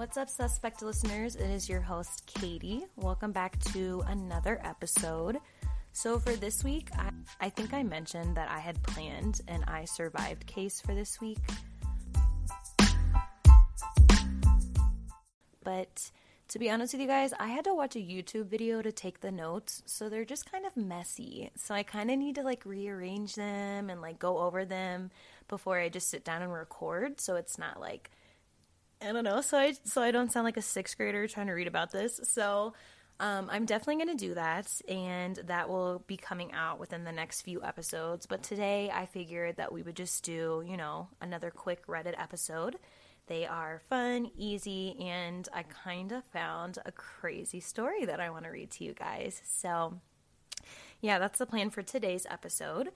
What's 0.00 0.16
up, 0.16 0.30
suspect 0.30 0.80
listeners? 0.80 1.36
It 1.36 1.50
is 1.50 1.68
your 1.68 1.82
host, 1.82 2.22
Katie. 2.24 2.86
Welcome 2.96 3.32
back 3.32 3.60
to 3.74 4.02
another 4.06 4.58
episode. 4.64 5.36
So, 5.92 6.18
for 6.18 6.34
this 6.36 6.64
week, 6.64 6.88
I, 6.96 7.10
I 7.38 7.50
think 7.50 7.74
I 7.74 7.82
mentioned 7.82 8.34
that 8.38 8.50
I 8.50 8.60
had 8.60 8.82
planned 8.82 9.42
an 9.46 9.62
I 9.68 9.84
survived 9.84 10.46
case 10.46 10.80
for 10.80 10.94
this 10.94 11.20
week. 11.20 11.36
But 15.62 16.10
to 16.48 16.58
be 16.58 16.70
honest 16.70 16.94
with 16.94 17.02
you 17.02 17.06
guys, 17.06 17.34
I 17.38 17.48
had 17.48 17.64
to 17.64 17.74
watch 17.74 17.94
a 17.94 17.98
YouTube 17.98 18.46
video 18.46 18.80
to 18.80 18.92
take 18.92 19.20
the 19.20 19.30
notes, 19.30 19.82
so 19.84 20.08
they're 20.08 20.24
just 20.24 20.50
kind 20.50 20.64
of 20.64 20.78
messy. 20.78 21.50
So 21.56 21.74
I 21.74 21.82
kind 21.82 22.10
of 22.10 22.18
need 22.18 22.36
to 22.36 22.42
like 22.42 22.64
rearrange 22.64 23.34
them 23.34 23.90
and 23.90 24.00
like 24.00 24.18
go 24.18 24.38
over 24.38 24.64
them 24.64 25.10
before 25.46 25.78
I 25.78 25.90
just 25.90 26.08
sit 26.08 26.24
down 26.24 26.40
and 26.40 26.50
record, 26.50 27.20
so 27.20 27.36
it's 27.36 27.58
not 27.58 27.78
like 27.78 28.10
I 29.02 29.12
don't 29.12 29.24
know, 29.24 29.40
so 29.40 29.58
I 29.58 29.74
so 29.84 30.02
I 30.02 30.10
don't 30.10 30.30
sound 30.30 30.44
like 30.44 30.56
a 30.56 30.62
sixth 30.62 30.96
grader 30.96 31.26
trying 31.26 31.46
to 31.46 31.52
read 31.52 31.66
about 31.66 31.90
this. 31.90 32.20
So 32.24 32.74
um, 33.18 33.48
I'm 33.50 33.66
definitely 33.66 34.04
going 34.04 34.16
to 34.16 34.26
do 34.26 34.34
that, 34.34 34.70
and 34.88 35.36
that 35.46 35.68
will 35.68 36.02
be 36.06 36.16
coming 36.16 36.52
out 36.52 36.80
within 36.80 37.04
the 37.04 37.12
next 37.12 37.42
few 37.42 37.62
episodes. 37.62 38.26
But 38.26 38.42
today, 38.42 38.90
I 38.92 39.06
figured 39.06 39.56
that 39.56 39.72
we 39.72 39.82
would 39.82 39.96
just 39.96 40.24
do, 40.24 40.62
you 40.66 40.76
know, 40.76 41.08
another 41.20 41.50
quick 41.50 41.86
Reddit 41.86 42.14
episode 42.18 42.76
they 43.30 43.46
are 43.46 43.80
fun, 43.88 44.32
easy, 44.36 44.96
and 44.98 45.48
I 45.52 45.62
kind 45.62 46.10
of 46.10 46.24
found 46.24 46.78
a 46.84 46.90
crazy 46.90 47.60
story 47.60 48.04
that 48.04 48.18
I 48.18 48.28
want 48.28 48.44
to 48.44 48.50
read 48.50 48.72
to 48.72 48.84
you 48.84 48.92
guys. 48.92 49.40
So, 49.44 50.00
yeah, 51.00 51.20
that's 51.20 51.38
the 51.38 51.46
plan 51.46 51.70
for 51.70 51.80
today's 51.80 52.26
episode. 52.28 52.90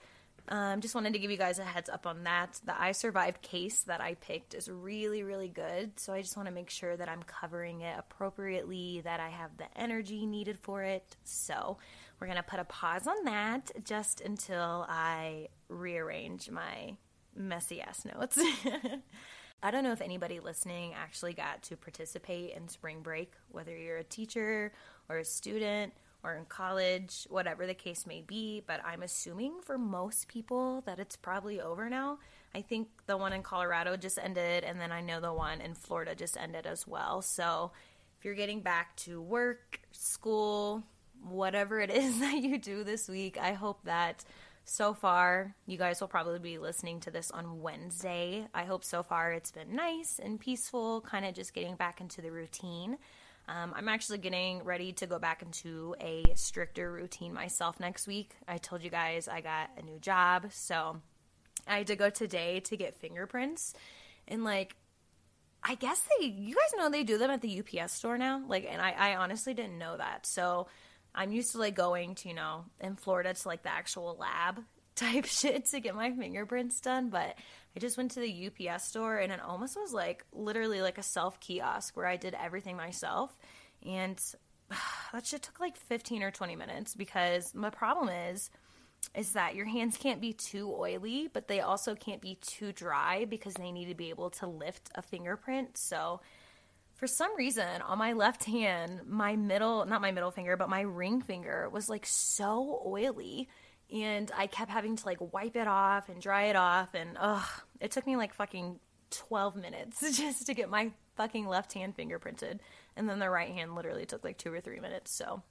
Um, 0.47 0.81
just 0.81 0.93
wanted 0.93 1.13
to 1.13 1.19
give 1.19 1.31
you 1.31 1.37
guys 1.37 1.57
a 1.57 1.63
heads 1.63 1.89
up 1.89 2.05
on 2.05 2.23
that. 2.23 2.59
The 2.65 2.79
I 2.79 2.91
Survived 2.91 3.41
case 3.41 3.83
that 3.83 3.99
I 3.99 4.13
picked 4.15 4.53
is 4.53 4.69
really, 4.69 5.23
really 5.23 5.47
good. 5.47 5.99
So 5.99 6.13
I 6.13 6.21
just 6.21 6.37
want 6.37 6.47
to 6.47 6.53
make 6.53 6.69
sure 6.69 6.95
that 6.95 7.09
I'm 7.09 7.23
covering 7.23 7.81
it 7.81 7.95
appropriately, 7.97 9.01
that 9.03 9.19
I 9.19 9.29
have 9.29 9.57
the 9.57 9.65
energy 9.75 10.25
needed 10.25 10.59
for 10.59 10.83
it. 10.83 11.15
So 11.23 11.77
we're 12.19 12.27
going 12.27 12.37
to 12.37 12.43
put 12.43 12.59
a 12.59 12.65
pause 12.65 13.07
on 13.07 13.25
that 13.25 13.71
just 13.83 14.21
until 14.21 14.85
I 14.87 15.47
rearrange 15.67 16.49
my 16.51 16.95
messy 17.35 17.81
ass 17.81 18.05
notes. 18.05 18.39
I 19.63 19.71
don't 19.71 19.83
know 19.83 19.93
if 19.93 20.01
anybody 20.01 20.39
listening 20.39 20.93
actually 20.93 21.33
got 21.33 21.63
to 21.63 21.77
participate 21.77 22.53
in 22.55 22.67
spring 22.67 23.01
break, 23.01 23.33
whether 23.49 23.75
you're 23.75 23.97
a 23.97 24.03
teacher 24.03 24.71
or 25.09 25.17
a 25.17 25.25
student 25.25 25.93
or 26.25 26.35
in 26.35 26.45
college, 26.45 27.27
whatever 27.29 27.67
the 27.67 27.75
case 27.75 28.07
may 28.07 28.21
be, 28.21 28.63
but 28.65 28.81
I'm 28.83 29.03
assuming 29.03 29.61
for 29.61 29.77
most 29.77 30.27
people 30.27 30.81
that 30.87 30.99
it's 30.99 31.15
probably 31.15 31.61
over 31.61 31.87
now. 31.87 32.17
I 32.55 32.61
think 32.61 32.87
the 33.05 33.15
one 33.15 33.31
in 33.31 33.43
Colorado 33.43 33.95
just 33.95 34.17
ended, 34.17 34.63
and 34.63 34.81
then 34.81 34.91
I 34.91 35.01
know 35.01 35.19
the 35.19 35.31
one 35.31 35.61
in 35.61 35.75
Florida 35.75 36.15
just 36.15 36.35
ended 36.35 36.65
as 36.65 36.87
well. 36.87 37.21
So 37.21 37.71
if 38.17 38.25
you're 38.25 38.33
getting 38.33 38.61
back 38.61 38.95
to 38.97 39.21
work, 39.21 39.79
school, 39.91 40.83
whatever 41.21 41.79
it 41.79 41.91
is 41.93 42.19
that 42.19 42.41
you 42.41 42.57
do 42.57 42.83
this 42.83 43.07
week, 43.07 43.37
I 43.39 43.53
hope 43.53 43.83
that 43.83 44.25
so 44.63 44.95
far, 44.95 45.53
you 45.67 45.77
guys 45.77 46.01
will 46.01 46.07
probably 46.07 46.39
be 46.39 46.57
listening 46.57 46.99
to 47.01 47.11
this 47.11 47.29
on 47.29 47.61
Wednesday. 47.61 48.47
I 48.51 48.63
hope 48.63 48.83
so 48.83 49.03
far 49.03 49.31
it's 49.31 49.51
been 49.51 49.75
nice 49.75 50.19
and 50.19 50.39
peaceful, 50.39 51.01
kind 51.01 51.23
of 51.23 51.35
just 51.35 51.53
getting 51.53 51.75
back 51.75 52.01
into 52.01 52.19
the 52.19 52.31
routine. 52.31 52.97
Um, 53.47 53.73
I'm 53.75 53.87
actually 53.87 54.17
getting 54.17 54.63
ready 54.63 54.93
to 54.93 55.05
go 55.05 55.19
back 55.19 55.41
into 55.41 55.95
a 55.99 56.23
stricter 56.35 56.91
routine 56.91 57.33
myself 57.33 57.79
next 57.79 58.07
week. 58.07 58.35
I 58.47 58.57
told 58.57 58.83
you 58.83 58.89
guys 58.89 59.27
I 59.27 59.41
got 59.41 59.69
a 59.77 59.83
new 59.83 59.99
job, 59.99 60.47
so 60.51 60.97
I 61.67 61.79
had 61.79 61.87
to 61.87 61.95
go 61.95 62.09
today 62.09 62.59
to 62.61 62.77
get 62.77 62.95
fingerprints. 62.95 63.73
And 64.27 64.43
like, 64.43 64.75
I 65.63 65.75
guess 65.75 66.01
they, 66.19 66.25
you 66.27 66.55
guys 66.55 66.77
know 66.77 66.89
they 66.89 67.03
do 67.03 67.17
them 67.17 67.31
at 67.31 67.41
the 67.41 67.59
UPS 67.59 67.93
store 67.93 68.17
now. 68.17 68.43
Like, 68.47 68.67
and 68.69 68.81
I, 68.81 68.91
I 68.91 69.15
honestly 69.15 69.53
didn't 69.53 69.77
know 69.77 69.97
that. 69.97 70.25
So 70.25 70.67
I'm 71.13 71.31
used 71.31 71.51
to 71.53 71.59
like 71.59 71.75
going 71.75 72.15
to, 72.15 72.29
you 72.29 72.35
know, 72.35 72.65
in 72.79 72.95
Florida 72.95 73.33
to 73.33 73.47
like 73.47 73.63
the 73.63 73.71
actual 73.71 74.17
lab 74.19 74.63
type 74.95 75.25
shit 75.25 75.65
to 75.67 75.79
get 75.79 75.95
my 75.95 76.11
fingerprints 76.11 76.79
done, 76.81 77.09
but 77.09 77.35
I 77.75 77.79
just 77.79 77.97
went 77.97 78.11
to 78.11 78.21
the 78.21 78.47
UPS 78.47 78.85
store 78.85 79.17
and 79.17 79.31
it 79.31 79.41
almost 79.41 79.75
was 79.75 79.93
like 79.93 80.25
literally 80.31 80.81
like 80.81 80.97
a 80.97 81.03
self 81.03 81.39
kiosk 81.39 81.97
where 81.97 82.07
I 82.07 82.15
did 82.15 82.33
everything 82.33 82.77
myself. 82.77 83.37
And 83.85 84.21
that 85.13 85.25
shit 85.25 85.43
took 85.43 85.59
like 85.59 85.77
15 85.77 86.23
or 86.23 86.31
20 86.31 86.55
minutes 86.55 86.95
because 86.95 87.53
my 87.53 87.69
problem 87.69 88.09
is 88.09 88.49
is 89.13 89.33
that 89.33 89.55
your 89.55 89.65
hands 89.65 89.97
can't 89.97 90.19
be 90.19 90.33
too 90.33 90.73
oily, 90.75 91.29
but 91.31 91.47
they 91.47 91.59
also 91.59 91.93
can't 91.93 92.21
be 92.21 92.35
too 92.41 92.71
dry 92.71 93.25
because 93.25 93.53
they 93.53 93.71
need 93.71 93.87
to 93.87 93.93
be 93.93 94.09
able 94.09 94.31
to 94.31 94.47
lift 94.47 94.89
a 94.95 95.01
fingerprint. 95.01 95.77
So 95.77 96.21
for 96.95 97.07
some 97.07 97.35
reason 97.35 97.81
on 97.83 97.97
my 97.97 98.13
left 98.13 98.45
hand, 98.45 99.01
my 99.05 99.35
middle, 99.35 99.85
not 99.85 100.01
my 100.01 100.11
middle 100.11 100.31
finger, 100.31 100.57
but 100.57 100.69
my 100.69 100.81
ring 100.81 101.21
finger 101.21 101.69
was 101.69 101.89
like 101.89 102.05
so 102.05 102.81
oily. 102.85 103.47
And 103.95 104.29
I 104.35 104.47
kept 104.47 104.69
having 104.69 104.97
to 104.97 105.05
like 105.05 105.17
wipe 105.33 105.55
it 105.55 105.67
off 105.67 106.09
and 106.09 106.21
dry 106.21 106.45
it 106.45 106.55
off. 106.55 106.93
And 106.93 107.17
ugh, 107.19 107.47
it 107.79 107.91
took 107.91 108.05
me 108.05 108.17
like 108.17 108.33
fucking 108.33 108.79
12 109.11 109.55
minutes 109.55 110.01
just 110.17 110.47
to 110.47 110.53
get 110.53 110.69
my 110.69 110.91
fucking 111.15 111.47
left 111.47 111.73
hand 111.73 111.95
fingerprinted. 111.95 112.59
And 112.97 113.09
then 113.09 113.19
the 113.19 113.29
right 113.29 113.51
hand 113.51 113.73
literally 113.73 114.05
took 114.05 114.23
like 114.23 114.37
two 114.37 114.53
or 114.53 114.59
three 114.59 114.79
minutes. 114.79 115.11
So 115.11 115.41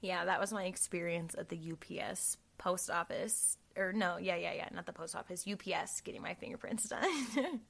yeah, 0.00 0.24
that 0.24 0.40
was 0.40 0.52
my 0.52 0.64
experience 0.64 1.34
at 1.36 1.48
the 1.48 1.72
UPS 1.72 2.36
post 2.58 2.90
office. 2.90 3.56
Or 3.76 3.92
no, 3.92 4.16
yeah, 4.18 4.36
yeah, 4.36 4.52
yeah, 4.52 4.68
not 4.72 4.86
the 4.86 4.92
post 4.92 5.14
office, 5.14 5.46
UPS 5.46 6.00
getting 6.02 6.22
my 6.22 6.34
fingerprints 6.34 6.88
done. 6.88 7.60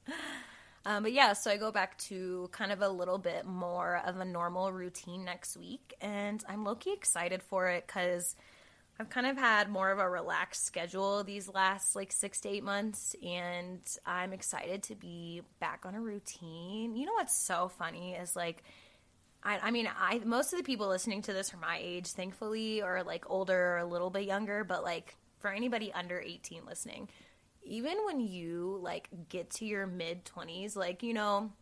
Um, 0.85 1.03
but 1.03 1.11
yeah, 1.11 1.33
so 1.33 1.51
I 1.51 1.57
go 1.57 1.71
back 1.71 1.97
to 1.99 2.49
kind 2.51 2.71
of 2.71 2.81
a 2.81 2.89
little 2.89 3.17
bit 3.17 3.45
more 3.45 4.01
of 4.05 4.17
a 4.17 4.25
normal 4.25 4.71
routine 4.71 5.25
next 5.25 5.57
week, 5.57 5.93
and 5.99 6.43
I'm 6.47 6.63
low 6.63 6.75
key 6.75 6.93
excited 6.93 7.43
for 7.43 7.67
it 7.67 7.85
because 7.85 8.35
I've 8.99 9.09
kind 9.09 9.27
of 9.27 9.37
had 9.37 9.69
more 9.69 9.91
of 9.91 9.99
a 9.99 10.09
relaxed 10.09 10.65
schedule 10.65 11.23
these 11.23 11.47
last 11.47 11.95
like 11.95 12.11
six 12.11 12.41
to 12.41 12.49
eight 12.49 12.65
months, 12.65 13.15
and 13.23 13.79
I'm 14.05 14.33
excited 14.33 14.83
to 14.83 14.95
be 14.95 15.41
back 15.61 15.85
on 15.85 15.95
a 15.95 16.01
routine. 16.01 16.97
You 16.97 17.05
know 17.05 17.13
what's 17.13 17.35
so 17.35 17.69
funny 17.69 18.15
is 18.15 18.35
like, 18.35 18.61
I, 19.41 19.59
I 19.59 19.71
mean, 19.71 19.89
I 19.97 20.19
most 20.25 20.51
of 20.51 20.59
the 20.59 20.65
people 20.65 20.89
listening 20.89 21.21
to 21.23 21.33
this 21.33 21.53
are 21.53 21.57
my 21.57 21.79
age, 21.81 22.07
thankfully, 22.07 22.81
or 22.81 23.03
like 23.03 23.29
older 23.29 23.75
or 23.75 23.77
a 23.77 23.85
little 23.85 24.09
bit 24.09 24.23
younger, 24.23 24.65
but 24.65 24.83
like 24.83 25.15
for 25.39 25.49
anybody 25.49 25.93
under 25.93 26.19
18 26.19 26.65
listening, 26.65 27.07
even 27.63 27.99
when 28.05 28.19
you 28.19 28.79
like 28.83 29.07
get 29.29 29.49
to 29.51 29.65
your 29.65 29.87
mid 29.87 30.25
20s, 30.25 30.75
like, 30.75 31.03
you 31.03 31.13
know, 31.13 31.53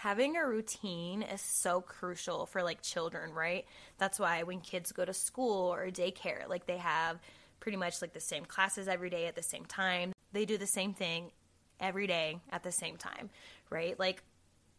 having 0.00 0.34
a 0.34 0.46
routine 0.46 1.20
is 1.20 1.42
so 1.42 1.82
crucial 1.82 2.46
for 2.46 2.62
like 2.62 2.80
children, 2.80 3.34
right? 3.34 3.66
That's 3.98 4.18
why 4.18 4.44
when 4.44 4.60
kids 4.60 4.92
go 4.92 5.04
to 5.04 5.12
school 5.12 5.74
or 5.74 5.90
daycare, 5.90 6.48
like 6.48 6.64
they 6.64 6.78
have 6.78 7.18
pretty 7.60 7.76
much 7.76 8.00
like 8.00 8.14
the 8.14 8.20
same 8.20 8.46
classes 8.46 8.88
every 8.88 9.10
day 9.10 9.26
at 9.26 9.36
the 9.36 9.42
same 9.42 9.66
time. 9.66 10.14
They 10.32 10.46
do 10.46 10.56
the 10.56 10.66
same 10.66 10.94
thing 10.94 11.32
every 11.78 12.06
day 12.06 12.40
at 12.50 12.62
the 12.62 12.72
same 12.72 12.96
time, 12.96 13.28
right? 13.68 13.98
Like 13.98 14.22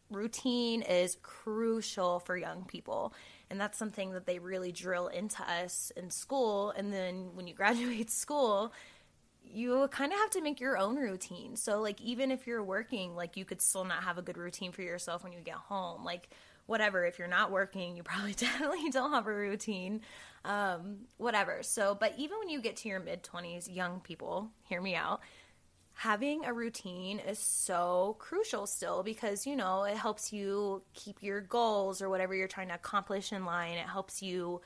routine 0.10 0.82
is 0.82 1.18
crucial 1.22 2.20
for 2.22 2.36
young 2.36 2.66
people. 2.66 3.14
And 3.52 3.62
that's 3.62 3.78
something 3.78 4.14
that 4.14 4.26
they 4.26 4.40
really 4.40 4.72
drill 4.72 5.06
into 5.06 5.44
us 5.44 5.92
in 5.96 6.10
school. 6.10 6.72
And 6.72 6.92
then 6.92 7.30
when 7.36 7.46
you 7.46 7.54
graduate 7.62 8.10
school, 8.10 8.74
you 9.54 9.88
kind 9.92 10.12
of 10.12 10.20
have 10.20 10.32
to 10.32 10.42
make 10.42 10.60
your 10.60 10.78
own 10.78 10.96
routine. 10.96 11.56
So 11.56 11.82
like 11.82 12.00
even 12.02 12.32
if 12.32 12.48
you're 12.48 12.64
working, 12.64 13.16
like 13.16 13.38
you 13.38 13.46
could 13.46 13.62
still 13.62 13.86
not 13.86 14.04
have 14.04 14.18
a 14.18 14.22
good 14.22 14.38
routine 14.38 14.72
for 14.72 14.82
yourself 14.82 15.24
when 15.24 15.34
you 15.34 15.40
get 15.40 15.56
home. 15.56 16.04
Like 16.04 16.30
whatever, 16.66 17.06
if 17.06 17.20
you're 17.20 17.28
not 17.28 17.52
working, 17.52 17.96
you 17.96 18.04
probably 18.04 18.34
definitely 18.34 18.90
don't 18.90 19.12
have 19.12 19.28
a 19.28 19.34
routine. 19.34 20.02
Um 20.46 21.00
whatever. 21.18 21.64
So 21.64 21.96
but 22.00 22.14
even 22.18 22.40
when 22.40 22.50
you 22.50 22.62
get 22.62 22.78
to 22.78 22.90
your 22.90 23.00
mid 23.00 23.24
20s, 23.24 23.74
young 23.74 24.00
people, 24.02 24.50
hear 24.64 24.82
me 24.82 24.96
out. 24.96 25.22
Having 25.94 26.46
a 26.46 26.54
routine 26.54 27.20
is 27.20 27.38
so 27.38 28.16
crucial 28.18 28.66
still 28.66 29.04
because 29.04 29.46
you 29.46 29.56
know, 29.56 29.84
it 29.84 29.98
helps 29.98 30.34
you 30.34 30.82
keep 30.94 31.22
your 31.22 31.42
goals 31.42 32.02
or 32.02 32.10
whatever 32.10 32.34
you're 32.34 32.48
trying 32.48 32.70
to 32.70 32.76
accomplish 32.76 33.32
in 33.32 33.46
line. 33.46 33.74
It 33.74 33.88
helps 33.88 34.22
you 34.22 34.62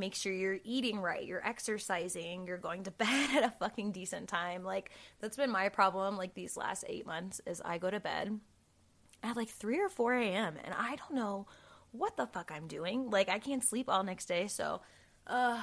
make 0.00 0.14
sure 0.14 0.32
you're 0.32 0.58
eating 0.64 0.98
right, 0.98 1.24
you're 1.24 1.46
exercising, 1.46 2.46
you're 2.46 2.58
going 2.58 2.84
to 2.84 2.90
bed 3.02 3.30
at 3.36 3.44
a 3.44 3.54
fucking 3.58 3.92
decent 3.92 4.28
time. 4.28 4.64
Like 4.64 4.90
that's 5.20 5.36
been 5.36 5.50
my 5.50 5.68
problem 5.68 6.16
like 6.16 6.34
these 6.34 6.56
last 6.56 6.84
8 6.88 7.06
months 7.06 7.40
is 7.46 7.62
I 7.64 7.78
go 7.78 7.90
to 7.90 8.00
bed 8.00 8.40
at 9.22 9.36
like 9.36 9.48
3 9.48 9.80
or 9.80 9.88
4 9.88 10.14
a.m. 10.14 10.54
and 10.64 10.74
I 10.76 10.96
don't 10.96 11.14
know 11.14 11.46
what 11.92 12.16
the 12.16 12.26
fuck 12.26 12.50
I'm 12.54 12.66
doing. 12.66 13.10
Like 13.10 13.28
I 13.28 13.38
can't 13.38 13.62
sleep 13.62 13.88
all 13.88 14.02
next 14.02 14.26
day, 14.26 14.46
so 14.48 14.80
uh 15.26 15.62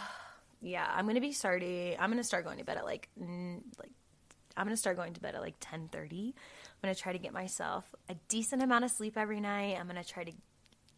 yeah, 0.61 0.87
I'm 0.91 1.05
to 1.13 1.21
be 1.21 1.33
starting 1.33 1.95
I'm 1.99 2.15
to 2.15 2.23
start 2.23 2.45
going 2.45 2.59
to 2.59 2.63
bed 2.63 2.77
at 2.77 2.85
like 2.85 3.09
n- 3.19 3.63
like 3.79 3.91
I'm 4.55 4.67
to 4.69 4.77
start 4.77 4.97
going 4.97 5.13
to 5.13 5.21
bed 5.21 5.35
at 5.35 5.41
like 5.41 5.59
10:30. 5.59 6.33
I'm 6.83 6.93
to 6.93 6.99
try 6.99 7.11
to 7.11 7.19
get 7.19 7.33
myself 7.33 7.93
a 8.09 8.15
decent 8.27 8.61
amount 8.63 8.85
of 8.85 8.91
sleep 8.91 9.17
every 9.17 9.39
night. 9.39 9.77
I'm 9.79 9.87
to 9.87 10.03
try 10.03 10.23
to 10.23 10.31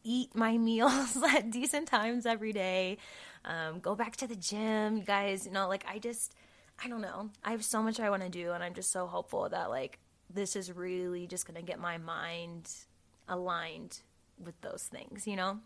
eat 0.04 0.36
my 0.36 0.58
meals 0.70 1.18
at 1.36 1.52
decent 1.52 1.88
times 1.88 2.26
every 2.26 2.54
day, 2.54 2.98
um, 3.46 3.80
go 3.80 3.96
back 3.96 4.16
to 4.18 4.28
the 4.28 4.36
gym, 4.36 4.98
you 4.98 5.04
guys. 5.04 5.46
You 5.46 5.52
know, 5.52 5.68
like 5.68 5.86
I 5.88 6.00
just, 6.00 6.34
I 6.84 6.88
don't 6.88 7.02
know. 7.02 7.30
I 7.44 7.52
have 7.52 7.64
so 7.64 7.82
much 7.82 8.00
I 8.00 8.10
want 8.10 8.24
to 8.24 8.30
do, 8.30 8.52
and 8.52 8.64
I'm 8.64 8.74
just 8.74 8.92
so 8.92 9.08
hopeful 9.08 9.48
that 9.50 9.70
like 9.70 10.00
this 10.30 10.56
is 10.56 10.72
really 10.72 11.28
just 11.28 11.48
gonna 11.48 11.62
get 11.62 11.80
my 11.80 11.98
mind 11.98 12.70
aligned 13.28 14.00
with 14.44 14.60
those 14.62 14.84
things, 14.84 15.28
you 15.28 15.36
know? 15.36 15.60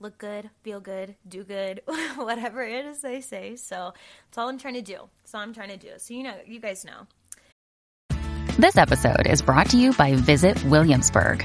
Look 0.00 0.18
good, 0.18 0.50
feel 0.62 0.80
good, 0.80 1.14
do 1.26 1.44
good, 1.44 1.82
whatever 2.16 2.62
it 2.62 2.84
is 2.86 3.00
they 3.00 3.20
say. 3.20 3.56
So 3.56 3.94
that's 4.26 4.38
all 4.38 4.48
I'm 4.48 4.58
trying 4.58 4.74
to 4.74 4.82
do. 4.82 5.08
That's 5.22 5.34
all 5.34 5.40
I'm 5.40 5.54
trying 5.54 5.70
to 5.70 5.76
do. 5.76 5.90
So, 5.98 6.14
you 6.14 6.22
know, 6.22 6.34
you 6.46 6.60
guys 6.60 6.84
know. 6.84 7.06
This 8.58 8.76
episode 8.76 9.26
is 9.26 9.42
brought 9.42 9.70
to 9.70 9.76
you 9.76 9.92
by 9.94 10.14
Visit 10.14 10.62
Williamsburg. 10.64 11.44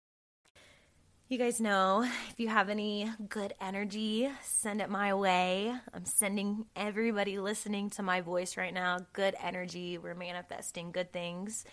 You 1.31 1.37
guys 1.37 1.61
know 1.61 2.03
if 2.29 2.41
you 2.41 2.49
have 2.49 2.67
any 2.67 3.09
good 3.29 3.53
energy, 3.61 4.29
send 4.41 4.81
it 4.81 4.89
my 4.89 5.13
way. 5.13 5.73
I'm 5.93 6.03
sending 6.03 6.65
everybody 6.75 7.39
listening 7.39 7.89
to 7.91 8.03
my 8.03 8.19
voice 8.19 8.57
right 8.57 8.73
now 8.73 8.99
good 9.13 9.35
energy. 9.41 9.97
We're 9.97 10.13
manifesting 10.13 10.91
good 10.91 11.13
things. 11.13 11.63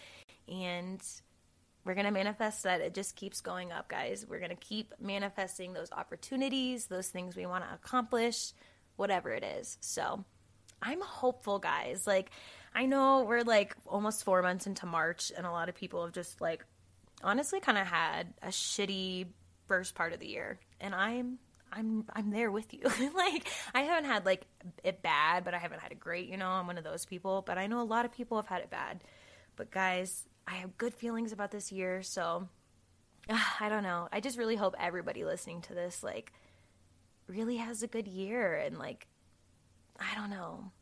And 0.46 1.02
we're 1.84 1.94
going 1.94 2.06
to 2.06 2.12
manifest 2.12 2.62
that 2.62 2.80
it 2.80 2.94
just 2.94 3.16
keeps 3.16 3.40
going 3.40 3.72
up, 3.72 3.88
guys. 3.88 4.24
We're 4.28 4.38
going 4.38 4.50
to 4.50 4.54
keep 4.54 4.94
manifesting 5.00 5.72
those 5.72 5.90
opportunities, 5.90 6.86
those 6.86 7.08
things 7.08 7.34
we 7.34 7.44
want 7.44 7.64
to 7.64 7.74
accomplish, 7.74 8.52
whatever 8.94 9.30
it 9.30 9.42
is. 9.42 9.76
So 9.80 10.24
I'm 10.80 11.00
hopeful, 11.00 11.58
guys. 11.58 12.06
Like, 12.06 12.30
I 12.76 12.86
know 12.86 13.24
we're 13.24 13.42
like 13.42 13.74
almost 13.88 14.22
four 14.22 14.40
months 14.40 14.68
into 14.68 14.86
March, 14.86 15.32
and 15.36 15.44
a 15.44 15.50
lot 15.50 15.68
of 15.68 15.74
people 15.74 16.04
have 16.04 16.14
just 16.14 16.40
like 16.40 16.64
honestly 17.24 17.58
kind 17.58 17.76
of 17.76 17.88
had 17.88 18.32
a 18.40 18.48
shitty 18.50 19.26
first 19.68 19.94
part 19.94 20.12
of 20.12 20.18
the 20.18 20.26
year 20.26 20.58
and 20.80 20.94
i'm 20.94 21.38
i'm 21.72 22.04
i'm 22.14 22.30
there 22.30 22.50
with 22.50 22.72
you 22.72 22.82
like 23.14 23.46
i 23.74 23.82
haven't 23.82 24.04
had 24.04 24.24
like 24.24 24.46
it 24.82 25.02
bad 25.02 25.44
but 25.44 25.54
i 25.54 25.58
haven't 25.58 25.80
had 25.80 25.92
it 25.92 26.00
great 26.00 26.28
you 26.28 26.36
know 26.36 26.48
i'm 26.48 26.66
one 26.66 26.78
of 26.78 26.84
those 26.84 27.04
people 27.04 27.42
but 27.46 27.58
i 27.58 27.66
know 27.66 27.80
a 27.80 27.84
lot 27.84 28.04
of 28.04 28.12
people 28.12 28.36
have 28.38 28.46
had 28.46 28.62
it 28.62 28.70
bad 28.70 29.00
but 29.56 29.70
guys 29.70 30.24
i 30.46 30.54
have 30.54 30.76
good 30.78 30.94
feelings 30.94 31.32
about 31.32 31.50
this 31.50 31.70
year 31.70 32.02
so 32.02 32.48
uh, 33.28 33.38
i 33.60 33.68
don't 33.68 33.82
know 33.82 34.08
i 34.10 34.20
just 34.20 34.38
really 34.38 34.56
hope 34.56 34.74
everybody 34.80 35.24
listening 35.24 35.60
to 35.60 35.74
this 35.74 36.02
like 36.02 36.32
really 37.28 37.58
has 37.58 37.82
a 37.82 37.86
good 37.86 38.08
year 38.08 38.54
and 38.54 38.78
like 38.78 39.06
i 40.00 40.14
don't 40.14 40.30
know 40.30 40.72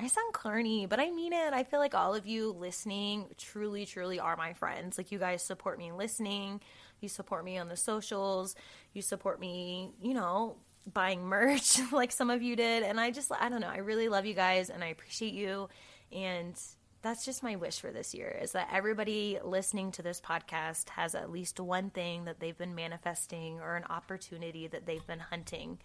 I 0.00 0.06
sound 0.06 0.32
corny, 0.32 0.86
but 0.86 1.00
I 1.00 1.10
mean 1.10 1.32
it. 1.32 1.52
I 1.52 1.64
feel 1.64 1.80
like 1.80 1.94
all 1.94 2.14
of 2.14 2.24
you 2.24 2.52
listening 2.52 3.26
truly, 3.36 3.84
truly 3.84 4.20
are 4.20 4.36
my 4.36 4.52
friends. 4.52 4.96
Like, 4.96 5.10
you 5.10 5.18
guys 5.18 5.42
support 5.42 5.76
me 5.76 5.90
listening. 5.90 6.60
You 7.00 7.08
support 7.08 7.44
me 7.44 7.58
on 7.58 7.68
the 7.68 7.76
socials. 7.76 8.54
You 8.92 9.02
support 9.02 9.40
me, 9.40 9.92
you 10.02 10.14
know, 10.14 10.56
buying 10.92 11.24
merch 11.24 11.78
like 11.92 12.12
some 12.12 12.30
of 12.30 12.42
you 12.42 12.56
did. 12.56 12.82
And 12.82 13.00
I 13.00 13.10
just, 13.10 13.30
I 13.32 13.48
don't 13.48 13.60
know. 13.60 13.68
I 13.68 13.78
really 13.78 14.08
love 14.08 14.26
you 14.26 14.34
guys 14.34 14.70
and 14.70 14.82
I 14.82 14.88
appreciate 14.88 15.34
you. 15.34 15.68
And 16.12 16.58
that's 17.02 17.24
just 17.24 17.42
my 17.42 17.56
wish 17.56 17.80
for 17.80 17.92
this 17.92 18.14
year 18.14 18.38
is 18.42 18.52
that 18.52 18.68
everybody 18.72 19.38
listening 19.44 19.92
to 19.92 20.02
this 20.02 20.20
podcast 20.20 20.88
has 20.90 21.14
at 21.14 21.30
least 21.30 21.60
one 21.60 21.90
thing 21.90 22.24
that 22.24 22.40
they've 22.40 22.58
been 22.58 22.74
manifesting 22.74 23.60
or 23.60 23.76
an 23.76 23.84
opportunity 23.84 24.66
that 24.66 24.86
they've 24.86 25.06
been 25.06 25.20
hunting 25.20 25.78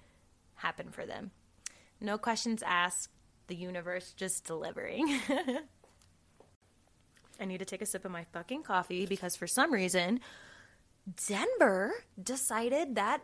happen 0.55 0.89
for 0.89 1.05
them. 1.05 1.31
No 2.01 2.17
questions 2.17 2.63
asked, 2.65 3.09
the 3.47 3.55
universe 3.55 4.13
just 4.13 4.45
delivering. 4.45 5.19
I 7.39 7.45
need 7.45 7.59
to 7.59 7.65
take 7.65 7.81
a 7.81 7.85
sip 7.85 8.05
of 8.05 8.11
my 8.11 8.25
fucking 8.31 8.63
coffee 8.63 9.05
because 9.05 9.35
for 9.35 9.47
some 9.47 9.73
reason, 9.73 10.19
Denver 11.27 11.93
decided 12.21 12.95
that 12.95 13.23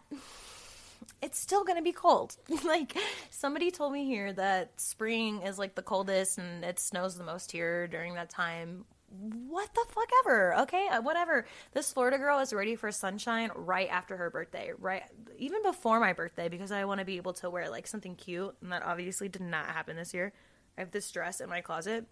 it's 1.21 1.39
still 1.39 1.63
going 1.63 1.77
to 1.77 1.83
be 1.83 1.91
cold. 1.91 2.35
like 2.65 2.95
somebody 3.29 3.71
told 3.71 3.93
me 3.93 4.05
here 4.05 4.33
that 4.33 4.79
spring 4.79 5.41
is 5.41 5.57
like 5.57 5.75
the 5.75 5.81
coldest 5.81 6.37
and 6.37 6.63
it 6.63 6.79
snows 6.79 7.17
the 7.17 7.23
most 7.23 7.51
here 7.51 7.87
during 7.87 8.15
that 8.15 8.29
time. 8.29 8.85
What 9.09 9.73
the 9.73 9.85
fuck 9.89 10.09
ever? 10.23 10.55
Okay, 10.61 10.87
uh, 10.91 11.01
whatever. 11.01 11.45
This 11.73 11.91
Florida 11.91 12.17
girl 12.17 12.39
is 12.39 12.53
ready 12.53 12.75
for 12.75 12.91
sunshine 12.91 13.49
right 13.55 13.89
after 13.89 14.15
her 14.17 14.29
birthday, 14.29 14.71
right 14.77 15.03
even 15.37 15.63
before 15.63 15.99
my 15.99 16.13
birthday 16.13 16.47
because 16.47 16.71
I 16.71 16.85
want 16.85 16.99
to 16.99 17.05
be 17.05 17.17
able 17.17 17.33
to 17.33 17.49
wear 17.49 17.69
like 17.69 17.87
something 17.87 18.15
cute 18.15 18.55
and 18.61 18.71
that 18.71 18.83
obviously 18.83 19.27
did 19.29 19.41
not 19.41 19.65
happen 19.65 19.95
this 19.95 20.13
year. 20.13 20.31
I 20.77 20.81
have 20.81 20.91
this 20.91 21.09
dress 21.11 21.41
in 21.41 21.49
my 21.49 21.61
closet 21.61 22.05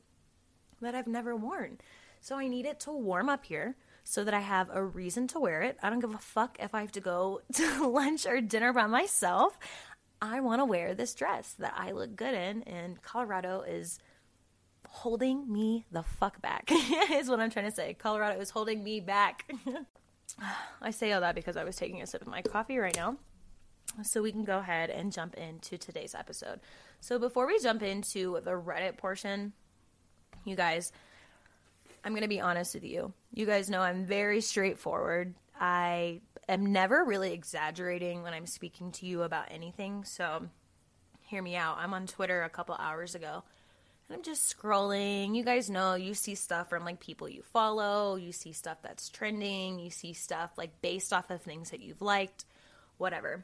that 0.81 0.95
I've 0.95 1.07
never 1.07 1.35
worn. 1.35 1.77
So 2.19 2.35
I 2.35 2.47
need 2.47 2.65
it 2.65 2.79
to 2.81 2.91
warm 2.91 3.29
up 3.29 3.45
here 3.45 3.75
so 4.09 4.23
that 4.23 4.33
I 4.33 4.39
have 4.39 4.69
a 4.71 4.81
reason 4.81 5.27
to 5.27 5.39
wear 5.39 5.63
it. 5.63 5.77
I 5.83 5.89
don't 5.89 5.99
give 5.99 6.13
a 6.13 6.17
fuck 6.17 6.57
if 6.61 6.73
I 6.73 6.79
have 6.79 6.93
to 6.93 7.01
go 7.01 7.41
to 7.55 7.87
lunch 7.87 8.25
or 8.25 8.39
dinner 8.39 8.71
by 8.71 8.87
myself. 8.87 9.59
I 10.21 10.39
want 10.39 10.61
to 10.61 10.65
wear 10.65 10.95
this 10.95 11.13
dress 11.13 11.55
that 11.59 11.73
I 11.75 11.91
look 11.91 12.15
good 12.15 12.33
in, 12.33 12.63
and 12.63 13.01
Colorado 13.01 13.61
is 13.67 13.99
holding 14.87 15.51
me 15.51 15.85
the 15.91 16.03
fuck 16.03 16.41
back, 16.41 16.71
is 17.11 17.29
what 17.29 17.41
I'm 17.41 17.49
trying 17.49 17.65
to 17.65 17.75
say. 17.75 17.95
Colorado 17.95 18.39
is 18.39 18.49
holding 18.49 18.81
me 18.81 19.01
back. 19.01 19.51
I 20.81 20.91
say 20.91 21.11
all 21.11 21.21
that 21.21 21.35
because 21.35 21.57
I 21.57 21.65
was 21.65 21.75
taking 21.75 22.01
a 22.01 22.07
sip 22.07 22.21
of 22.21 22.27
my 22.29 22.41
coffee 22.41 22.77
right 22.77 22.95
now. 22.95 23.17
So 24.03 24.21
we 24.21 24.31
can 24.31 24.45
go 24.45 24.59
ahead 24.59 24.89
and 24.89 25.11
jump 25.11 25.35
into 25.35 25.77
today's 25.77 26.15
episode. 26.15 26.61
So 27.01 27.19
before 27.19 27.45
we 27.45 27.59
jump 27.59 27.83
into 27.83 28.39
the 28.41 28.51
Reddit 28.51 28.97
portion, 28.97 29.51
you 30.45 30.55
guys, 30.55 30.93
I'm 32.07 32.13
going 32.13 32.21
to 32.21 32.29
be 32.29 32.39
honest 32.39 32.73
with 32.73 32.85
you. 32.85 33.11
You 33.33 33.45
guys 33.45 33.69
know 33.69 33.81
I'm 33.81 34.05
very 34.05 34.39
straightforward. 34.39 35.35
I 35.59 36.21
am 36.47 36.71
never 36.71 37.03
really 37.03 37.33
exaggerating 37.33 38.23
when 38.23 38.33
I'm 38.33 38.45
speaking 38.45 38.93
to 38.93 39.05
you 39.05 39.23
about 39.23 39.51
anything. 39.51 40.05
So 40.05 40.47
hear 41.23 41.41
me 41.41 41.57
out. 41.57 41.79
I'm 41.79 41.93
on 41.93 42.07
Twitter 42.07 42.43
a 42.43 42.49
couple 42.49 42.75
hours 42.75 43.13
ago 43.13 43.43
and 44.07 44.15
I'm 44.15 44.23
just 44.23 44.57
scrolling. 44.57 45.35
You 45.35 45.43
guys 45.43 45.69
know 45.69 45.95
you 45.95 46.13
see 46.13 46.33
stuff 46.33 46.69
from 46.69 46.85
like 46.85 47.01
people 47.01 47.27
you 47.27 47.41
follow, 47.41 48.15
you 48.15 48.31
see 48.31 48.53
stuff 48.53 48.77
that's 48.81 49.09
trending, 49.09 49.77
you 49.77 49.89
see 49.89 50.13
stuff 50.13 50.51
like 50.57 50.81
based 50.81 51.11
off 51.11 51.29
of 51.29 51.41
things 51.41 51.71
that 51.71 51.81
you've 51.81 52.01
liked, 52.01 52.45
whatever. 52.97 53.43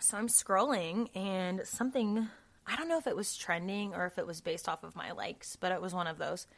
So 0.00 0.18
I'm 0.18 0.26
scrolling 0.26 1.08
and 1.14 1.64
something 1.64 2.26
I 2.66 2.74
don't 2.74 2.88
know 2.88 2.98
if 2.98 3.06
it 3.06 3.14
was 3.14 3.36
trending 3.36 3.94
or 3.94 4.06
if 4.06 4.18
it 4.18 4.26
was 4.26 4.40
based 4.40 4.68
off 4.68 4.82
of 4.82 4.96
my 4.96 5.12
likes, 5.12 5.54
but 5.54 5.70
it 5.70 5.80
was 5.80 5.94
one 5.94 6.08
of 6.08 6.18
those. 6.18 6.48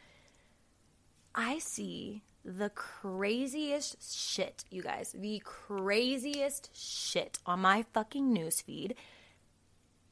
I 1.38 1.61
see 1.61 2.25
the 2.45 2.68
craziest 2.71 4.02
shit, 4.28 4.64
you 4.73 4.83
guys. 4.83 5.14
The 5.16 5.40
craziest 5.45 6.76
shit 6.76 7.38
on 7.47 7.61
my 7.61 7.85
fucking 7.92 8.35
newsfeed 8.37 8.95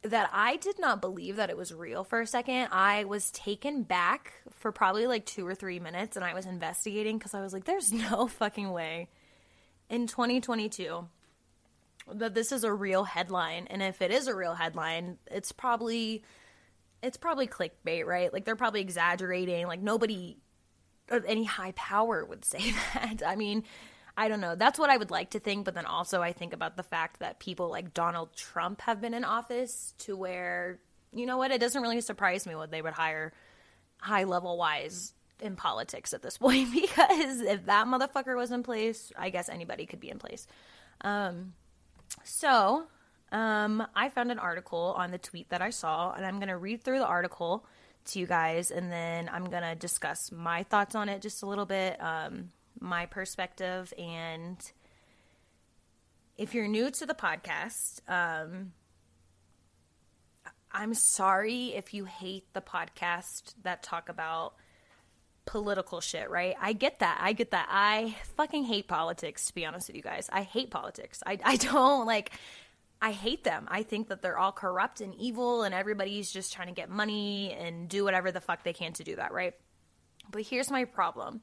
that 0.02 0.30
I 0.32 0.54
did 0.54 0.78
not 0.78 1.00
believe 1.00 1.34
that 1.34 1.50
it 1.50 1.56
was 1.56 1.74
real 1.74 2.04
for 2.04 2.20
a 2.20 2.28
second. 2.28 2.68
I 2.70 3.06
was 3.06 3.32
taken 3.32 3.82
back 3.82 4.34
for 4.52 4.70
probably 4.70 5.08
like 5.08 5.26
two 5.26 5.44
or 5.44 5.56
three 5.56 5.80
minutes 5.80 6.14
and 6.14 6.24
I 6.24 6.32
was 6.32 6.46
investigating 6.46 7.18
because 7.18 7.34
I 7.34 7.40
was 7.40 7.52
like, 7.52 7.64
there's 7.64 7.92
no 8.10 8.28
fucking 8.28 8.70
way 8.70 9.08
in 9.90 10.06
2022 10.06 11.08
that 12.14 12.34
this 12.34 12.52
is 12.52 12.62
a 12.62 12.72
real 12.72 13.02
headline. 13.02 13.66
And 13.68 13.82
if 13.82 14.00
it 14.00 14.12
is 14.12 14.28
a 14.28 14.36
real 14.36 14.54
headline, 14.54 15.18
it's 15.28 15.50
probably. 15.50 16.22
It's 17.02 17.18
probably 17.18 17.46
clickbait, 17.46 18.06
right? 18.06 18.32
Like 18.32 18.46
they're 18.46 18.56
probably 18.56 18.80
exaggerating. 18.80 19.66
Like 19.66 19.82
nobody 19.82 20.38
any 21.10 21.44
high 21.44 21.72
power 21.72 22.24
would 22.24 22.44
say 22.44 22.72
that. 22.94 23.22
I 23.26 23.36
mean, 23.36 23.64
I 24.16 24.28
don't 24.28 24.40
know. 24.40 24.54
That's 24.54 24.78
what 24.78 24.90
I 24.90 24.96
would 24.96 25.10
like 25.10 25.30
to 25.30 25.40
think, 25.40 25.64
but 25.64 25.74
then 25.74 25.86
also 25.86 26.22
I 26.22 26.32
think 26.32 26.52
about 26.52 26.76
the 26.76 26.82
fact 26.82 27.20
that 27.20 27.38
people 27.38 27.70
like 27.70 27.92
Donald 27.92 28.34
Trump 28.34 28.80
have 28.82 29.00
been 29.00 29.14
in 29.14 29.24
office 29.24 29.94
to 29.98 30.16
where, 30.16 30.78
you 31.12 31.26
know 31.26 31.36
what, 31.36 31.50
it 31.50 31.60
doesn't 31.60 31.82
really 31.82 32.00
surprise 32.00 32.46
me 32.46 32.54
what 32.54 32.70
they 32.70 32.80
would 32.80 32.94
hire 32.94 33.32
high 33.98 34.24
level 34.24 34.56
wise 34.56 35.12
in 35.40 35.54
politics 35.56 36.14
at 36.14 36.22
this 36.22 36.38
point 36.38 36.72
because 36.72 37.40
if 37.40 37.66
that 37.66 37.86
motherfucker 37.86 38.36
was 38.36 38.52
in 38.52 38.62
place, 38.62 39.12
I 39.18 39.30
guess 39.30 39.48
anybody 39.48 39.84
could 39.86 40.00
be 40.00 40.10
in 40.10 40.18
place. 40.18 40.46
Um, 41.02 41.52
so, 42.24 42.86
um, 43.32 43.86
I 43.94 44.08
found 44.08 44.30
an 44.30 44.38
article 44.38 44.94
on 44.96 45.10
the 45.10 45.18
tweet 45.18 45.50
that 45.50 45.60
I 45.60 45.70
saw, 45.70 46.12
and 46.12 46.24
I'm 46.24 46.36
going 46.36 46.48
to 46.48 46.56
read 46.56 46.82
through 46.82 47.00
the 47.00 47.06
article 47.06 47.66
to 48.06 48.18
you 48.18 48.26
guys, 48.26 48.70
and 48.70 48.90
then 48.90 49.28
I'm 49.32 49.44
gonna 49.44 49.74
discuss 49.74 50.30
my 50.32 50.62
thoughts 50.62 50.94
on 50.94 51.08
it 51.08 51.22
just 51.22 51.42
a 51.42 51.46
little 51.46 51.66
bit, 51.66 52.00
um, 52.00 52.50
my 52.80 53.06
perspective, 53.06 53.92
and 53.98 54.58
if 56.36 56.54
you're 56.54 56.68
new 56.68 56.90
to 56.90 57.06
the 57.06 57.14
podcast, 57.14 58.00
um, 58.08 58.72
I'm 60.70 60.92
sorry 60.92 61.68
if 61.74 61.94
you 61.94 62.04
hate 62.04 62.52
the 62.52 62.60
podcast 62.60 63.54
that 63.62 63.82
talk 63.82 64.08
about 64.10 64.54
political 65.46 66.00
shit, 66.00 66.28
right? 66.28 66.54
I 66.60 66.74
get 66.74 66.98
that. 66.98 67.18
I 67.22 67.32
get 67.32 67.52
that. 67.52 67.68
I 67.70 68.14
fucking 68.36 68.64
hate 68.64 68.86
politics, 68.86 69.46
to 69.46 69.54
be 69.54 69.64
honest 69.64 69.88
with 69.88 69.96
you 69.96 70.02
guys. 70.02 70.28
I 70.30 70.42
hate 70.42 70.70
politics. 70.70 71.22
I, 71.24 71.38
I 71.42 71.56
don't 71.56 72.04
like 72.04 72.32
I 73.00 73.12
hate 73.12 73.44
them. 73.44 73.66
I 73.70 73.82
think 73.82 74.08
that 74.08 74.22
they're 74.22 74.38
all 74.38 74.52
corrupt 74.52 75.00
and 75.00 75.14
evil 75.14 75.62
and 75.62 75.74
everybody's 75.74 76.30
just 76.30 76.52
trying 76.52 76.68
to 76.68 76.74
get 76.74 76.88
money 76.88 77.52
and 77.52 77.88
do 77.88 78.04
whatever 78.04 78.32
the 78.32 78.40
fuck 78.40 78.62
they 78.62 78.72
can 78.72 78.92
to 78.94 79.04
do 79.04 79.16
that, 79.16 79.32
right? 79.32 79.54
But 80.30 80.42
here's 80.42 80.70
my 80.70 80.84
problem. 80.84 81.42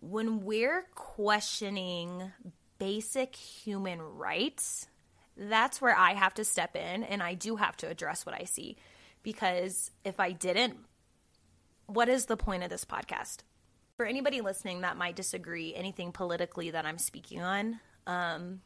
When 0.00 0.44
we're 0.44 0.86
questioning 0.94 2.32
basic 2.78 3.36
human 3.36 4.02
rights, 4.02 4.88
that's 5.36 5.80
where 5.80 5.96
I 5.96 6.14
have 6.14 6.34
to 6.34 6.44
step 6.44 6.76
in 6.76 7.04
and 7.04 7.22
I 7.22 7.34
do 7.34 7.56
have 7.56 7.76
to 7.78 7.88
address 7.88 8.26
what 8.26 8.34
I 8.34 8.44
see. 8.44 8.76
Because 9.22 9.90
if 10.04 10.20
I 10.20 10.32
didn't, 10.32 10.76
what 11.86 12.08
is 12.08 12.26
the 12.26 12.36
point 12.36 12.62
of 12.62 12.70
this 12.70 12.84
podcast? 12.84 13.38
For 13.96 14.04
anybody 14.04 14.40
listening 14.40 14.80
that 14.80 14.96
might 14.96 15.16
disagree 15.16 15.74
anything 15.74 16.10
politically 16.10 16.72
that 16.72 16.84
I'm 16.84 16.98
speaking 16.98 17.40
on, 17.40 17.78
um, 18.06 18.60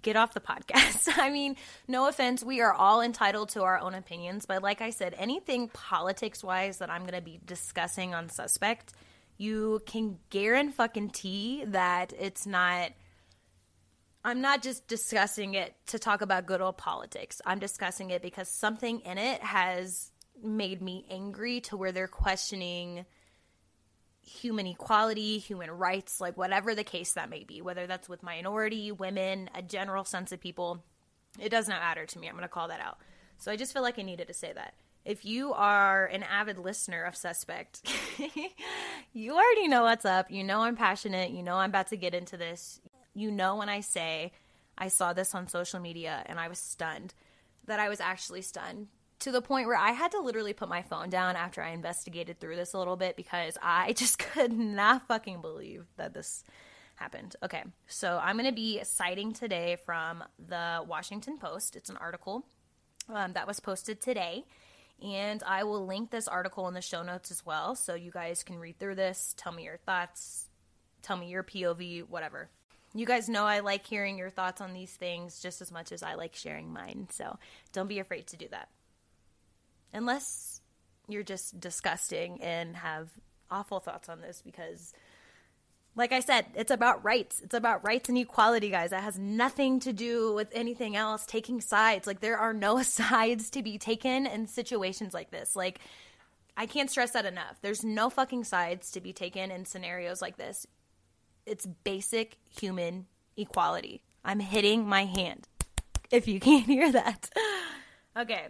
get 0.00 0.16
off 0.16 0.34
the 0.34 0.40
podcast. 0.40 1.08
I 1.18 1.30
mean, 1.30 1.56
no 1.88 2.08
offense, 2.08 2.42
we 2.42 2.60
are 2.60 2.72
all 2.72 3.00
entitled 3.02 3.50
to 3.50 3.62
our 3.62 3.78
own 3.78 3.94
opinions, 3.94 4.46
but 4.46 4.62
like 4.62 4.80
I 4.80 4.90
said, 4.90 5.14
anything 5.18 5.68
politics 5.68 6.42
wise 6.42 6.78
that 6.78 6.90
I'm 6.90 7.02
going 7.02 7.14
to 7.14 7.20
be 7.20 7.40
discussing 7.44 8.14
on 8.14 8.28
Suspect, 8.28 8.92
you 9.38 9.82
can 9.86 10.18
guarantee 10.30 11.64
that 11.66 12.12
it's 12.18 12.46
not. 12.46 12.92
I'm 14.24 14.40
not 14.40 14.62
just 14.62 14.86
discussing 14.86 15.54
it 15.54 15.74
to 15.88 15.98
talk 15.98 16.20
about 16.20 16.46
good 16.46 16.60
old 16.60 16.78
politics. 16.78 17.40
I'm 17.44 17.58
discussing 17.58 18.10
it 18.10 18.22
because 18.22 18.48
something 18.48 19.00
in 19.00 19.18
it 19.18 19.42
has 19.42 20.12
made 20.40 20.80
me 20.80 21.04
angry 21.10 21.60
to 21.62 21.76
where 21.76 21.90
they're 21.90 22.06
questioning 22.06 23.04
human 24.24 24.66
equality, 24.66 25.38
human 25.38 25.70
rights, 25.70 26.20
like 26.20 26.36
whatever 26.36 26.74
the 26.74 26.84
case 26.84 27.12
that 27.12 27.30
may 27.30 27.44
be, 27.44 27.60
whether 27.60 27.86
that's 27.86 28.08
with 28.08 28.22
minority, 28.22 28.92
women, 28.92 29.50
a 29.54 29.62
general 29.62 30.04
sense 30.04 30.32
of 30.32 30.40
people, 30.40 30.82
it 31.40 31.48
does 31.48 31.68
not 31.68 31.80
matter 31.80 32.06
to 32.06 32.18
me. 32.18 32.28
I'm 32.28 32.34
going 32.34 32.42
to 32.42 32.48
call 32.48 32.68
that 32.68 32.80
out. 32.80 32.98
So 33.38 33.50
I 33.50 33.56
just 33.56 33.72
feel 33.72 33.82
like 33.82 33.98
I 33.98 34.02
needed 34.02 34.28
to 34.28 34.34
say 34.34 34.52
that. 34.52 34.74
If 35.04 35.24
you 35.24 35.52
are 35.52 36.06
an 36.06 36.22
avid 36.22 36.58
listener 36.58 37.02
of 37.02 37.16
Suspect, 37.16 37.82
you 39.12 39.32
already 39.32 39.66
know 39.66 39.82
what's 39.82 40.04
up. 40.04 40.30
You 40.30 40.44
know 40.44 40.60
I'm 40.60 40.76
passionate. 40.76 41.32
You 41.32 41.42
know 41.42 41.56
I'm 41.56 41.70
about 41.70 41.88
to 41.88 41.96
get 41.96 42.14
into 42.14 42.36
this. 42.36 42.80
You 43.12 43.32
know 43.32 43.56
when 43.56 43.68
I 43.68 43.80
say 43.80 44.32
I 44.78 44.88
saw 44.88 45.12
this 45.12 45.34
on 45.34 45.48
social 45.48 45.80
media 45.80 46.22
and 46.26 46.38
I 46.38 46.46
was 46.46 46.60
stunned, 46.60 47.14
that 47.66 47.80
I 47.80 47.88
was 47.88 48.00
actually 48.00 48.42
stunned 48.42 48.86
to 49.22 49.30
the 49.30 49.40
point 49.40 49.68
where 49.68 49.76
I 49.76 49.92
had 49.92 50.10
to 50.12 50.20
literally 50.20 50.52
put 50.52 50.68
my 50.68 50.82
phone 50.82 51.08
down 51.08 51.36
after 51.36 51.62
I 51.62 51.70
investigated 51.70 52.40
through 52.40 52.56
this 52.56 52.74
a 52.74 52.78
little 52.78 52.96
bit 52.96 53.16
because 53.16 53.56
I 53.62 53.92
just 53.96 54.18
could 54.18 54.52
not 54.52 55.06
fucking 55.06 55.40
believe 55.40 55.86
that 55.96 56.12
this 56.12 56.42
happened. 56.96 57.36
Okay, 57.42 57.62
so 57.86 58.20
I'm 58.20 58.36
going 58.36 58.48
to 58.48 58.54
be 58.54 58.80
citing 58.82 59.32
today 59.32 59.76
from 59.86 60.24
the 60.48 60.84
Washington 60.86 61.38
Post. 61.38 61.76
It's 61.76 61.88
an 61.88 61.96
article 61.98 62.44
um, 63.08 63.32
that 63.34 63.46
was 63.46 63.60
posted 63.60 64.00
today. 64.00 64.44
And 65.00 65.42
I 65.44 65.64
will 65.64 65.86
link 65.86 66.10
this 66.10 66.28
article 66.28 66.66
in 66.68 66.74
the 66.74 66.80
show 66.80 67.02
notes 67.02 67.30
as 67.30 67.46
well. 67.46 67.74
So 67.76 67.94
you 67.94 68.10
guys 68.10 68.42
can 68.42 68.58
read 68.58 68.78
through 68.78 68.96
this, 68.96 69.34
tell 69.36 69.52
me 69.52 69.64
your 69.64 69.78
thoughts, 69.78 70.46
tell 71.02 71.16
me 71.16 71.28
your 71.28 71.42
POV, 71.44 72.08
whatever. 72.08 72.50
You 72.94 73.06
guys 73.06 73.28
know 73.28 73.44
I 73.44 73.60
like 73.60 73.86
hearing 73.86 74.18
your 74.18 74.30
thoughts 74.30 74.60
on 74.60 74.74
these 74.74 74.92
things 74.92 75.40
just 75.40 75.60
as 75.62 75.72
much 75.72 75.92
as 75.92 76.02
I 76.02 76.14
like 76.14 76.34
sharing 76.34 76.72
mine. 76.72 77.08
So 77.10 77.38
don't 77.72 77.88
be 77.88 78.00
afraid 78.00 78.26
to 78.28 78.36
do 78.36 78.46
that 78.50 78.68
unless 79.92 80.60
you're 81.08 81.22
just 81.22 81.60
disgusting 81.60 82.40
and 82.42 82.76
have 82.76 83.10
awful 83.50 83.80
thoughts 83.80 84.08
on 84.08 84.20
this 84.20 84.42
because 84.44 84.94
like 85.94 86.12
I 86.12 86.20
said, 86.20 86.46
it's 86.54 86.70
about 86.70 87.04
rights. 87.04 87.40
It's 87.40 87.54
about 87.54 87.84
rights 87.84 88.08
and 88.08 88.16
equality, 88.16 88.70
guys. 88.70 88.90
That 88.90 89.02
has 89.02 89.18
nothing 89.18 89.78
to 89.80 89.92
do 89.92 90.32
with 90.32 90.48
anything 90.52 90.96
else, 90.96 91.26
taking 91.26 91.60
sides. 91.60 92.06
Like, 92.06 92.20
there 92.20 92.38
are 92.38 92.54
no 92.54 92.82
sides 92.82 93.50
to 93.50 93.62
be 93.62 93.76
taken 93.76 94.26
in 94.26 94.46
situations 94.46 95.12
like 95.12 95.30
this. 95.30 95.54
Like, 95.54 95.80
I 96.56 96.66
can't 96.66 96.90
stress 96.90 97.10
that 97.10 97.26
enough. 97.26 97.58
There's 97.60 97.84
no 97.84 98.08
fucking 98.08 98.44
sides 98.44 98.90
to 98.92 99.00
be 99.00 99.12
taken 99.12 99.50
in 99.50 99.64
scenarios 99.64 100.22
like 100.22 100.38
this. 100.38 100.66
It's 101.44 101.66
basic 101.66 102.38
human 102.58 103.06
equality. 103.36 104.02
I'm 104.24 104.40
hitting 104.40 104.86
my 104.86 105.04
hand 105.04 105.48
if 106.10 106.26
you 106.26 106.40
can't 106.40 106.66
hear 106.66 106.90
that. 106.92 107.28
okay. 108.16 108.48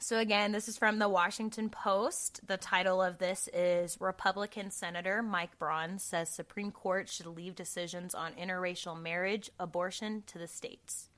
So, 0.00 0.18
again, 0.18 0.52
this 0.52 0.68
is 0.68 0.78
from 0.78 1.00
the 1.00 1.08
Washington 1.08 1.68
Post. 1.70 2.46
The 2.46 2.56
title 2.56 3.02
of 3.02 3.18
this 3.18 3.48
is 3.52 4.00
Republican 4.00 4.70
Senator 4.70 5.22
Mike 5.22 5.58
Braun 5.58 5.98
says 5.98 6.28
Supreme 6.28 6.70
Court 6.70 7.08
should 7.08 7.26
leave 7.26 7.56
decisions 7.56 8.14
on 8.14 8.32
interracial 8.34 9.00
marriage, 9.00 9.50
abortion 9.58 10.22
to 10.28 10.38
the 10.38 10.46
states. 10.46 11.08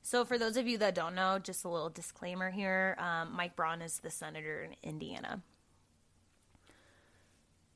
So, 0.00 0.24
for 0.24 0.38
those 0.38 0.56
of 0.56 0.66
you 0.66 0.78
that 0.78 0.94
don't 0.94 1.14
know, 1.14 1.38
just 1.38 1.66
a 1.66 1.68
little 1.68 1.90
disclaimer 1.90 2.50
here 2.50 2.96
um, 2.98 3.34
Mike 3.36 3.54
Braun 3.54 3.82
is 3.82 3.98
the 3.98 4.10
senator 4.10 4.62
in 4.62 4.74
Indiana. 4.82 5.42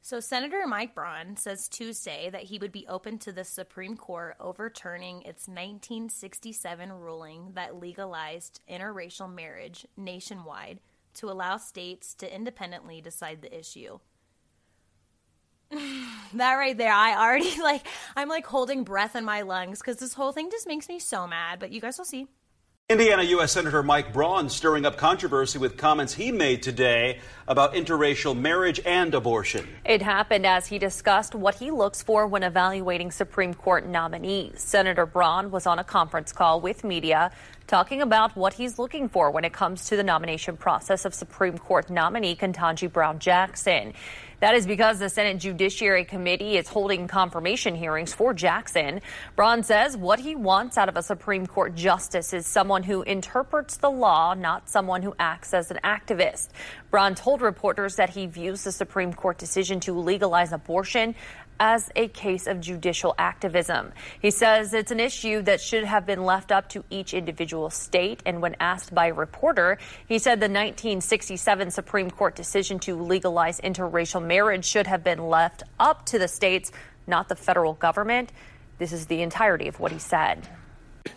So, 0.05 0.19
Senator 0.19 0.67
Mike 0.67 0.97
Braun 0.97 1.37
says 1.37 1.69
Tuesday 1.69 2.29
that 2.29 2.43
he 2.43 2.59
would 2.59 2.73
be 2.73 2.89
open 2.89 3.19
to 3.19 3.31
the 3.31 3.45
Supreme 3.45 3.97
Court 3.97 4.35
overturning 4.41 5.23
its 5.23 5.47
1967 5.47 6.93
ruling 6.93 7.53
that 7.55 7.79
legalized 7.79 8.59
interracial 8.69 9.33
marriage 9.33 9.87
nationwide 9.97 10.81
to 11.15 11.31
allow 11.31 11.57
states 11.57 12.15
to 12.15 12.35
independently 12.35 13.01
decide 13.01 13.43
the 13.43 13.57
issue. 13.57 14.01
that 15.71 16.55
right 16.55 16.77
there, 16.77 16.93
I 16.93 17.15
already 17.15 17.61
like, 17.63 17.87
I'm 18.17 18.29
like 18.29 18.47
holding 18.47 18.83
breath 18.83 19.15
in 19.15 19.25
my 19.25 19.43
lungs 19.43 19.79
because 19.79 19.99
this 19.99 20.15
whole 20.15 20.33
thing 20.33 20.51
just 20.51 20.67
makes 20.67 20.89
me 20.89 20.99
so 20.99 21.29
mad, 21.29 21.61
but 21.61 21.71
you 21.71 21.81
guys 21.81 21.97
will 21.97 22.05
see. 22.05 22.27
Indiana 22.93 23.23
U.S. 23.23 23.53
Senator 23.53 23.83
Mike 23.83 24.13
Braun 24.13 24.51
stirring 24.51 24.85
up 24.85 24.99
controversy 24.99 25.59
with 25.59 25.79
comments 25.79 26.13
he 26.13 26.31
made 26.31 26.63
today 26.63 27.21
about 27.49 27.73
interracial 27.73 28.39
marriage 28.39 28.83
and 28.85 29.15
abortion. 29.15 29.67
It 29.87 30.03
happened 30.03 30.47
as 30.47 30.67
he 30.67 30.79
discussed 30.79 31.35
what 31.35 31.55
he 31.55 31.71
looks 31.71 32.03
for 32.03 32.27
when 32.27 32.43
evaluating 32.43 33.11
Supreme 33.11 33.55
Court 33.55 33.87
nominees. 33.87 34.61
Senator 34.61 35.07
Braun 35.07 35.51
was 35.51 35.67
on 35.67 35.79
a 35.79 35.85
conference 35.85 36.35
call 36.35 36.61
with 36.61 36.85
media 36.85 37.33
talking 37.67 38.03
about 38.03 38.37
what 38.37 38.53
he's 38.53 38.79
looking 38.79 39.09
for 39.09 39.31
when 39.31 39.47
it 39.47 39.55
comes 39.55 39.87
to 39.87 39.97
the 39.97 40.03
nomination 40.03 40.59
process 40.59 41.07
of 41.07 41.15
Supreme 41.15 41.57
Court 41.57 41.89
nominee 41.89 42.37
Ketanji 42.37 42.93
Brown 42.93 43.19
Jackson. 43.19 43.95
That 44.43 44.57
is 44.57 44.67
because 44.67 44.99
the 44.99 45.09
Senate 45.09 45.39
Judiciary 45.39 46.05
Committee 46.05 46.57
is 46.57 46.67
holding 46.67 47.07
confirmation 47.07 47.77
hearings 47.77 48.13
for 48.13 48.35
Jackson. 48.35 49.01
Braun 49.37 49.63
says 49.63 49.97
what 49.97 50.19
he 50.19 50.35
wants 50.35 50.77
out 50.77 50.89
of 50.89 50.97
a 50.97 51.03
Supreme 51.05 51.47
Court 51.47 51.77
justice 51.77 52.33
is 52.33 52.45
someone 52.45 52.83
who 52.83 53.03
interprets 53.03 53.77
the 53.77 53.89
law, 53.89 54.35
not 54.35 54.69
someone 54.69 55.01
who 55.01 55.15
acts 55.17 55.55
as 55.55 55.71
an 55.71 55.79
activist. 55.85 56.49
Braun 56.91 57.15
told 57.15 57.41
reporters 57.41 57.95
that 57.95 58.11
he 58.11 58.27
views 58.27 58.65
the 58.65 58.73
Supreme 58.73 59.13
Court 59.13 59.39
decision 59.39 59.79
to 59.79 59.93
legalize 59.93 60.53
abortion 60.53 61.15
as 61.61 61.91
a 61.95 62.09
case 62.09 62.47
of 62.47 62.61
judicial 62.61 63.15
activism. 63.19 63.93
He 64.21 64.31
says 64.31 64.75
it's 64.75 64.91
an 64.91 65.01
issue 65.01 65.43
that 65.43 65.61
should 65.61 65.85
have 65.85 66.07
been 66.07 66.25
left 66.25 66.51
up 66.51 66.69
to 66.71 66.85
each 66.91 67.15
individual 67.15 67.71
state. 67.71 68.23
And 68.27 68.43
when 68.43 68.57
asked 68.61 68.95
by 68.95 69.07
a 69.07 69.15
reporter, 69.15 69.79
he 70.07 70.19
said 70.19 70.41
the 70.41 70.45
1967 70.45 71.71
Supreme 71.71 72.11
Court 72.11 72.35
decision 72.35 72.79
to 72.81 72.97
legalize 72.97 73.61
interracial 73.61 74.25
marriage 74.25 74.65
should 74.65 74.87
have 74.87 75.05
been 75.05 75.29
left 75.29 75.63
up 75.79 76.07
to 76.07 76.19
the 76.19 76.29
states, 76.29 76.73
not 77.07 77.29
the 77.29 77.37
federal 77.37 77.75
government. 77.75 78.33
This 78.79 78.93
is 78.93 79.07
the 79.07 79.23
entirety 79.23 79.69
of 79.69 79.79
what 79.79 79.93
he 79.93 79.99
said. 79.99 80.49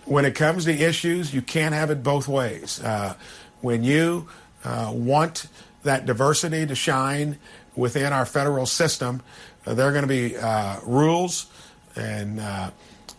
When 0.06 0.26
it 0.26 0.36
comes 0.36 0.66
to 0.66 0.72
issues, 0.72 1.34
you 1.34 1.42
can't 1.42 1.74
have 1.74 1.90
it 1.90 2.04
both 2.04 2.28
ways. 2.28 2.82
Uh, 2.82 3.16
when 3.62 3.84
you 3.84 4.28
uh, 4.64 4.92
want 4.94 5.48
that 5.84 6.06
diversity 6.06 6.66
to 6.66 6.76
shine 6.76 7.38
within 7.76 8.14
our 8.14 8.26
federal 8.26 8.66
system, 8.66 9.22
there 9.74 9.88
are 9.88 9.92
going 9.92 10.04
to 10.04 10.08
be 10.08 10.38
uh, 10.38 10.80
rules 10.86 11.48
and 11.96 12.40
uh, 12.40 12.72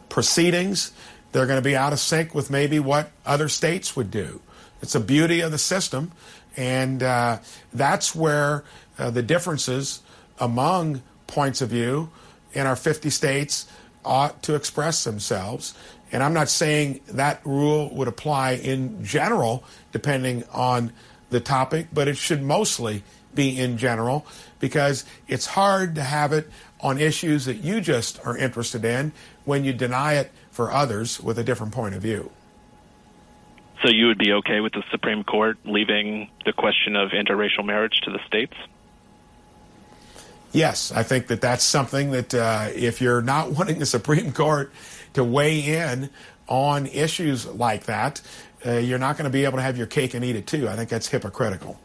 proceedings. 0.09 0.93
They're 1.33 1.47
going 1.47 1.59
to 1.59 1.69
be 1.69 1.77
out 1.77 1.93
of 1.93 1.99
sync 1.99 2.35
with 2.35 2.51
maybe 2.51 2.79
what 2.79 3.11
other 3.25 3.49
states 3.49 3.97
would 3.97 4.11
do. 4.11 4.41
It's 4.81 4.95
a 4.95 5.01
beauty 5.01 5.41
of 5.41 5.51
the 5.51 5.59
system, 5.59 6.13
and 6.57 7.03
uh, 7.03 7.39
that's 7.73 8.15
where 8.15 8.65
uh, 8.99 9.11
the 9.11 9.23
differences 9.23 10.01
among 10.39 11.03
points 11.27 11.61
of 11.61 11.71
view 11.71 12.11
in 12.53 12.67
our 12.67 12.77
50 12.77 13.11
states 13.11 13.67
ought 14.05 14.43
to 14.45 14.55
express 14.55 15.05
themselves. 15.05 15.75
And 16.13 16.23
I'm 16.23 16.33
not 16.33 16.49
saying 16.49 17.01
that 17.09 17.45
rule 17.45 17.93
would 17.95 18.09
apply 18.09 18.53
in 18.53 19.05
general, 19.05 19.65
depending 19.93 20.45
on 20.53 20.93
the 21.31 21.41
topic, 21.41 21.89
but 21.93 22.07
it 22.07 22.17
should 22.17 22.43
mostly 22.43 23.03
be 23.35 23.59
in 23.59 23.77
general 23.77 24.27
because 24.59 25.05
it's 25.29 25.47
hard 25.47 25.95
to 25.95 26.03
have 26.03 26.33
it 26.33 26.49
on 26.81 26.99
issues 26.99 27.45
that 27.47 27.57
you 27.57 27.81
just 27.81 28.25
are 28.25 28.37
interested 28.37 28.85
in 28.85 29.13
when 29.45 29.65
you 29.65 29.73
deny 29.73 30.15
it 30.15 30.31
for 30.51 30.71
others 30.71 31.21
with 31.21 31.39
a 31.39 31.45
different 31.45 31.73
point 31.73 31.95
of 31.95 32.03
view. 32.03 32.31
So 33.83 33.91
you 33.91 34.07
would 34.07 34.19
be 34.19 34.33
okay 34.33 34.61
with 34.61 34.73
the 34.73 34.83
Supreme 34.91 35.23
Court 35.23 35.59
leaving 35.65 36.31
the 36.45 36.53
question 36.53 36.97
of 36.97 37.11
interracial 37.11 37.65
marriage 37.65 38.01
to 38.05 38.11
the 38.11 38.21
states? 38.27 38.55
Yes, 40.53 40.91
I 40.93 41.03
think 41.03 41.27
that 41.27 41.43
that's 41.43 41.63
something 41.63 42.13
that 42.13 42.35
uh, 42.35 42.69
if 42.75 43.01
you're 43.01 43.21
not 43.21 43.51
wanting 43.57 43.79
the 43.79 43.87
Supreme 43.87 44.33
Court 44.33 44.73
to 45.13 45.23
weigh 45.23 45.61
in 45.61 46.09
on 46.49 46.87
issues 46.87 47.47
like 47.47 47.85
that, 47.85 48.23
uh, 48.65 48.73
you're 48.73 48.99
not 48.99 49.17
going 49.19 49.25
to 49.25 49.31
be 49.31 49.45
able 49.45 49.59
to 49.59 49.63
have 49.63 49.77
your 49.77 49.87
cake 49.87 50.15
and 50.15 50.25
eat 50.25 50.37
it 50.37 50.47
too. 50.47 50.69
I 50.69 50.77
think 50.77 50.89
that's 50.89 51.09
hypocritical. 51.09 51.79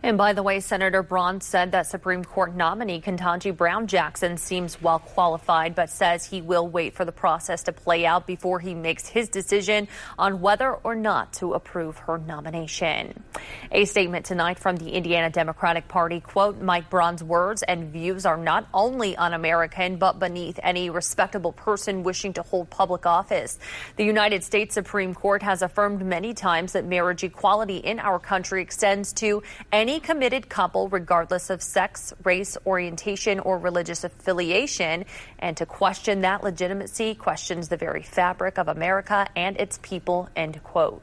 And 0.00 0.16
by 0.16 0.32
the 0.32 0.44
way, 0.44 0.60
Senator 0.60 1.02
Braun 1.02 1.40
said 1.40 1.72
that 1.72 1.88
Supreme 1.88 2.24
Court 2.24 2.54
nominee 2.54 3.00
Ketanji 3.00 3.54
Brown 3.54 3.88
Jackson 3.88 4.36
seems 4.36 4.80
well 4.80 5.00
qualified, 5.00 5.74
but 5.74 5.90
says 5.90 6.24
he 6.24 6.40
will 6.40 6.68
wait 6.68 6.94
for 6.94 7.04
the 7.04 7.10
process 7.10 7.64
to 7.64 7.72
play 7.72 8.06
out 8.06 8.24
before 8.24 8.60
he 8.60 8.76
makes 8.76 9.08
his 9.08 9.28
decision 9.28 9.88
on 10.16 10.40
whether 10.40 10.72
or 10.72 10.94
not 10.94 11.32
to 11.34 11.54
approve 11.54 11.98
her 11.98 12.16
nomination. 12.16 13.24
A 13.72 13.86
statement 13.86 14.24
tonight 14.24 14.60
from 14.60 14.76
the 14.76 14.90
Indiana 14.90 15.30
Democratic 15.30 15.88
Party, 15.88 16.20
quote, 16.20 16.60
Mike 16.60 16.88
Braun's 16.88 17.24
words 17.24 17.64
and 17.64 17.92
views 17.92 18.24
are 18.24 18.36
not 18.36 18.68
only 18.72 19.16
un-American, 19.16 19.96
but 19.96 20.20
beneath 20.20 20.60
any 20.62 20.90
respectable 20.90 21.52
person 21.52 22.04
wishing 22.04 22.34
to 22.34 22.42
hold 22.42 22.70
public 22.70 23.04
office. 23.04 23.58
The 23.96 24.04
United 24.04 24.44
States 24.44 24.74
Supreme 24.74 25.12
Court 25.12 25.42
has 25.42 25.60
affirmed 25.60 26.06
many 26.06 26.34
times 26.34 26.74
that 26.74 26.84
marriage 26.84 27.24
equality 27.24 27.78
in 27.78 27.98
our 27.98 28.20
country 28.20 28.62
extends 28.62 29.12
to 29.14 29.42
any 29.72 29.87
any 29.88 30.00
committed 30.00 30.50
couple, 30.50 30.86
regardless 30.90 31.48
of 31.48 31.62
sex, 31.62 32.12
race, 32.22 32.58
orientation, 32.66 33.40
or 33.40 33.58
religious 33.58 34.04
affiliation. 34.04 35.06
And 35.38 35.56
to 35.56 35.64
question 35.64 36.20
that 36.20 36.44
legitimacy 36.44 37.14
questions 37.14 37.70
the 37.70 37.78
very 37.78 38.02
fabric 38.02 38.58
of 38.58 38.68
America 38.68 39.26
and 39.34 39.56
its 39.56 39.78
people, 39.80 40.28
end 40.36 40.62
quote. 40.62 41.02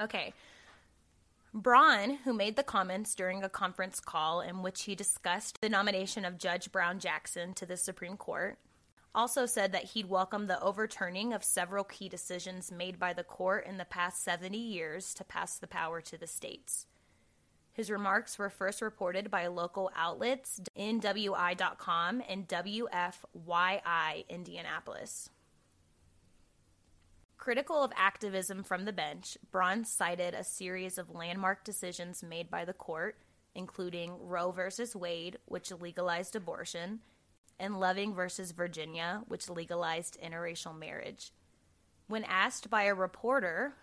Okay. 0.00 0.34
Braun, 1.54 2.18
who 2.24 2.32
made 2.32 2.56
the 2.56 2.64
comments 2.64 3.14
during 3.14 3.44
a 3.44 3.48
conference 3.48 4.00
call 4.00 4.40
in 4.40 4.62
which 4.62 4.82
he 4.82 4.96
discussed 4.96 5.60
the 5.60 5.68
nomination 5.68 6.24
of 6.24 6.36
Judge 6.36 6.72
Brown 6.72 6.98
Jackson 6.98 7.54
to 7.54 7.66
the 7.66 7.76
Supreme 7.76 8.16
Court, 8.16 8.58
also 9.14 9.46
said 9.46 9.70
that 9.70 9.84
he'd 9.84 10.08
welcome 10.08 10.48
the 10.48 10.60
overturning 10.60 11.32
of 11.32 11.44
several 11.44 11.84
key 11.84 12.08
decisions 12.08 12.72
made 12.72 12.98
by 12.98 13.12
the 13.12 13.24
court 13.24 13.66
in 13.66 13.78
the 13.78 13.84
past 13.84 14.24
70 14.24 14.58
years 14.58 15.14
to 15.14 15.22
pass 15.22 15.58
the 15.58 15.68
power 15.68 16.00
to 16.00 16.18
the 16.18 16.26
states. 16.26 16.86
His 17.72 17.90
remarks 17.90 18.38
were 18.38 18.50
first 18.50 18.82
reported 18.82 19.30
by 19.30 19.46
local 19.46 19.90
outlets 19.94 20.60
NWI.com 20.76 22.22
and 22.28 22.48
WFYI 22.48 24.28
Indianapolis. 24.28 25.30
Critical 27.38 27.82
of 27.82 27.92
activism 27.96 28.62
from 28.62 28.84
the 28.84 28.92
bench, 28.92 29.38
Braun 29.50 29.84
cited 29.84 30.34
a 30.34 30.44
series 30.44 30.98
of 30.98 31.14
landmark 31.14 31.64
decisions 31.64 32.22
made 32.22 32.50
by 32.50 32.66
the 32.66 32.74
court, 32.74 33.16
including 33.54 34.18
Roe 34.20 34.50
v. 34.50 34.62
Wade, 34.94 35.38
which 35.46 35.70
legalized 35.70 36.36
abortion, 36.36 37.00
and 37.58 37.80
Loving 37.80 38.14
v. 38.14 38.22
Virginia, 38.54 39.22
which 39.26 39.48
legalized 39.48 40.18
interracial 40.20 40.76
marriage. 40.76 41.32
When 42.08 42.24
asked 42.24 42.68
by 42.68 42.82
a 42.82 42.94
reporter 42.94 43.74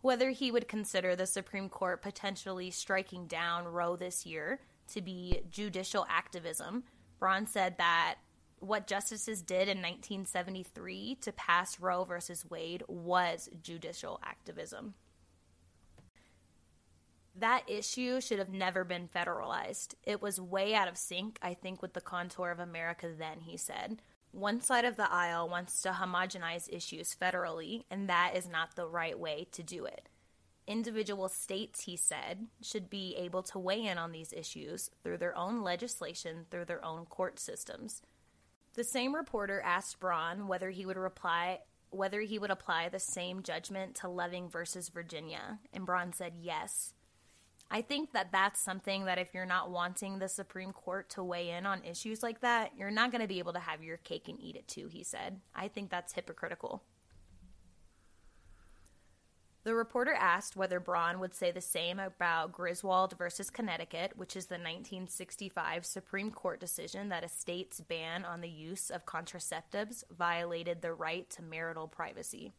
whether 0.00 0.30
he 0.30 0.50
would 0.50 0.68
consider 0.68 1.16
the 1.16 1.26
Supreme 1.26 1.68
Court 1.68 2.02
potentially 2.02 2.70
striking 2.70 3.26
down 3.26 3.66
Roe 3.66 3.96
this 3.96 4.24
year 4.24 4.60
to 4.88 5.02
be 5.02 5.40
judicial 5.50 6.06
activism. 6.08 6.84
Braun 7.18 7.46
said 7.46 7.78
that 7.78 8.16
what 8.60 8.86
justices 8.86 9.42
did 9.42 9.68
in 9.68 9.78
1973 9.78 11.18
to 11.20 11.32
pass 11.32 11.78
Roe 11.80 12.04
versus 12.04 12.48
Wade 12.48 12.82
was 12.88 13.48
judicial 13.62 14.20
activism. 14.24 14.94
That 17.36 17.62
issue 17.68 18.20
should 18.20 18.40
have 18.40 18.52
never 18.52 18.82
been 18.82 19.08
federalized. 19.08 19.94
It 20.02 20.20
was 20.20 20.40
way 20.40 20.74
out 20.74 20.88
of 20.88 20.96
sync, 20.96 21.38
I 21.40 21.54
think, 21.54 21.82
with 21.82 21.94
the 21.94 22.00
contour 22.00 22.50
of 22.50 22.58
America 22.58 23.08
then, 23.16 23.40
he 23.42 23.56
said. 23.56 24.02
One 24.32 24.60
side 24.60 24.84
of 24.84 24.96
the 24.96 25.10
aisle 25.10 25.48
wants 25.48 25.82
to 25.82 25.90
homogenize 25.90 26.72
issues 26.72 27.16
federally, 27.20 27.84
and 27.90 28.08
that 28.08 28.32
is 28.34 28.48
not 28.48 28.76
the 28.76 28.86
right 28.86 29.18
way 29.18 29.46
to 29.52 29.62
do 29.62 29.84
it. 29.84 30.08
Individual 30.66 31.30
states, 31.30 31.84
he 31.84 31.96
said, 31.96 32.46
should 32.60 32.90
be 32.90 33.16
able 33.16 33.42
to 33.44 33.58
weigh 33.58 33.86
in 33.86 33.96
on 33.96 34.12
these 34.12 34.34
issues 34.34 34.90
through 35.02 35.16
their 35.16 35.36
own 35.36 35.62
legislation, 35.62 36.44
through 36.50 36.66
their 36.66 36.84
own 36.84 37.06
court 37.06 37.40
systems. 37.40 38.02
The 38.74 38.84
same 38.84 39.14
reporter 39.14 39.62
asked 39.62 39.98
Braun 39.98 40.46
whether 40.46 40.70
he 40.70 40.84
would 40.84 40.98
reply 40.98 41.60
whether 41.90 42.20
he 42.20 42.38
would 42.38 42.50
apply 42.50 42.90
the 42.90 43.00
same 43.00 43.42
judgment 43.42 43.94
to 43.94 44.08
Loving 44.08 44.50
versus 44.50 44.90
Virginia, 44.90 45.58
and 45.72 45.86
Braun 45.86 46.12
said 46.12 46.34
yes. 46.38 46.92
I 47.70 47.82
think 47.82 48.12
that 48.12 48.32
that's 48.32 48.60
something 48.60 49.04
that 49.04 49.18
if 49.18 49.34
you're 49.34 49.44
not 49.44 49.70
wanting 49.70 50.18
the 50.18 50.28
Supreme 50.28 50.72
Court 50.72 51.10
to 51.10 51.22
weigh 51.22 51.50
in 51.50 51.66
on 51.66 51.84
issues 51.84 52.22
like 52.22 52.40
that, 52.40 52.72
you're 52.78 52.90
not 52.90 53.12
going 53.12 53.20
to 53.20 53.28
be 53.28 53.38
able 53.40 53.52
to 53.52 53.58
have 53.58 53.82
your 53.82 53.98
cake 53.98 54.28
and 54.28 54.40
eat 54.40 54.56
it 54.56 54.66
too, 54.66 54.88
he 54.88 55.04
said. 55.04 55.40
I 55.54 55.68
think 55.68 55.90
that's 55.90 56.14
hypocritical. 56.14 56.82
The 59.64 59.74
reporter 59.74 60.14
asked 60.14 60.56
whether 60.56 60.80
Braun 60.80 61.20
would 61.20 61.34
say 61.34 61.50
the 61.50 61.60
same 61.60 61.98
about 61.98 62.52
Griswold 62.52 63.18
versus 63.18 63.50
Connecticut, 63.50 64.12
which 64.16 64.34
is 64.34 64.46
the 64.46 64.54
1965 64.54 65.84
Supreme 65.84 66.30
Court 66.30 66.58
decision 66.58 67.10
that 67.10 67.22
a 67.22 67.28
state's 67.28 67.82
ban 67.82 68.24
on 68.24 68.40
the 68.40 68.48
use 68.48 68.88
of 68.88 69.04
contraceptives 69.04 70.04
violated 70.10 70.80
the 70.80 70.94
right 70.94 71.28
to 71.28 71.42
marital 71.42 71.86
privacy. 71.86 72.54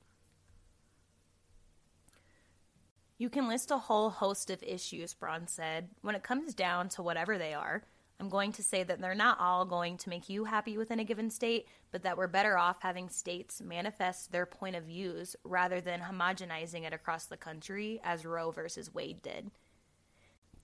You 3.19 3.29
can 3.29 3.49
list 3.49 3.69
a 3.69 3.77
whole 3.77 4.09
host 4.09 4.49
of 4.49 4.63
issues, 4.63 5.13
Braun 5.13 5.45
said. 5.45 5.89
When 6.01 6.15
it 6.15 6.23
comes 6.23 6.53
down 6.53 6.87
to 6.89 7.03
whatever 7.03 7.37
they 7.37 7.53
are, 7.53 7.83
I'm 8.17 8.29
going 8.29 8.53
to 8.53 8.63
say 8.63 8.81
that 8.81 9.01
they're 9.01 9.13
not 9.13 9.41
all 9.41 9.65
going 9.65 9.97
to 9.97 10.09
make 10.09 10.29
you 10.29 10.45
happy 10.45 10.77
within 10.77 11.01
a 11.01 11.03
given 11.03 11.29
state, 11.29 11.67
but 11.91 12.03
that 12.03 12.17
we're 12.17 12.27
better 12.27 12.57
off 12.57 12.81
having 12.81 13.09
states 13.09 13.61
manifest 13.61 14.31
their 14.31 14.45
point 14.45 14.77
of 14.77 14.85
views 14.85 15.35
rather 15.43 15.81
than 15.81 15.99
homogenizing 15.99 16.85
it 16.87 16.93
across 16.93 17.25
the 17.25 17.35
country 17.35 17.99
as 18.05 18.25
Roe 18.25 18.51
versus 18.51 18.93
Wade 18.93 19.21
did. 19.21 19.51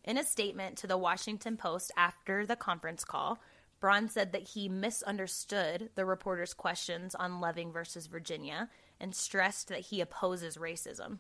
In 0.06 0.18
a 0.18 0.24
statement 0.24 0.78
to 0.78 0.88
the 0.88 0.98
Washington 0.98 1.58
Post 1.58 1.92
after 1.98 2.46
the 2.46 2.56
conference 2.56 3.04
call, 3.04 3.38
Braun 3.82 4.08
said 4.08 4.32
that 4.32 4.48
he 4.48 4.70
misunderstood 4.70 5.90
the 5.96 6.06
reporter's 6.06 6.54
questions 6.54 7.16
on 7.16 7.42
Loving 7.42 7.74
versus 7.74 8.08
Virginia 8.08 8.70
and 8.98 9.14
stressed 9.14 9.68
that 9.68 9.82
he 9.82 10.00
opposes 10.00 10.56
racism. 10.56 11.20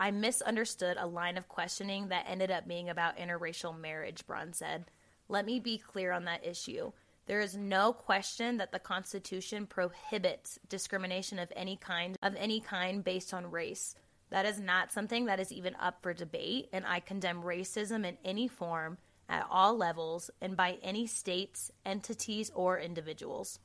I 0.00 0.10
misunderstood 0.10 0.96
a 0.98 1.06
line 1.06 1.36
of 1.36 1.46
questioning 1.46 2.08
that 2.08 2.24
ended 2.26 2.50
up 2.50 2.66
being 2.66 2.88
about 2.88 3.18
interracial 3.18 3.78
marriage, 3.78 4.26
Braun 4.26 4.54
said. 4.54 4.86
Let 5.28 5.44
me 5.44 5.60
be 5.60 5.76
clear 5.76 6.10
on 6.12 6.24
that 6.24 6.44
issue. 6.44 6.92
There 7.26 7.40
is 7.40 7.54
no 7.54 7.92
question 7.92 8.56
that 8.56 8.72
the 8.72 8.78
Constitution 8.78 9.66
prohibits 9.66 10.58
discrimination 10.70 11.38
of 11.38 11.52
any 11.54 11.76
kind 11.76 12.16
of 12.22 12.34
any 12.36 12.60
kind 12.60 13.04
based 13.04 13.34
on 13.34 13.50
race. 13.50 13.94
That 14.30 14.46
is 14.46 14.58
not 14.58 14.90
something 14.90 15.26
that 15.26 15.38
is 15.38 15.52
even 15.52 15.76
up 15.78 16.00
for 16.00 16.14
debate, 16.14 16.70
and 16.72 16.86
I 16.86 17.00
condemn 17.00 17.42
racism 17.42 18.06
in 18.06 18.16
any 18.24 18.48
form, 18.48 18.96
at 19.28 19.46
all 19.50 19.76
levels, 19.76 20.30
and 20.40 20.56
by 20.56 20.78
any 20.82 21.06
states, 21.06 21.70
entities, 21.84 22.50
or 22.54 22.80
individuals. 22.80 23.58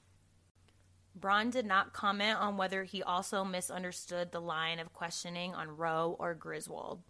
Braun 1.15 1.49
did 1.49 1.65
not 1.65 1.93
comment 1.93 2.37
on 2.39 2.57
whether 2.57 2.83
he 2.83 3.01
also 3.01 3.45
misunderstood 3.45 4.31
the 4.31 4.41
line 4.41 4.79
of 4.79 4.93
questioning 4.93 5.55
on 5.55 5.77
Roe 5.77 6.15
or 6.19 6.33
Griswold, 6.33 7.01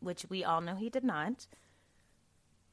which 0.00 0.26
we 0.28 0.42
all 0.42 0.60
know 0.60 0.74
he 0.74 0.90
did 0.90 1.04
not. 1.04 1.46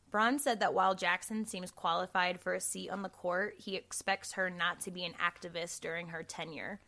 Braun 0.09 0.39
said 0.39 0.59
that 0.59 0.73
while 0.73 0.95
Jackson 0.95 1.45
seems 1.45 1.69
qualified 1.69 2.41
for 2.41 2.53
a 2.53 2.61
seat 2.61 2.89
on 2.89 3.03
the 3.03 3.09
court, 3.09 3.55
he 3.57 3.75
expects 3.75 4.33
her 4.33 4.49
not 4.49 4.79
to 4.81 4.91
be 4.91 5.03
an 5.03 5.13
activist 5.13 5.81
during 5.81 6.07
her 6.07 6.23
tenure. 6.23 6.79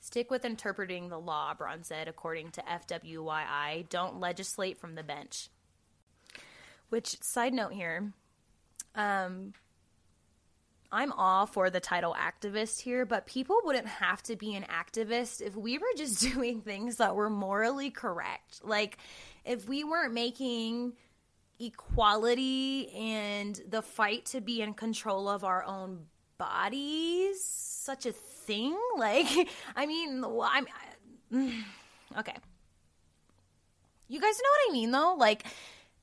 Stick 0.00 0.30
with 0.30 0.44
interpreting 0.44 1.08
the 1.08 1.20
law, 1.20 1.54
Braun 1.54 1.84
said, 1.84 2.08
according 2.08 2.50
to 2.52 2.62
FWYI. 2.62 3.88
Don't 3.88 4.20
legislate 4.20 4.78
from 4.78 4.94
the 4.94 5.02
bench. 5.02 5.48
Which, 6.88 7.22
side 7.22 7.52
note 7.52 7.72
here, 7.72 8.12
um, 8.94 9.52
I'm 10.92 11.10
all 11.12 11.46
for 11.46 11.70
the 11.70 11.80
title 11.80 12.14
activist 12.14 12.80
here, 12.80 13.06
but 13.06 13.26
people 13.26 13.56
wouldn't 13.64 13.88
have 13.88 14.22
to 14.24 14.36
be 14.36 14.54
an 14.54 14.64
activist 14.64 15.40
if 15.40 15.56
we 15.56 15.78
were 15.78 15.86
just 15.96 16.20
doing 16.34 16.60
things 16.60 16.96
that 16.96 17.16
were 17.16 17.30
morally 17.30 17.90
correct. 17.90 18.60
Like, 18.62 18.98
if 19.44 19.66
we 19.66 19.82
weren't 19.82 20.12
making 20.12 20.92
equality 21.58 22.90
and 22.90 23.60
the 23.68 23.82
fight 23.82 24.26
to 24.26 24.40
be 24.40 24.60
in 24.60 24.74
control 24.74 25.28
of 25.28 25.44
our 25.44 25.64
own 25.64 26.06
bodies 26.38 27.42
such 27.42 28.06
a 28.06 28.12
thing. 28.12 28.76
Like, 28.96 29.48
I 29.74 29.86
mean, 29.86 30.22
I'm. 30.22 30.66
okay. 32.18 32.36
You 34.08 34.20
guys 34.20 34.34
know 34.38 34.50
what 34.50 34.70
I 34.70 34.72
mean, 34.72 34.90
though? 34.90 35.14
Like, 35.18 35.46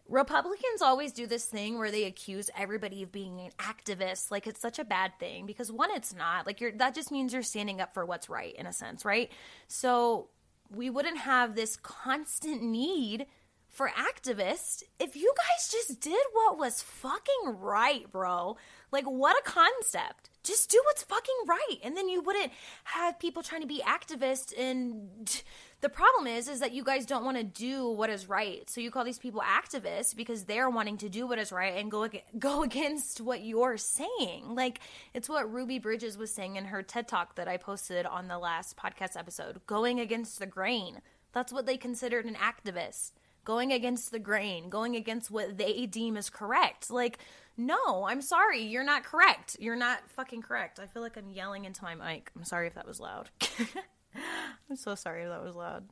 Republicans 0.10 0.82
always 0.82 1.12
do 1.12 1.28
this 1.28 1.46
thing 1.46 1.78
where 1.78 1.92
they 1.92 2.04
accuse 2.06 2.50
everybody 2.58 3.04
of 3.04 3.12
being 3.12 3.40
an 3.40 3.52
activist. 3.60 4.32
Like 4.32 4.48
it's 4.48 4.60
such 4.60 4.80
a 4.80 4.84
bad 4.84 5.14
thing 5.20 5.46
because 5.46 5.72
one, 5.72 5.92
it's 5.92 6.16
not. 6.16 6.46
Like 6.46 6.60
you're 6.60 6.72
that 6.74 6.96
just 6.96 7.12
means 7.12 7.32
you're 7.32 7.44
standing 7.44 7.80
up 7.80 7.94
for 7.94 8.06
what's 8.06 8.30
right 8.30 8.56
in 8.56 8.66
a 8.66 8.74
sense, 8.74 9.06
right? 9.06 9.32
So 9.68 10.30
we 10.74 10.90
wouldn't 10.90 11.20
have 11.20 11.56
this 11.56 11.78
constant 11.78 12.64
need 12.64 13.28
for 13.70 13.90
activists 13.90 14.84
if 15.00 15.16
you 15.16 15.32
guys 15.38 15.70
just 15.72 16.02
did 16.02 16.20
what 16.34 16.58
was 16.58 16.82
fucking 16.82 17.56
right, 17.60 18.12
bro. 18.12 18.58
Like, 18.92 19.06
what 19.06 19.38
a 19.38 19.50
concept. 19.50 20.30
Just 20.44 20.72
do 20.72 20.82
what's 20.86 21.04
fucking 21.04 21.36
right. 21.48 21.78
And 21.84 21.96
then 21.96 22.10
you 22.10 22.22
wouldn't 22.22 22.52
have 22.86 23.20
people 23.20 23.44
trying 23.44 23.62
to 23.62 23.68
be 23.68 23.82
activists. 23.86 24.58
And 24.58 25.44
the 25.82 25.90
problem 25.90 26.28
is, 26.28 26.48
is 26.48 26.60
that 26.60 26.74
you 26.74 26.84
guys 26.84 27.06
don't 27.06 27.24
want 27.24 27.38
to 27.38 27.44
do 27.44 27.90
what 27.90 28.10
is 28.10 28.28
right. 28.28 28.70
So 28.70 28.82
you 28.82 28.92
call 28.92 29.06
these 29.06 29.20
people 29.20 29.42
activists 29.42 30.16
because 30.16 30.44
they're 30.44 30.70
wanting 30.70 30.98
to 30.98 31.10
do 31.10 31.26
what 31.26 31.40
is 31.40 31.52
right 31.52 31.78
and 31.78 31.90
go, 31.90 32.10
go 32.40 32.64
against 32.64 33.22
what 33.22 33.42
you're 33.42 33.78
saying. 33.78 34.56
Like, 34.56 34.82
it's 35.14 35.30
what 35.30 35.52
Ruby 35.52 35.80
Bridges 35.80 36.18
was 36.18 36.34
saying 36.34 36.58
in 36.58 36.66
her 36.66 36.84
TED 36.84 37.08
Talk 37.08 37.36
that 37.36 37.48
I 37.48 37.58
posted 37.58 38.06
on 38.06 38.28
the 38.28 38.38
last 38.38 38.76
podcast 38.76 39.18
episode 39.18 39.62
going 39.68 40.00
against 40.00 40.40
the 40.40 40.46
grain. 40.46 41.02
That's 41.32 41.54
what 41.54 41.66
they 41.66 41.78
considered 41.78 42.26
an 42.26 42.36
activist 42.36 43.12
going 43.46 43.72
against 43.72 44.12
the 44.12 44.20
grain, 44.20 44.70
going 44.70 44.96
against 44.96 45.32
what 45.32 45.58
they 45.58 45.86
deem 45.86 46.18
is 46.18 46.30
correct. 46.30 46.92
Like, 46.92 47.20
no, 47.58 48.06
I'm 48.06 48.22
sorry, 48.22 48.62
you're 48.62 48.84
not 48.84 49.04
correct. 49.04 49.58
You're 49.60 49.76
not 49.76 50.08
fucking 50.12 50.42
correct. 50.42 50.80
I 50.80 50.88
feel 50.88 51.02
like 51.02 51.18
I'm 51.18 51.30
yelling 51.30 51.66
into 51.66 51.84
my 51.84 51.96
mic. 51.96 52.32
I'm 52.36 52.44
sorry 52.44 52.68
if 52.68 52.76
that 52.76 52.88
was 52.88 53.00
loud. 53.00 53.30
I'm 54.70 54.76
so 54.76 54.96
sorry 54.96 55.26
that 55.26 55.44
was 55.44 55.56
loud. 55.56 55.90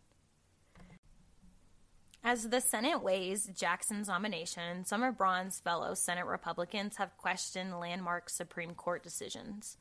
As 2.24 2.50
the 2.50 2.60
Senate 2.60 3.02
weighs 3.02 3.46
Jackson's 3.56 4.10
nomination, 4.10 4.84
some 4.86 5.02
of 5.02 5.18
Braun's 5.18 5.60
fellow 5.60 5.94
Senate 5.94 6.26
Republicans 6.26 6.98
have 6.98 7.16
questioned 7.18 7.80
landmark 7.80 8.30
Supreme 8.30 8.74
Court 8.74 9.02
decisions. 9.02 9.78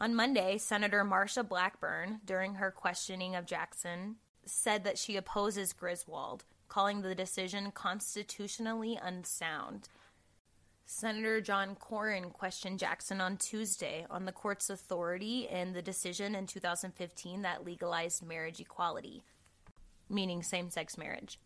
On 0.00 0.14
Monday, 0.14 0.58
Senator 0.58 1.04
Marsha 1.04 1.48
Blackburn, 1.48 2.20
during 2.24 2.54
her 2.54 2.70
questioning 2.70 3.36
of 3.36 3.46
Jackson, 3.46 4.16
said 4.44 4.84
that 4.84 4.98
she 4.98 5.16
opposes 5.16 5.72
Griswold, 5.72 6.44
calling 6.68 7.02
the 7.02 7.14
decision 7.14 7.70
constitutionally 7.70 8.98
unsound. 9.00 9.88
Senator 10.90 11.42
John 11.42 11.76
Cornyn 11.76 12.32
questioned 12.32 12.78
Jackson 12.78 13.20
on 13.20 13.36
Tuesday 13.36 14.06
on 14.08 14.24
the 14.24 14.32
court's 14.32 14.70
authority 14.70 15.46
in 15.46 15.74
the 15.74 15.82
decision 15.82 16.34
in 16.34 16.46
2015 16.46 17.42
that 17.42 17.62
legalized 17.62 18.26
marriage 18.26 18.58
equality, 18.58 19.22
meaning 20.08 20.42
same 20.42 20.70
sex 20.70 20.96
marriage. 20.96 21.38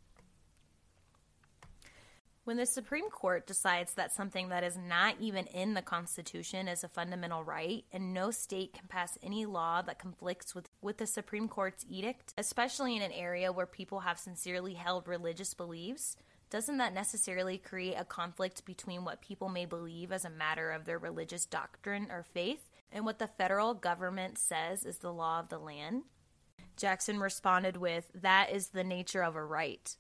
When 2.45 2.57
the 2.57 2.67
Supreme 2.67 3.11
Court 3.11 3.45
decides 3.45 3.95
that 3.95 4.13
something 4.13 4.49
that 4.51 4.63
is 4.63 4.77
not 4.77 5.17
even 5.19 5.47
in 5.47 5.75
the 5.75 5.83
Constitution 5.83 6.69
is 6.69 6.85
a 6.85 6.89
fundamental 6.89 7.43
right, 7.43 7.85
and 7.93 8.15
no 8.15 8.31
state 8.31 8.75
can 8.75 8.87
pass 8.87 9.19
any 9.25 9.45
law 9.45 9.83
that 9.83 9.99
conflicts 9.99 10.55
with, 10.55 10.69
with 10.81 10.99
the 10.99 11.07
Supreme 11.07 11.49
Court's 11.49 11.85
edict, 11.91 12.33
especially 12.39 12.95
in 12.95 13.03
an 13.03 13.13
area 13.13 13.51
where 13.51 13.67
people 13.67 14.01
have 14.01 14.21
sincerely 14.21 14.75
held 14.75 15.09
religious 15.09 15.53
beliefs, 15.53 16.17
doesn't 16.53 16.77
that 16.77 16.93
necessarily 16.93 17.57
create 17.57 17.95
a 17.95 18.05
conflict 18.05 18.67
between 18.67 19.07
what 19.07 19.23
people 19.23 19.49
may 19.49 19.65
believe 19.65 20.12
as 20.12 20.27
a 20.27 20.31
matter 20.31 20.71
of 20.71 20.85
their 20.85 20.99
religious 20.99 21.47
doctrine 21.47 22.09
or 22.11 22.23
faith 22.23 22.69
and 22.93 23.07
what 23.07 23.19
the 23.19 23.27
federal 23.27 23.73
government 23.73 24.37
says 24.37 24.85
is 24.85 24.99
the 24.99 25.12
law 25.12 25.41
of 25.41 25.49
the 25.49 25.59
land? 25.59 26.03
Jackson 26.77 27.19
responded 27.19 27.79
with, 27.79 28.11
That 28.15 28.51
is 28.53 28.69
the 28.69 28.85
nature 28.85 29.25
of 29.25 29.35
a 29.35 29.43
right. 29.43 29.97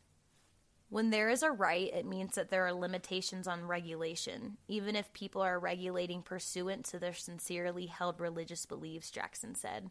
When 0.90 1.08
there 1.08 1.30
is 1.30 1.42
a 1.42 1.50
right, 1.50 1.90
it 1.90 2.04
means 2.04 2.34
that 2.34 2.50
there 2.50 2.66
are 2.66 2.74
limitations 2.74 3.48
on 3.48 3.64
regulation, 3.64 4.58
even 4.68 4.94
if 4.94 5.10
people 5.14 5.40
are 5.40 5.58
regulating 5.58 6.20
pursuant 6.20 6.84
to 6.86 6.98
their 6.98 7.14
sincerely 7.14 7.86
held 7.86 8.20
religious 8.20 8.66
beliefs, 8.66 9.10
Jackson 9.10 9.54
said. 9.54 9.90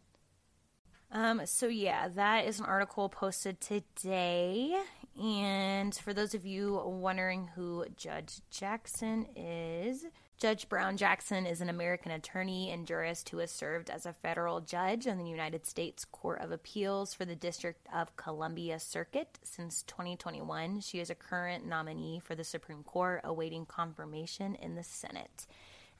Um, 1.10 1.42
so, 1.44 1.66
yeah, 1.66 2.06
that 2.06 2.46
is 2.46 2.60
an 2.60 2.66
article 2.66 3.08
posted 3.08 3.60
today. 3.60 4.80
And 5.20 5.94
for 5.94 6.14
those 6.14 6.34
of 6.34 6.46
you 6.46 6.80
wondering 6.84 7.48
who 7.54 7.84
Judge 7.96 8.40
Jackson 8.50 9.26
is, 9.36 10.06
Judge 10.38 10.68
Brown 10.68 10.96
Jackson 10.96 11.46
is 11.46 11.60
an 11.60 11.68
American 11.68 12.10
attorney 12.10 12.70
and 12.72 12.86
jurist 12.86 13.28
who 13.28 13.38
has 13.38 13.52
served 13.52 13.90
as 13.90 14.06
a 14.06 14.12
federal 14.12 14.60
judge 14.60 15.06
on 15.06 15.18
the 15.18 15.28
United 15.28 15.66
States 15.66 16.04
Court 16.06 16.40
of 16.40 16.50
Appeals 16.50 17.14
for 17.14 17.24
the 17.24 17.36
District 17.36 17.86
of 17.94 18.16
Columbia 18.16 18.80
Circuit 18.80 19.38
since 19.44 19.82
2021. 19.84 20.80
She 20.80 20.98
is 20.98 21.10
a 21.10 21.14
current 21.14 21.66
nominee 21.66 22.20
for 22.24 22.34
the 22.34 22.42
Supreme 22.42 22.82
Court, 22.82 23.20
awaiting 23.22 23.66
confirmation 23.66 24.56
in 24.56 24.74
the 24.74 24.82
Senate. 24.82 25.46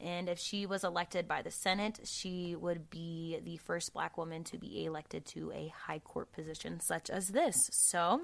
And 0.00 0.28
if 0.28 0.40
she 0.40 0.66
was 0.66 0.82
elected 0.82 1.28
by 1.28 1.42
the 1.42 1.52
Senate, 1.52 2.00
she 2.04 2.56
would 2.56 2.90
be 2.90 3.38
the 3.44 3.58
first 3.58 3.92
black 3.92 4.18
woman 4.18 4.42
to 4.44 4.58
be 4.58 4.84
elected 4.84 5.24
to 5.26 5.52
a 5.52 5.72
high 5.86 6.00
court 6.00 6.32
position 6.32 6.80
such 6.80 7.10
as 7.10 7.28
this. 7.28 7.54
So, 7.70 8.22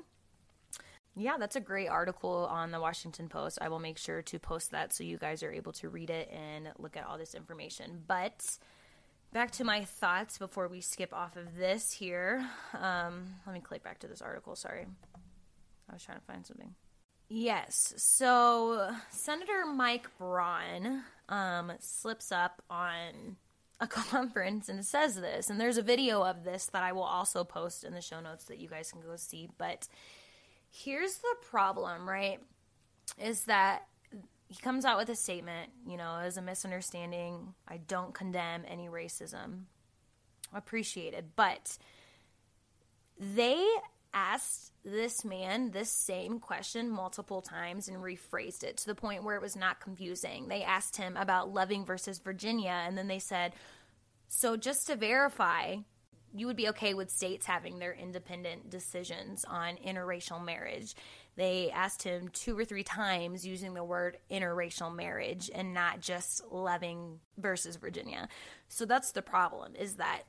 yeah, 1.19 1.37
that's 1.39 1.57
a 1.57 1.61
great 1.61 1.89
article 1.89 2.47
on 2.51 2.71
the 2.71 2.81
Washington 2.81 3.29
Post. 3.29 3.59
I 3.61 3.69
will 3.69 3.79
make 3.79 3.99
sure 3.99 4.23
to 4.23 4.39
post 4.39 4.71
that 4.71 4.93
so 4.93 5.05
you 5.05 5.19
guys 5.19 5.43
are 5.43 5.53
able 5.53 5.73
to 5.73 5.89
read 5.89 6.11
it 6.11 6.31
and 6.31 6.69
look 6.79 6.97
at 6.97 7.07
all 7.07 7.19
this 7.19 7.35
information. 7.35 8.03
But 8.07 8.45
back 9.33 9.51
to 9.53 9.65
my 9.65 9.85
thoughts 9.85 10.39
before 10.39 10.69
we 10.69 10.81
skip 10.81 11.13
off 11.13 11.37
of 11.37 11.57
this 11.57 11.93
here. 11.93 12.47
Um, 12.79 13.35
let 13.47 13.55
me 13.55 13.61
click 13.61 13.83
back 13.83 13.99
to 14.01 14.07
this 14.07 14.23
article. 14.23 14.57
Sorry. 14.57 14.87
I 15.89 15.93
was 15.93 16.03
trying 16.03 16.19
to 16.19 16.25
find 16.25 16.47
something. 16.47 16.75
Yes. 17.29 17.95
So 17.97 18.91
Senator 19.11 19.67
Mike 19.67 20.09
Braun 20.19 21.03
um, 21.29 21.73
slips 21.81 22.33
up 22.33 22.63
on 22.71 23.37
a 23.81 23.87
conference 23.87 24.69
and 24.69 24.85
says 24.85 25.17
this. 25.17 25.51
And 25.51 25.61
there's 25.61 25.79
a 25.79 25.83
video 25.83 26.23
of 26.23 26.45
this 26.45 26.67
that 26.73 26.83
I 26.83 26.93
will 26.93 27.03
also 27.03 27.45
post 27.45 27.85
in 27.85 27.93
the 27.93 28.01
show 28.01 28.21
notes 28.21 28.45
that 28.45 28.59
you 28.59 28.69
guys 28.69 28.91
can 28.93 29.01
go 29.01 29.17
see. 29.17 29.49
But 29.59 29.89
here's 30.71 31.17
the 31.19 31.37
problem, 31.43 32.09
right? 32.09 32.39
Is 33.19 33.45
that 33.45 33.87
he 34.49 34.57
comes 34.63 34.85
out 34.85 34.99
with 34.99 35.11
a 35.11 35.15
statement, 35.15 35.71
you 35.87 35.97
know, 35.97 36.19
as 36.23 36.37
a 36.37 36.43
misunderstanding. 36.43 37.55
I 37.67 37.77
don't 37.77 38.15
condemn 38.15 38.65
any 38.67 38.89
racism. 38.89 39.65
Appreciated. 40.55 41.37
But 41.37 41.77
they 43.19 43.63
asked 44.15 44.73
this 44.85 45.23
man 45.25 45.71
this 45.73 45.91
same 45.91 46.41
question 46.41 46.89
multiple 46.89 47.43
times 47.43 47.89
and 47.89 47.99
rephrased 47.99 48.65
it 48.65 48.79
to 48.79 48.87
the 48.87 48.95
point 48.95 49.23
where 49.23 49.37
it 49.37 49.43
was 49.43 49.55
not 49.55 49.81
confusing. 49.81 50.49
They 50.49 50.63
asked 50.63 50.97
him 50.97 51.17
about 51.17 51.53
Loving 51.53 51.85
versus 51.85 52.19
Virginia, 52.19 52.85
and 52.87 52.97
then 52.97 53.09
they 53.09 53.19
said, 53.19 53.53
So 54.29 54.57
just 54.57 54.87
to 54.87 54.97
verify, 54.97 55.77
you 56.35 56.47
would 56.47 56.57
be 56.57 56.69
okay 56.69 56.95
with 56.95 57.11
states 57.11 57.47
having 57.47 57.79
their 57.79 57.93
independent 57.93 58.71
decisions 58.71 59.45
on 59.45 59.77
interracial 59.77 60.45
marriage. 60.45 60.95
They 61.37 61.71
asked 61.71 62.03
him 62.03 62.29
two 62.29 62.59
or 62.59 62.65
three 62.65 62.83
times 62.83 63.47
using 63.47 63.75
the 63.75 63.85
word 63.85 64.19
interracial 64.31 64.95
marriage 64.95 65.51
and 65.55 65.73
not 65.73 66.01
just 66.01 66.43
Loving 66.51 67.21
versus 67.37 67.77
Virginia. 67.77 68.29
So 68.69 68.85
that's 68.85 69.13
the 69.13 69.23
problem 69.23 69.75
is 69.77 69.95
that 69.95 70.23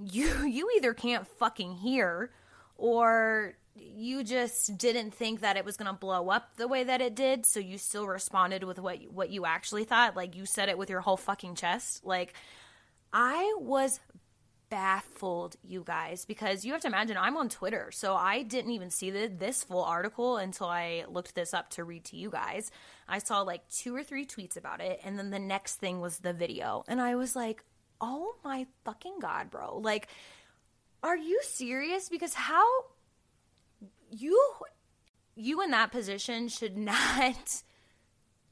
you 0.00 0.44
you 0.46 0.70
either 0.76 0.94
can't 0.94 1.26
fucking 1.26 1.74
hear 1.74 2.30
or 2.76 3.54
you 3.74 4.22
just 4.22 4.76
didn't 4.76 5.14
think 5.14 5.40
that 5.40 5.56
it 5.56 5.64
was 5.64 5.76
going 5.76 5.86
to 5.86 5.98
blow 5.98 6.28
up 6.28 6.56
the 6.56 6.68
way 6.68 6.84
that 6.84 7.00
it 7.00 7.14
did 7.14 7.46
so 7.46 7.58
you 7.58 7.78
still 7.78 8.06
responded 8.06 8.64
with 8.64 8.78
what 8.78 8.98
what 9.10 9.30
you 9.30 9.46
actually 9.46 9.84
thought 9.84 10.14
like 10.14 10.36
you 10.36 10.44
said 10.44 10.68
it 10.68 10.76
with 10.76 10.90
your 10.90 11.00
whole 11.00 11.16
fucking 11.16 11.54
chest 11.54 12.04
like 12.04 12.34
I 13.12 13.54
was 13.58 14.00
baffled, 14.72 15.54
you 15.62 15.82
guys, 15.84 16.24
because 16.24 16.64
you 16.64 16.72
have 16.72 16.80
to 16.80 16.88
imagine 16.88 17.18
I'm 17.18 17.36
on 17.36 17.50
Twitter, 17.50 17.90
so 17.92 18.14
I 18.16 18.42
didn't 18.42 18.70
even 18.70 18.88
see 18.88 19.10
the, 19.10 19.26
this 19.26 19.62
full 19.62 19.84
article 19.84 20.38
until 20.38 20.66
I 20.66 21.04
looked 21.10 21.34
this 21.34 21.52
up 21.52 21.68
to 21.72 21.84
read 21.84 22.04
to 22.06 22.16
you 22.16 22.30
guys. 22.30 22.70
I 23.06 23.18
saw 23.18 23.42
like 23.42 23.68
two 23.68 23.94
or 23.94 24.02
three 24.02 24.24
tweets 24.24 24.56
about 24.56 24.80
it, 24.80 24.98
and 25.04 25.18
then 25.18 25.28
the 25.28 25.38
next 25.38 25.74
thing 25.74 26.00
was 26.00 26.20
the 26.20 26.32
video, 26.32 26.84
and 26.88 27.02
I 27.02 27.16
was 27.16 27.36
like, 27.36 27.62
oh 28.00 28.36
my 28.42 28.66
fucking 28.82 29.18
god, 29.20 29.50
bro. 29.50 29.76
Like, 29.76 30.08
are 31.02 31.18
you 31.18 31.40
serious? 31.42 32.08
Because 32.08 32.32
how 32.32 32.64
you 34.10 34.40
you 35.36 35.60
in 35.60 35.70
that 35.72 35.92
position 35.92 36.48
should 36.48 36.78
not 36.78 37.62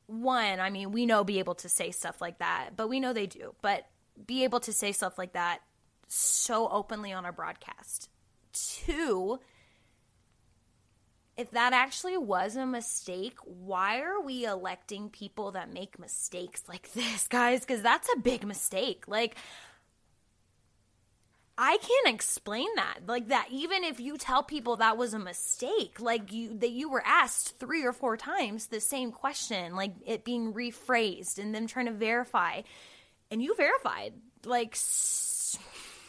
one, 0.06 0.61
I 0.61 0.68
mean, 0.68 0.92
we 0.92 1.06
know 1.06 1.24
be 1.24 1.38
able 1.38 1.54
to 1.54 1.70
say 1.70 1.92
stuff 1.92 2.20
like 2.20 2.40
that, 2.40 2.72
but 2.76 2.90
we 2.90 3.00
know 3.00 3.14
they 3.14 3.26
do. 3.26 3.54
But 3.62 3.87
be 4.26 4.44
able 4.44 4.61
to 4.61 4.72
say 4.74 4.92
stuff 4.92 5.16
like 5.16 5.33
that 5.33 5.61
so 6.11 6.68
openly 6.68 7.12
on 7.12 7.25
our 7.25 7.33
broadcast. 7.33 8.09
Two, 8.53 9.38
if 11.37 11.53
that 11.53 11.73
actually 11.73 12.16
was 12.16 12.57
a 12.57 12.66
mistake, 12.66 13.38
why 13.44 14.01
are 14.01 14.20
we 14.20 14.44
electing 14.44 15.09
people 15.09 15.53
that 15.53 15.73
make 15.73 15.99
mistakes 15.99 16.64
like 16.68 16.92
this, 16.94 17.29
guys? 17.29 17.61
Because 17.61 17.83
that's 17.83 18.09
a 18.14 18.18
big 18.18 18.44
mistake. 18.44 19.05
Like, 19.07 19.37
I 21.57 21.77
can't 21.77 22.14
explain 22.14 22.68
that. 22.77 23.01
Like 23.07 23.29
that 23.29 23.49
even 23.51 23.85
if 23.85 24.01
you 24.01 24.16
tell 24.16 24.42
people 24.42 24.77
that 24.77 24.96
was 24.96 25.12
a 25.12 25.18
mistake, 25.18 26.01
like 26.01 26.33
you 26.33 26.57
that 26.59 26.70
you 26.70 26.90
were 26.90 27.03
asked 27.05 27.59
3 27.59 27.85
or 27.85 27.92
4 27.92 28.16
times 28.16 28.66
the 28.66 28.81
same 28.81 29.12
question, 29.12 29.77
like 29.77 29.92
it 30.07 30.25
being 30.25 30.55
rephrased 30.55 31.38
and 31.38 31.55
them 31.55 31.66
trying 31.66 31.85
to 31.85 31.92
verify 31.92 32.62
and 33.31 33.42
you 33.42 33.55
verified 33.55 34.14
like 34.44 34.75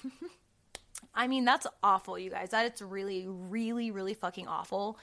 I 1.14 1.28
mean, 1.28 1.46
that's 1.46 1.68
awful, 1.84 2.18
you 2.18 2.30
guys. 2.30 2.52
That 2.52 2.66
it's 2.66 2.82
really, 2.82 3.26
really, 3.28 3.92
really 3.92 4.14
fucking 4.14 4.48
awful. 4.48 4.98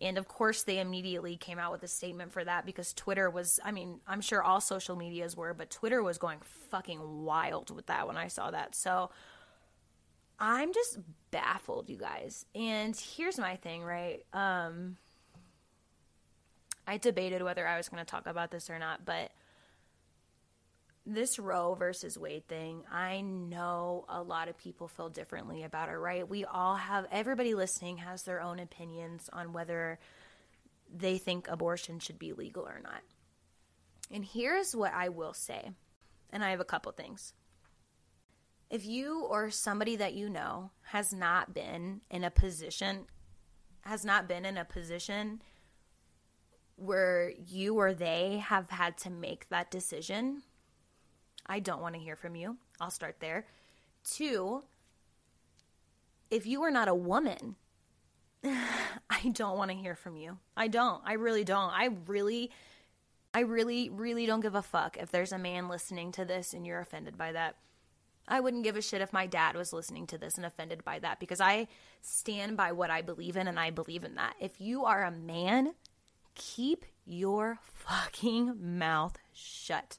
And 0.00 0.16
of 0.16 0.28
course, 0.28 0.62
they 0.62 0.78
immediately 0.78 1.36
came 1.36 1.58
out 1.58 1.72
with 1.72 1.82
a 1.82 1.88
statement 1.88 2.32
for 2.32 2.42
that 2.42 2.64
because 2.64 2.94
Twitter 2.94 3.28
was, 3.28 3.60
I 3.62 3.70
mean, 3.70 4.00
I'm 4.06 4.22
sure 4.22 4.42
all 4.42 4.60
social 4.60 4.96
medias 4.96 5.36
were, 5.36 5.52
but 5.52 5.70
Twitter 5.70 6.02
was 6.02 6.16
going 6.16 6.38
fucking 6.70 7.24
wild 7.24 7.70
with 7.74 7.86
that 7.86 8.06
when 8.06 8.16
I 8.16 8.28
saw 8.28 8.50
that. 8.50 8.74
So 8.74 9.10
I'm 10.38 10.72
just 10.72 10.98
baffled, 11.30 11.90
you 11.90 11.98
guys. 11.98 12.46
And 12.54 12.96
here's 12.96 13.38
my 13.38 13.56
thing, 13.56 13.82
right? 13.82 14.24
Um, 14.32 14.96
I 16.86 16.96
debated 16.96 17.42
whether 17.42 17.68
I 17.68 17.76
was 17.76 17.90
going 17.90 18.02
to 18.02 18.10
talk 18.10 18.26
about 18.26 18.50
this 18.50 18.70
or 18.70 18.78
not, 18.78 19.04
but 19.04 19.30
this 21.14 21.38
Roe 21.38 21.74
versus 21.74 22.18
Wade 22.18 22.46
thing, 22.48 22.82
I 22.90 23.20
know 23.20 24.04
a 24.08 24.22
lot 24.22 24.48
of 24.48 24.56
people 24.56 24.88
feel 24.88 25.08
differently 25.08 25.62
about 25.62 25.88
it, 25.88 25.96
right? 25.96 26.28
We 26.28 26.44
all 26.44 26.76
have, 26.76 27.06
everybody 27.10 27.54
listening 27.54 27.98
has 27.98 28.22
their 28.22 28.40
own 28.40 28.58
opinions 28.58 29.28
on 29.32 29.52
whether 29.52 29.98
they 30.94 31.18
think 31.18 31.48
abortion 31.48 31.98
should 31.98 32.18
be 32.18 32.32
legal 32.32 32.66
or 32.66 32.80
not. 32.82 33.02
And 34.10 34.24
here's 34.24 34.74
what 34.74 34.92
I 34.92 35.08
will 35.08 35.34
say, 35.34 35.70
and 36.30 36.44
I 36.44 36.50
have 36.50 36.60
a 36.60 36.64
couple 36.64 36.92
things. 36.92 37.32
If 38.70 38.84
you 38.86 39.24
or 39.24 39.50
somebody 39.50 39.96
that 39.96 40.14
you 40.14 40.28
know 40.28 40.70
has 40.82 41.12
not 41.12 41.54
been 41.54 42.00
in 42.10 42.24
a 42.24 42.30
position, 42.30 43.06
has 43.82 44.04
not 44.04 44.28
been 44.28 44.44
in 44.44 44.56
a 44.56 44.64
position 44.64 45.42
where 46.76 47.32
you 47.46 47.78
or 47.78 47.92
they 47.92 48.42
have 48.44 48.70
had 48.70 48.96
to 48.98 49.10
make 49.10 49.48
that 49.50 49.70
decision, 49.70 50.42
I 51.50 51.58
don't 51.58 51.82
want 51.82 51.96
to 51.96 52.00
hear 52.00 52.14
from 52.14 52.36
you. 52.36 52.56
I'll 52.80 52.92
start 52.92 53.16
there. 53.18 53.44
Two, 54.04 54.62
if 56.30 56.46
you 56.46 56.62
are 56.62 56.70
not 56.70 56.86
a 56.86 56.94
woman, 56.94 57.56
I 58.44 59.28
don't 59.32 59.58
want 59.58 59.72
to 59.72 59.76
hear 59.76 59.96
from 59.96 60.16
you. 60.16 60.38
I 60.56 60.68
don't. 60.68 61.02
I 61.04 61.14
really 61.14 61.42
don't. 61.42 61.72
I 61.72 61.88
really, 62.06 62.52
I 63.34 63.40
really, 63.40 63.90
really 63.90 64.26
don't 64.26 64.42
give 64.42 64.54
a 64.54 64.62
fuck 64.62 64.96
if 64.96 65.10
there's 65.10 65.32
a 65.32 65.38
man 65.38 65.68
listening 65.68 66.12
to 66.12 66.24
this 66.24 66.54
and 66.54 66.64
you're 66.64 66.80
offended 66.80 67.18
by 67.18 67.32
that. 67.32 67.56
I 68.28 68.38
wouldn't 68.38 68.62
give 68.62 68.76
a 68.76 68.82
shit 68.82 69.00
if 69.00 69.12
my 69.12 69.26
dad 69.26 69.56
was 69.56 69.72
listening 69.72 70.06
to 70.06 70.18
this 70.18 70.36
and 70.36 70.46
offended 70.46 70.84
by 70.84 71.00
that 71.00 71.18
because 71.18 71.40
I 71.40 71.66
stand 72.00 72.56
by 72.56 72.70
what 72.70 72.90
I 72.90 73.02
believe 73.02 73.36
in 73.36 73.48
and 73.48 73.58
I 73.58 73.70
believe 73.70 74.04
in 74.04 74.14
that. 74.14 74.34
If 74.38 74.60
you 74.60 74.84
are 74.84 75.02
a 75.02 75.10
man, 75.10 75.74
keep 76.36 76.84
your 77.04 77.58
fucking 77.64 78.78
mouth 78.78 79.18
shut. 79.32 79.98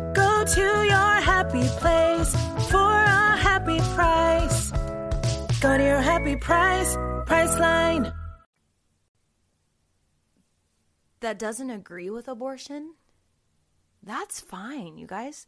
Go 0.41 0.47
to 0.47 0.61
your 0.61 1.21
happy 1.21 1.67
place 1.77 2.33
for 2.71 2.79
a 2.79 3.37
happy 3.37 3.77
price. 3.93 4.71
Go 5.61 5.77
to 5.77 5.83
your 5.83 6.01
happy 6.01 6.35
price, 6.35 6.95
Priceline. 7.27 8.11
that 11.19 11.37
doesn't 11.37 11.69
agree 11.69 12.09
with 12.09 12.27
abortion, 12.27 12.95
that's 14.01 14.39
fine, 14.39 14.97
you 14.97 15.05
guys. 15.05 15.45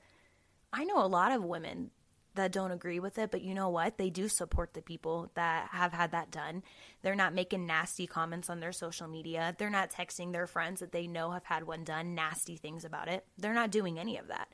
I 0.72 0.84
know 0.84 1.04
a 1.04 1.08
lot 1.08 1.32
of 1.32 1.44
women 1.44 1.90
that 2.36 2.52
don't 2.52 2.70
agree 2.70 3.00
with 3.00 3.18
it, 3.18 3.32
but 3.32 3.42
you 3.42 3.56
know 3.56 3.70
what? 3.70 3.98
They 3.98 4.12
do 4.12 4.28
support 4.28 4.76
the 4.76 4.84
people 4.84 5.32
that 5.34 5.70
have 5.72 5.94
had 5.94 6.12
that 6.12 6.30
done. 6.30 6.62
They're 7.02 7.16
not 7.16 7.34
making 7.34 7.66
nasty 7.66 8.06
comments 8.06 8.48
on 8.48 8.60
their 8.60 8.72
social 8.72 9.08
media. 9.08 9.56
They're 9.58 9.72
not 9.72 9.90
texting 9.90 10.34
their 10.34 10.46
friends 10.46 10.82
that 10.82 10.92
they 10.92 11.08
know 11.08 11.32
have 11.32 11.46
had 11.46 11.66
one 11.66 11.84
done 11.84 12.14
nasty 12.14 12.58
things 12.58 12.86
about 12.86 13.08
it. 13.08 13.26
They're 13.40 13.56
not 13.56 13.72
doing 13.72 13.98
any 13.98 14.18
of 14.18 14.28
that. 14.28 14.50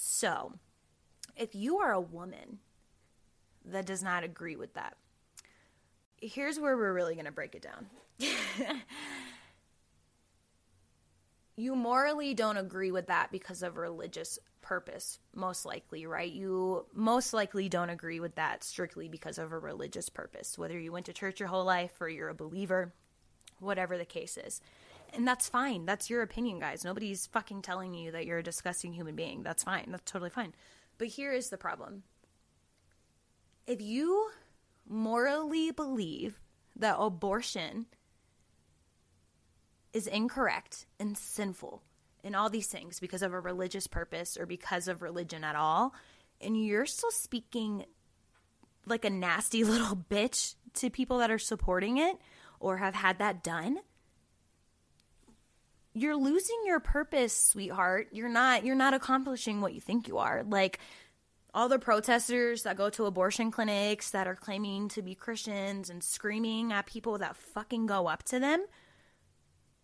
So, 0.00 0.52
if 1.36 1.56
you 1.56 1.78
are 1.78 1.90
a 1.90 2.00
woman 2.00 2.60
that 3.64 3.84
does 3.84 4.00
not 4.00 4.22
agree 4.22 4.54
with 4.54 4.74
that, 4.74 4.96
here's 6.22 6.60
where 6.60 6.76
we're 6.76 6.92
really 6.92 7.14
going 7.14 7.26
to 7.26 7.32
break 7.32 7.56
it 7.56 7.62
down. 7.62 7.86
you 11.56 11.74
morally 11.74 12.32
don't 12.32 12.58
agree 12.58 12.92
with 12.92 13.08
that 13.08 13.32
because 13.32 13.64
of 13.64 13.76
religious 13.76 14.38
purpose 14.62 15.18
most 15.34 15.64
likely 15.64 16.04
right 16.04 16.32
you 16.32 16.84
most 16.92 17.32
likely 17.32 17.68
don't 17.68 17.90
agree 17.90 18.20
with 18.20 18.34
that 18.34 18.62
strictly 18.62 19.08
because 19.08 19.38
of 19.38 19.50
a 19.50 19.58
religious 19.58 20.08
purpose 20.08 20.58
whether 20.58 20.78
you 20.78 20.92
went 20.92 21.06
to 21.06 21.12
church 21.12 21.40
your 21.40 21.48
whole 21.48 21.64
life 21.64 22.00
or 22.00 22.08
you're 22.08 22.28
a 22.28 22.34
believer 22.34 22.92
whatever 23.60 23.96
the 23.96 24.04
case 24.04 24.36
is 24.36 24.60
and 25.12 25.26
that's 25.26 25.48
fine. 25.48 25.86
That's 25.86 26.10
your 26.10 26.22
opinion 26.22 26.58
guys. 26.58 26.84
Nobody's 26.84 27.26
fucking 27.26 27.62
telling 27.62 27.94
you 27.94 28.12
that 28.12 28.26
you're 28.26 28.38
a 28.38 28.42
disgusting 28.42 28.92
human 28.92 29.16
being. 29.16 29.42
That's 29.42 29.64
fine. 29.64 29.86
That's 29.90 30.10
totally 30.10 30.30
fine. 30.30 30.54
But 30.98 31.08
here 31.08 31.32
is 31.32 31.50
the 31.50 31.58
problem. 31.58 32.02
If 33.66 33.80
you 33.80 34.30
morally 34.88 35.70
believe 35.70 36.40
that 36.76 36.96
abortion 36.98 37.86
is 39.92 40.06
incorrect 40.06 40.86
and 40.98 41.16
sinful 41.16 41.82
and 42.24 42.34
all 42.34 42.50
these 42.50 42.66
things 42.66 43.00
because 43.00 43.22
of 43.22 43.32
a 43.32 43.40
religious 43.40 43.86
purpose 43.86 44.36
or 44.36 44.46
because 44.46 44.88
of 44.88 45.02
religion 45.02 45.44
at 45.44 45.56
all, 45.56 45.94
and 46.40 46.62
you're 46.62 46.86
still 46.86 47.10
speaking 47.10 47.84
like 48.86 49.04
a 49.04 49.10
nasty 49.10 49.64
little 49.64 49.96
bitch 49.96 50.54
to 50.74 50.90
people 50.90 51.18
that 51.18 51.30
are 51.30 51.38
supporting 51.38 51.98
it 51.98 52.16
or 52.60 52.78
have 52.78 52.94
had 52.94 53.18
that 53.18 53.42
done, 53.42 53.78
you're 55.98 56.16
losing 56.16 56.56
your 56.64 56.80
purpose, 56.80 57.36
sweetheart. 57.36 58.08
You're 58.12 58.28
not 58.28 58.64
you're 58.64 58.74
not 58.74 58.94
accomplishing 58.94 59.60
what 59.60 59.74
you 59.74 59.80
think 59.80 60.08
you 60.08 60.18
are. 60.18 60.44
Like 60.46 60.78
all 61.54 61.68
the 61.68 61.78
protesters 61.78 62.62
that 62.62 62.76
go 62.76 62.90
to 62.90 63.06
abortion 63.06 63.50
clinics 63.50 64.10
that 64.10 64.26
are 64.28 64.36
claiming 64.36 64.88
to 64.88 65.02
be 65.02 65.14
Christians 65.14 65.90
and 65.90 66.02
screaming 66.02 66.72
at 66.72 66.86
people 66.86 67.18
that 67.18 67.36
fucking 67.36 67.86
go 67.86 68.06
up 68.06 68.22
to 68.24 68.38
them 68.38 68.64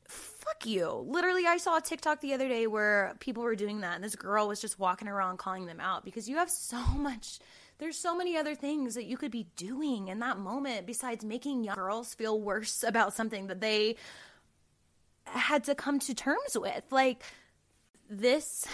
fuck 0.08 0.66
you. 0.66 1.04
Literally, 1.08 1.46
I 1.46 1.56
saw 1.56 1.78
a 1.78 1.80
TikTok 1.80 2.20
the 2.20 2.34
other 2.34 2.48
day 2.48 2.66
where 2.66 3.14
people 3.20 3.42
were 3.42 3.56
doing 3.56 3.80
that, 3.80 3.94
and 3.94 4.04
this 4.04 4.16
girl 4.16 4.48
was 4.48 4.60
just 4.60 4.78
walking 4.78 5.08
around 5.08 5.38
calling 5.38 5.66
them 5.66 5.80
out 5.80 6.04
because 6.04 6.28
you 6.28 6.36
have 6.36 6.50
so 6.50 6.78
much. 6.96 7.38
There's 7.78 7.98
so 7.98 8.16
many 8.16 8.36
other 8.36 8.54
things 8.54 8.94
that 8.94 9.04
you 9.04 9.16
could 9.16 9.32
be 9.32 9.48
doing 9.56 10.08
in 10.08 10.20
that 10.20 10.38
moment 10.38 10.86
besides 10.86 11.24
making 11.24 11.64
young 11.64 11.74
girls 11.74 12.14
feel 12.14 12.40
worse 12.40 12.82
about 12.86 13.14
something 13.14 13.48
that 13.48 13.60
they 13.60 13.96
had 15.26 15.64
to 15.64 15.74
come 15.74 15.98
to 16.00 16.14
terms 16.14 16.56
with. 16.56 16.84
Like, 16.90 17.22
this. 18.08 18.66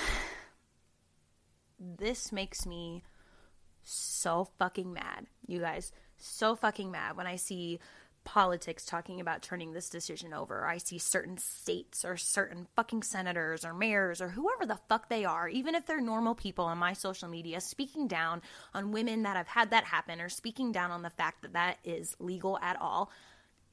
This 1.78 2.30
makes 2.30 2.66
me 2.66 3.02
so 3.82 4.48
fucking 4.58 4.92
mad, 4.92 5.26
you 5.46 5.60
guys. 5.60 5.92
So 6.18 6.54
fucking 6.54 6.90
mad 6.90 7.16
when 7.16 7.26
I 7.26 7.36
see 7.36 7.80
politics 8.24 8.84
talking 8.84 9.20
about 9.20 9.42
turning 9.42 9.72
this 9.72 9.88
decision 9.88 10.34
over. 10.34 10.66
I 10.66 10.78
see 10.78 10.98
certain 10.98 11.38
states 11.38 12.04
or 12.04 12.16
certain 12.16 12.66
fucking 12.76 13.02
senators 13.02 13.64
or 13.64 13.72
mayors 13.72 14.20
or 14.20 14.28
whoever 14.28 14.66
the 14.66 14.78
fuck 14.88 15.08
they 15.08 15.24
are, 15.24 15.48
even 15.48 15.74
if 15.74 15.86
they're 15.86 16.00
normal 16.00 16.34
people 16.34 16.66
on 16.66 16.78
my 16.78 16.92
social 16.92 17.28
media, 17.28 17.60
speaking 17.60 18.06
down 18.06 18.42
on 18.74 18.92
women 18.92 19.22
that 19.22 19.36
have 19.36 19.48
had 19.48 19.70
that 19.70 19.84
happen 19.84 20.20
or 20.20 20.28
speaking 20.28 20.70
down 20.70 20.90
on 20.90 21.02
the 21.02 21.10
fact 21.10 21.42
that 21.42 21.54
that 21.54 21.78
is 21.82 22.14
legal 22.18 22.58
at 22.58 22.80
all. 22.80 23.10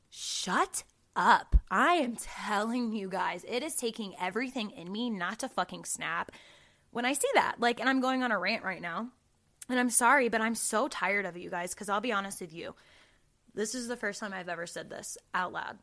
Shut 0.09 0.83
up. 1.17 1.57
I 1.69 1.95
am 1.95 2.15
telling 2.15 2.93
you 2.93 3.09
guys, 3.09 3.43
it 3.47 3.63
is 3.63 3.75
taking 3.75 4.13
everything 4.21 4.71
in 4.71 4.91
me 4.91 5.09
not 5.09 5.39
to 5.39 5.49
fucking 5.49 5.83
snap 5.83 6.31
when 6.91 7.03
I 7.03 7.13
see 7.13 7.27
that. 7.33 7.55
Like, 7.59 7.81
and 7.81 7.89
I'm 7.89 7.99
going 7.99 8.23
on 8.23 8.31
a 8.31 8.39
rant 8.39 8.63
right 8.63 8.81
now. 8.81 9.09
And 9.67 9.79
I'm 9.79 9.89
sorry, 9.89 10.29
but 10.29 10.39
I'm 10.39 10.55
so 10.55 10.87
tired 10.87 11.25
of 11.25 11.35
it, 11.35 11.41
you 11.41 11.49
guys, 11.49 11.73
because 11.73 11.89
I'll 11.89 11.99
be 11.99 12.13
honest 12.13 12.39
with 12.39 12.53
you. 12.53 12.73
This 13.53 13.75
is 13.75 13.87
the 13.87 13.97
first 13.97 14.19
time 14.19 14.31
I've 14.31 14.47
ever 14.47 14.67
said 14.67 14.89
this 14.89 15.17
out 15.33 15.51
loud. 15.51 15.79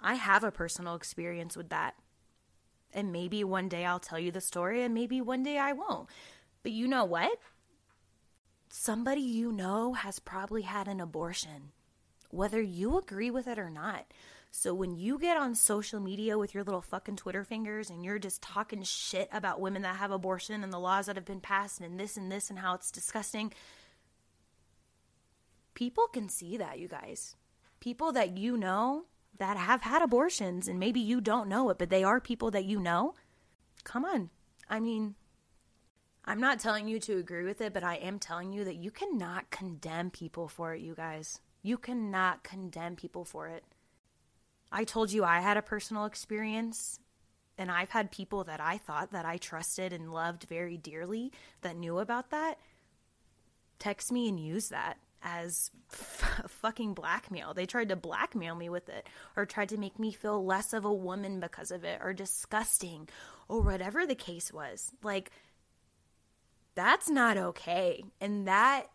I 0.00 0.14
have 0.14 0.44
a 0.44 0.52
personal 0.52 0.94
experience 0.94 1.56
with 1.56 1.70
that. 1.70 1.94
And 2.94 3.12
maybe 3.12 3.42
one 3.42 3.68
day 3.68 3.84
I'll 3.84 3.98
tell 3.98 4.18
you 4.18 4.30
the 4.30 4.40
story, 4.40 4.82
and 4.82 4.94
maybe 4.94 5.20
one 5.20 5.42
day 5.42 5.58
I 5.58 5.72
won't. 5.72 6.08
But 6.62 6.72
you 6.72 6.86
know 6.86 7.04
what? 7.04 7.38
Somebody 8.68 9.22
you 9.22 9.50
know 9.52 9.94
has 9.94 10.18
probably 10.18 10.62
had 10.62 10.86
an 10.86 11.00
abortion, 11.00 11.72
whether 12.30 12.60
you 12.60 12.98
agree 12.98 13.30
with 13.30 13.46
it 13.46 13.58
or 13.58 13.70
not. 13.70 14.06
So 14.50 14.72
when 14.72 14.96
you 14.96 15.18
get 15.18 15.36
on 15.36 15.54
social 15.54 16.00
media 16.00 16.38
with 16.38 16.54
your 16.54 16.64
little 16.64 16.80
fucking 16.80 17.16
Twitter 17.16 17.44
fingers 17.44 17.90
and 17.90 18.04
you're 18.04 18.18
just 18.18 18.40
talking 18.40 18.82
shit 18.82 19.28
about 19.30 19.60
women 19.60 19.82
that 19.82 19.96
have 19.96 20.10
abortion 20.10 20.64
and 20.64 20.72
the 20.72 20.78
laws 20.78 21.06
that 21.06 21.16
have 21.16 21.26
been 21.26 21.40
passed 21.40 21.80
and 21.80 22.00
this 22.00 22.16
and 22.16 22.32
this 22.32 22.48
and 22.48 22.58
how 22.58 22.74
it's 22.74 22.90
disgusting, 22.90 23.52
people 25.74 26.06
can 26.06 26.28
see 26.28 26.56
that, 26.56 26.78
you 26.78 26.88
guys. 26.88 27.36
People 27.80 28.12
that 28.12 28.38
you 28.38 28.56
know 28.56 29.04
that 29.38 29.58
have 29.58 29.82
had 29.82 30.00
abortions 30.00 30.68
and 30.68 30.80
maybe 30.80 31.00
you 31.00 31.20
don't 31.20 31.48
know 31.48 31.68
it, 31.68 31.78
but 31.78 31.90
they 31.90 32.02
are 32.02 32.20
people 32.20 32.50
that 32.52 32.64
you 32.64 32.80
know. 32.80 33.14
Come 33.84 34.04
on. 34.04 34.30
I 34.70 34.80
mean, 34.80 35.16
I'm 36.24 36.40
not 36.40 36.58
telling 36.58 36.88
you 36.88 36.98
to 37.00 37.18
agree 37.18 37.44
with 37.44 37.60
it, 37.60 37.72
but 37.72 37.84
I 37.84 37.96
am 37.96 38.18
telling 38.18 38.52
you 38.52 38.64
that 38.64 38.76
you 38.76 38.90
cannot 38.90 39.50
condemn 39.50 40.10
people 40.10 40.48
for 40.48 40.74
it, 40.74 40.80
you 40.80 40.94
guys. 40.94 41.40
You 41.66 41.78
cannot 41.78 42.44
condemn 42.44 42.96
people 42.96 43.24
for 43.24 43.48
it. 43.48 43.64
I 44.70 44.84
told 44.84 45.12
you 45.12 45.24
I 45.24 45.40
had 45.40 45.56
a 45.56 45.62
personal 45.62 46.04
experience 46.04 47.00
and 47.58 47.70
I've 47.70 47.90
had 47.90 48.10
people 48.10 48.44
that 48.44 48.60
I 48.60 48.78
thought 48.78 49.12
that 49.12 49.24
I 49.24 49.36
trusted 49.36 49.92
and 49.92 50.12
loved 50.12 50.44
very 50.44 50.76
dearly 50.76 51.32
that 51.62 51.76
knew 51.76 51.98
about 51.98 52.30
that 52.30 52.58
text 53.78 54.12
me 54.12 54.28
and 54.28 54.38
use 54.38 54.68
that 54.68 54.98
as 55.22 55.70
f- 55.92 56.44
fucking 56.48 56.94
blackmail. 56.94 57.54
They 57.54 57.66
tried 57.66 57.88
to 57.88 57.96
blackmail 57.96 58.54
me 58.54 58.68
with 58.68 58.88
it 58.88 59.08
or 59.36 59.46
tried 59.46 59.70
to 59.70 59.76
make 59.76 59.98
me 59.98 60.12
feel 60.12 60.44
less 60.44 60.72
of 60.72 60.84
a 60.84 60.92
woman 60.92 61.40
because 61.40 61.70
of 61.70 61.84
it 61.84 62.00
or 62.02 62.12
disgusting 62.12 63.08
or 63.48 63.60
whatever 63.60 64.06
the 64.06 64.14
case 64.14 64.52
was. 64.52 64.92
Like, 65.02 65.30
that's 66.74 67.08
not 67.08 67.36
okay. 67.36 68.04
And 68.20 68.46
that 68.46 68.86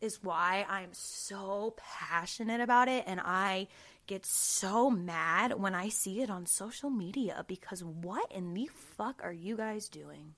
is 0.00 0.22
why 0.22 0.66
I'm 0.68 0.92
so 0.92 1.74
passionate 1.76 2.60
about 2.60 2.88
it. 2.88 3.04
And 3.06 3.20
I 3.20 3.68
get 4.06 4.24
so 4.24 4.90
mad 4.90 5.60
when 5.60 5.74
I 5.74 5.88
see 5.88 6.22
it 6.22 6.30
on 6.30 6.46
social 6.46 6.90
media 6.90 7.44
because 7.46 7.84
what 7.84 8.30
in 8.32 8.54
the 8.54 8.68
fuck 8.96 9.20
are 9.22 9.32
you 9.32 9.56
guys 9.56 9.88
doing? 9.88 10.34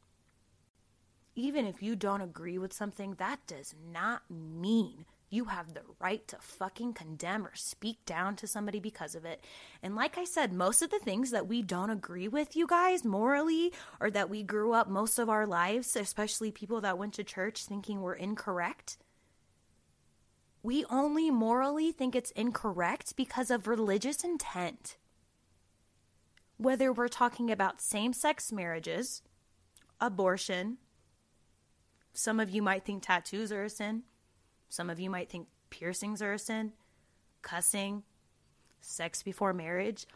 Even 1.36 1.64
if 1.64 1.82
you 1.82 1.96
don't 1.96 2.20
agree 2.20 2.58
with 2.58 2.72
something, 2.72 3.14
that 3.14 3.38
does 3.46 3.74
not 3.92 4.22
mean 4.28 5.06
you 5.30 5.44
have 5.44 5.72
the 5.72 5.82
right 6.00 6.26
to 6.28 6.36
fucking 6.40 6.92
condemn 6.92 7.46
or 7.46 7.54
speak 7.54 8.04
down 8.04 8.34
to 8.36 8.46
somebody 8.46 8.80
because 8.80 9.14
of 9.14 9.24
it. 9.24 9.40
And 9.82 9.94
like 9.94 10.18
I 10.18 10.24
said, 10.24 10.52
most 10.52 10.82
of 10.82 10.90
the 10.90 10.98
things 10.98 11.30
that 11.30 11.46
we 11.46 11.62
don't 11.62 11.90
agree 11.90 12.26
with, 12.26 12.56
you 12.56 12.66
guys, 12.66 13.04
morally, 13.04 13.72
or 14.00 14.10
that 14.10 14.28
we 14.28 14.42
grew 14.42 14.72
up 14.72 14.88
most 14.88 15.18
of 15.18 15.30
our 15.30 15.46
lives, 15.46 15.94
especially 15.94 16.50
people 16.50 16.80
that 16.80 16.98
went 16.98 17.14
to 17.14 17.24
church 17.24 17.64
thinking 17.64 18.00
we're 18.00 18.14
incorrect, 18.14 18.98
we 20.62 20.84
only 20.90 21.30
morally 21.30 21.92
think 21.92 22.14
it's 22.14 22.30
incorrect 22.32 23.16
because 23.16 23.50
of 23.50 23.66
religious 23.66 24.22
intent. 24.22 24.96
Whether 26.58 26.92
we're 26.92 27.08
talking 27.08 27.50
about 27.50 27.80
same 27.80 28.12
sex 28.12 28.52
marriages, 28.52 29.22
abortion, 30.00 30.76
some 32.12 32.40
of 32.40 32.50
you 32.50 32.60
might 32.60 32.84
think 32.84 33.02
tattoos 33.02 33.52
are 33.52 33.64
a 33.64 33.70
sin. 33.70 34.02
Some 34.68 34.90
of 34.90 35.00
you 35.00 35.08
might 35.08 35.30
think 35.30 35.48
piercings 35.70 36.20
are 36.20 36.34
a 36.34 36.38
sin, 36.38 36.72
cussing, 37.42 38.02
sex 38.80 39.22
before 39.22 39.54
marriage. 39.54 40.06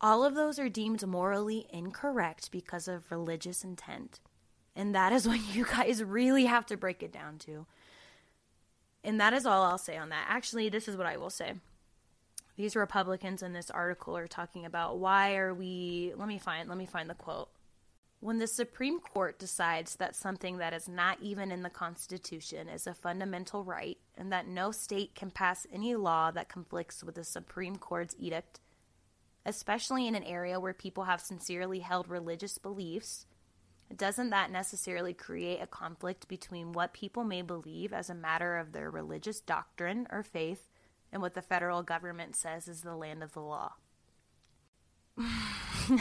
All 0.00 0.24
of 0.24 0.34
those 0.34 0.58
are 0.58 0.68
deemed 0.68 1.06
morally 1.06 1.66
incorrect 1.70 2.50
because 2.50 2.88
of 2.88 3.10
religious 3.10 3.64
intent. 3.64 4.20
And 4.74 4.94
that 4.94 5.12
is 5.12 5.26
what 5.28 5.54
you 5.54 5.64
guys 5.64 6.02
really 6.02 6.46
have 6.46 6.66
to 6.66 6.76
break 6.76 7.02
it 7.02 7.12
down 7.12 7.38
to. 7.40 7.66
And 9.06 9.20
that 9.20 9.32
is 9.32 9.46
all 9.46 9.62
I'll 9.62 9.78
say 9.78 9.96
on 9.96 10.08
that. 10.08 10.26
Actually, 10.28 10.68
this 10.68 10.88
is 10.88 10.96
what 10.96 11.06
I 11.06 11.16
will 11.16 11.30
say. 11.30 11.54
These 12.56 12.74
Republicans 12.74 13.40
in 13.40 13.52
this 13.52 13.70
article 13.70 14.16
are 14.16 14.26
talking 14.26 14.66
about 14.66 14.98
why 14.98 15.36
are 15.36 15.54
we 15.54 16.12
let 16.16 16.26
me 16.26 16.38
find 16.38 16.68
let 16.68 16.76
me 16.76 16.86
find 16.86 17.08
the 17.08 17.14
quote. 17.14 17.48
When 18.18 18.38
the 18.38 18.48
Supreme 18.48 18.98
Court 18.98 19.38
decides 19.38 19.96
that 19.96 20.16
something 20.16 20.56
that 20.56 20.72
is 20.72 20.88
not 20.88 21.18
even 21.20 21.52
in 21.52 21.62
the 21.62 21.70
Constitution 21.70 22.68
is 22.68 22.86
a 22.86 22.94
fundamental 22.94 23.62
right 23.62 23.98
and 24.16 24.32
that 24.32 24.48
no 24.48 24.72
state 24.72 25.14
can 25.14 25.30
pass 25.30 25.66
any 25.72 25.94
law 25.94 26.32
that 26.32 26.48
conflicts 26.48 27.04
with 27.04 27.14
the 27.14 27.24
Supreme 27.24 27.76
Court's 27.76 28.16
edict, 28.18 28.58
especially 29.44 30.08
in 30.08 30.16
an 30.16 30.24
area 30.24 30.58
where 30.58 30.72
people 30.72 31.04
have 31.04 31.20
sincerely 31.20 31.80
held 31.80 32.08
religious 32.08 32.58
beliefs, 32.58 33.26
doesn't 33.94 34.30
that 34.30 34.50
necessarily 34.50 35.14
create 35.14 35.60
a 35.60 35.66
conflict 35.66 36.28
between 36.28 36.72
what 36.72 36.92
people 36.92 37.24
may 37.24 37.42
believe 37.42 37.92
as 37.92 38.10
a 38.10 38.14
matter 38.14 38.56
of 38.56 38.72
their 38.72 38.90
religious 38.90 39.40
doctrine 39.40 40.06
or 40.10 40.22
faith 40.22 40.68
and 41.12 41.22
what 41.22 41.34
the 41.34 41.42
federal 41.42 41.82
government 41.82 42.34
says 42.34 42.68
is 42.68 42.82
the 42.82 42.96
land 42.96 43.22
of 43.22 43.32
the 43.32 43.40
law? 43.40 43.72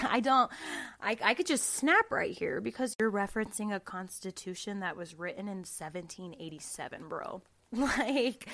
I 0.03 0.19
don't, 0.19 0.51
I, 0.99 1.17
I 1.21 1.33
could 1.35 1.45
just 1.45 1.75
snap 1.75 2.11
right 2.11 2.35
here 2.35 2.59
because 2.59 2.95
you're 2.99 3.11
referencing 3.11 3.73
a 3.73 3.79
constitution 3.79 4.79
that 4.79 4.97
was 4.97 5.17
written 5.17 5.47
in 5.47 5.59
1787, 5.59 7.07
bro. 7.07 7.41
Like, 7.71 8.47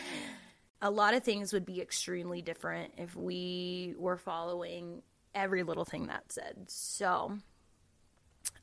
a 0.82 0.90
lot 0.90 1.14
of 1.14 1.24
things 1.24 1.54
would 1.54 1.66
be 1.66 1.80
extremely 1.80 2.42
different 2.42 2.94
if 2.98 3.16
we 3.16 3.94
were 3.98 4.18
following 4.18 5.04
every 5.36 5.62
little 5.62 5.86
thing 5.86 6.08
that 6.08 6.32
said. 6.32 6.66
So, 6.68 7.38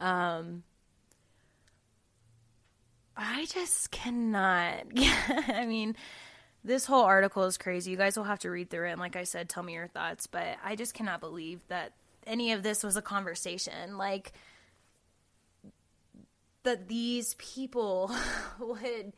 um, 0.00 0.62
I 3.16 3.46
just 3.46 3.90
cannot. 3.90 4.84
I 5.48 5.66
mean, 5.66 5.96
this 6.64 6.87
whole 6.87 7.04
article 7.04 7.44
is 7.44 7.58
crazy. 7.58 7.90
You 7.90 7.96
guys 7.96 8.16
will 8.16 8.24
have 8.24 8.38
to 8.40 8.50
read 8.50 8.70
through 8.70 8.88
it. 8.88 8.92
And 8.92 9.00
like 9.00 9.16
I 9.16 9.24
said, 9.24 9.48
tell 9.48 9.62
me 9.62 9.74
your 9.74 9.88
thoughts. 9.88 10.26
But 10.26 10.56
I 10.64 10.76
just 10.76 10.94
cannot 10.94 11.20
believe 11.20 11.61
that 11.68 11.92
any 12.26 12.52
of 12.52 12.62
this 12.62 12.84
was 12.84 12.96
a 12.96 13.02
conversation. 13.02 13.98
Like, 13.98 14.32
that 16.62 16.88
these 16.88 17.34
people 17.34 18.12
would 18.61 19.14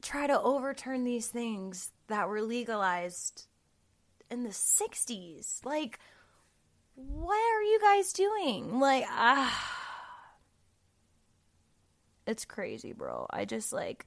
try 0.00 0.26
to 0.26 0.40
overturn 0.40 1.04
these 1.04 1.28
things 1.28 1.90
that 2.08 2.28
were 2.28 2.42
legalized 2.42 3.46
in 4.30 4.42
the 4.42 4.50
60s. 4.50 5.64
Like, 5.64 5.98
what 7.08 7.36
are 7.36 7.62
you 7.62 7.80
guys 7.80 8.12
doing? 8.12 8.80
Like, 8.80 9.04
ah. 9.08 9.68
It's 12.26 12.44
crazy, 12.44 12.92
bro. 12.92 13.26
I 13.30 13.44
just 13.44 13.72
like 13.72 14.06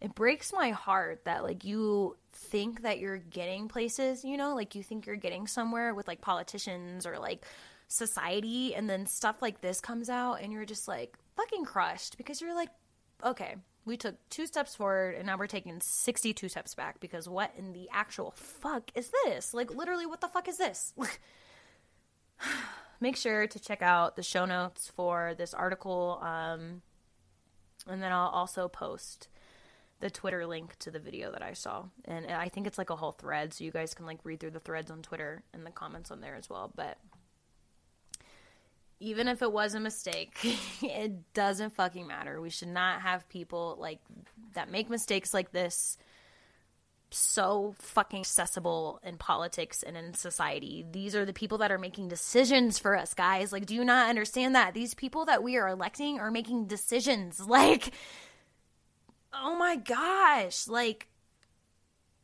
it 0.00 0.14
breaks 0.14 0.52
my 0.52 0.70
heart 0.70 1.24
that 1.24 1.42
like 1.42 1.64
you 1.64 2.16
think 2.32 2.82
that 2.82 2.98
you're 2.98 3.18
getting 3.18 3.68
places, 3.68 4.24
you 4.24 4.36
know, 4.36 4.54
like 4.54 4.74
you 4.74 4.82
think 4.82 5.06
you're 5.06 5.16
getting 5.16 5.46
somewhere 5.46 5.94
with 5.94 6.06
like 6.06 6.20
politicians 6.20 7.06
or 7.06 7.18
like 7.18 7.44
society 7.88 8.74
and 8.74 8.88
then 8.88 9.06
stuff 9.06 9.40
like 9.40 9.60
this 9.60 9.80
comes 9.80 10.08
out 10.10 10.34
and 10.34 10.52
you're 10.52 10.66
just 10.66 10.86
like 10.86 11.16
fucking 11.36 11.64
crushed 11.64 12.16
because 12.16 12.40
you're 12.40 12.54
like 12.54 12.68
okay, 13.24 13.56
we 13.84 13.96
took 13.96 14.14
two 14.30 14.46
steps 14.46 14.76
forward 14.76 15.16
and 15.16 15.26
now 15.26 15.36
we're 15.36 15.48
taking 15.48 15.80
62 15.80 16.48
steps 16.48 16.74
back 16.76 17.00
because 17.00 17.28
what 17.28 17.52
in 17.58 17.72
the 17.72 17.88
actual 17.92 18.32
fuck 18.36 18.92
is 18.94 19.10
this? 19.24 19.52
Like 19.52 19.74
literally 19.74 20.06
what 20.06 20.20
the 20.20 20.28
fuck 20.28 20.46
is 20.46 20.58
this? 20.58 20.92
Make 23.00 23.16
sure 23.16 23.46
to 23.46 23.60
check 23.60 23.80
out 23.80 24.16
the 24.16 24.22
show 24.22 24.44
notes 24.44 24.90
for 24.94 25.34
this 25.36 25.54
article 25.54 26.20
um 26.22 26.82
and 27.86 28.02
then 28.02 28.12
I'll 28.12 28.28
also 28.28 28.68
post 28.68 29.28
the 30.00 30.10
Twitter 30.10 30.46
link 30.46 30.76
to 30.78 30.90
the 30.90 30.98
video 30.98 31.32
that 31.32 31.42
I 31.42 31.52
saw. 31.52 31.84
And 32.04 32.30
I 32.30 32.48
think 32.48 32.66
it's 32.66 32.78
like 32.78 32.90
a 32.90 32.96
whole 32.96 33.12
thread, 33.12 33.52
so 33.52 33.64
you 33.64 33.70
guys 33.70 33.94
can 33.94 34.06
like 34.06 34.18
read 34.24 34.40
through 34.40 34.52
the 34.52 34.60
threads 34.60 34.90
on 34.90 35.02
Twitter 35.02 35.42
and 35.52 35.66
the 35.66 35.70
comments 35.70 36.10
on 36.10 36.20
there 36.20 36.36
as 36.36 36.48
well. 36.48 36.72
But 36.74 36.98
even 39.00 39.28
if 39.28 39.42
it 39.42 39.52
was 39.52 39.74
a 39.74 39.80
mistake, 39.80 40.38
it 40.82 41.32
doesn't 41.34 41.74
fucking 41.74 42.06
matter. 42.06 42.40
We 42.40 42.50
should 42.50 42.68
not 42.68 43.02
have 43.02 43.28
people 43.28 43.76
like 43.78 44.00
that 44.54 44.70
make 44.70 44.88
mistakes 44.88 45.34
like 45.34 45.52
this 45.52 45.98
so 47.10 47.74
fucking 47.78 48.20
accessible 48.20 49.00
in 49.02 49.16
politics 49.16 49.82
and 49.82 49.96
in 49.96 50.14
society. 50.14 50.84
These 50.90 51.14
are 51.14 51.24
the 51.24 51.32
people 51.32 51.58
that 51.58 51.72
are 51.72 51.78
making 51.78 52.08
decisions 52.08 52.78
for 52.78 52.96
us, 52.96 53.14
guys. 53.14 53.52
Like, 53.52 53.66
do 53.66 53.74
you 53.74 53.84
not 53.84 54.08
understand 54.08 54.54
that? 54.54 54.74
These 54.74 54.94
people 54.94 55.24
that 55.26 55.42
we 55.42 55.56
are 55.56 55.68
electing 55.68 56.20
are 56.20 56.30
making 56.30 56.66
decisions. 56.66 57.40
Like, 57.48 57.92
oh 59.32 59.56
my 59.56 59.76
gosh. 59.76 60.68
Like, 60.68 61.08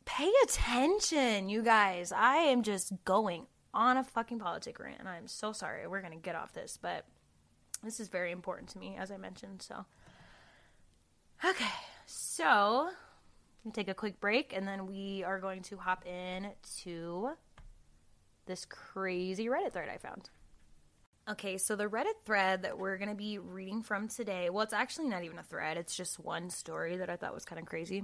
pay 0.05 0.31
attention, 0.43 1.49
you 1.49 1.63
guys. 1.63 2.11
I 2.11 2.35
am 2.35 2.63
just 2.63 2.93
going 3.03 3.47
on 3.73 3.97
a 3.97 4.03
fucking 4.03 4.39
politic 4.39 4.79
rant, 4.79 4.99
and 4.99 5.09
I'm 5.09 5.27
so 5.27 5.51
sorry. 5.51 5.87
We're 5.87 6.01
going 6.01 6.13
to 6.13 6.19
get 6.19 6.35
off 6.35 6.53
this, 6.53 6.77
but 6.81 7.05
this 7.83 7.99
is 7.99 8.07
very 8.07 8.31
important 8.31 8.69
to 8.69 8.79
me, 8.79 8.95
as 8.97 9.11
I 9.11 9.17
mentioned. 9.17 9.61
So, 9.61 9.85
okay. 11.43 11.65
So, 12.05 12.89
take 13.73 13.87
a 13.87 13.93
quick 13.93 14.19
break 14.19 14.53
and 14.55 14.67
then 14.67 14.87
we 14.87 15.23
are 15.23 15.39
going 15.39 15.61
to 15.63 15.77
hop 15.77 16.05
in 16.05 16.47
to 16.83 17.31
this 18.45 18.65
crazy 18.65 19.47
Reddit 19.47 19.73
thread 19.73 19.89
I 19.89 19.97
found. 19.97 20.29
Okay, 21.27 21.57
so 21.57 21.75
the 21.75 21.87
Reddit 21.87 22.23
thread 22.23 22.61
that 22.61 22.77
we're 22.77 22.97
going 22.97 23.09
to 23.09 23.15
be 23.15 23.39
reading 23.39 23.81
from 23.81 24.07
today, 24.07 24.51
well, 24.51 24.63
it's 24.63 24.73
actually 24.73 25.07
not 25.07 25.23
even 25.23 25.39
a 25.39 25.43
thread, 25.43 25.77
it's 25.77 25.95
just 25.95 26.19
one 26.19 26.51
story 26.51 26.97
that 26.97 27.09
I 27.09 27.15
thought 27.15 27.33
was 27.33 27.45
kind 27.45 27.59
of 27.59 27.65
crazy. 27.65 28.03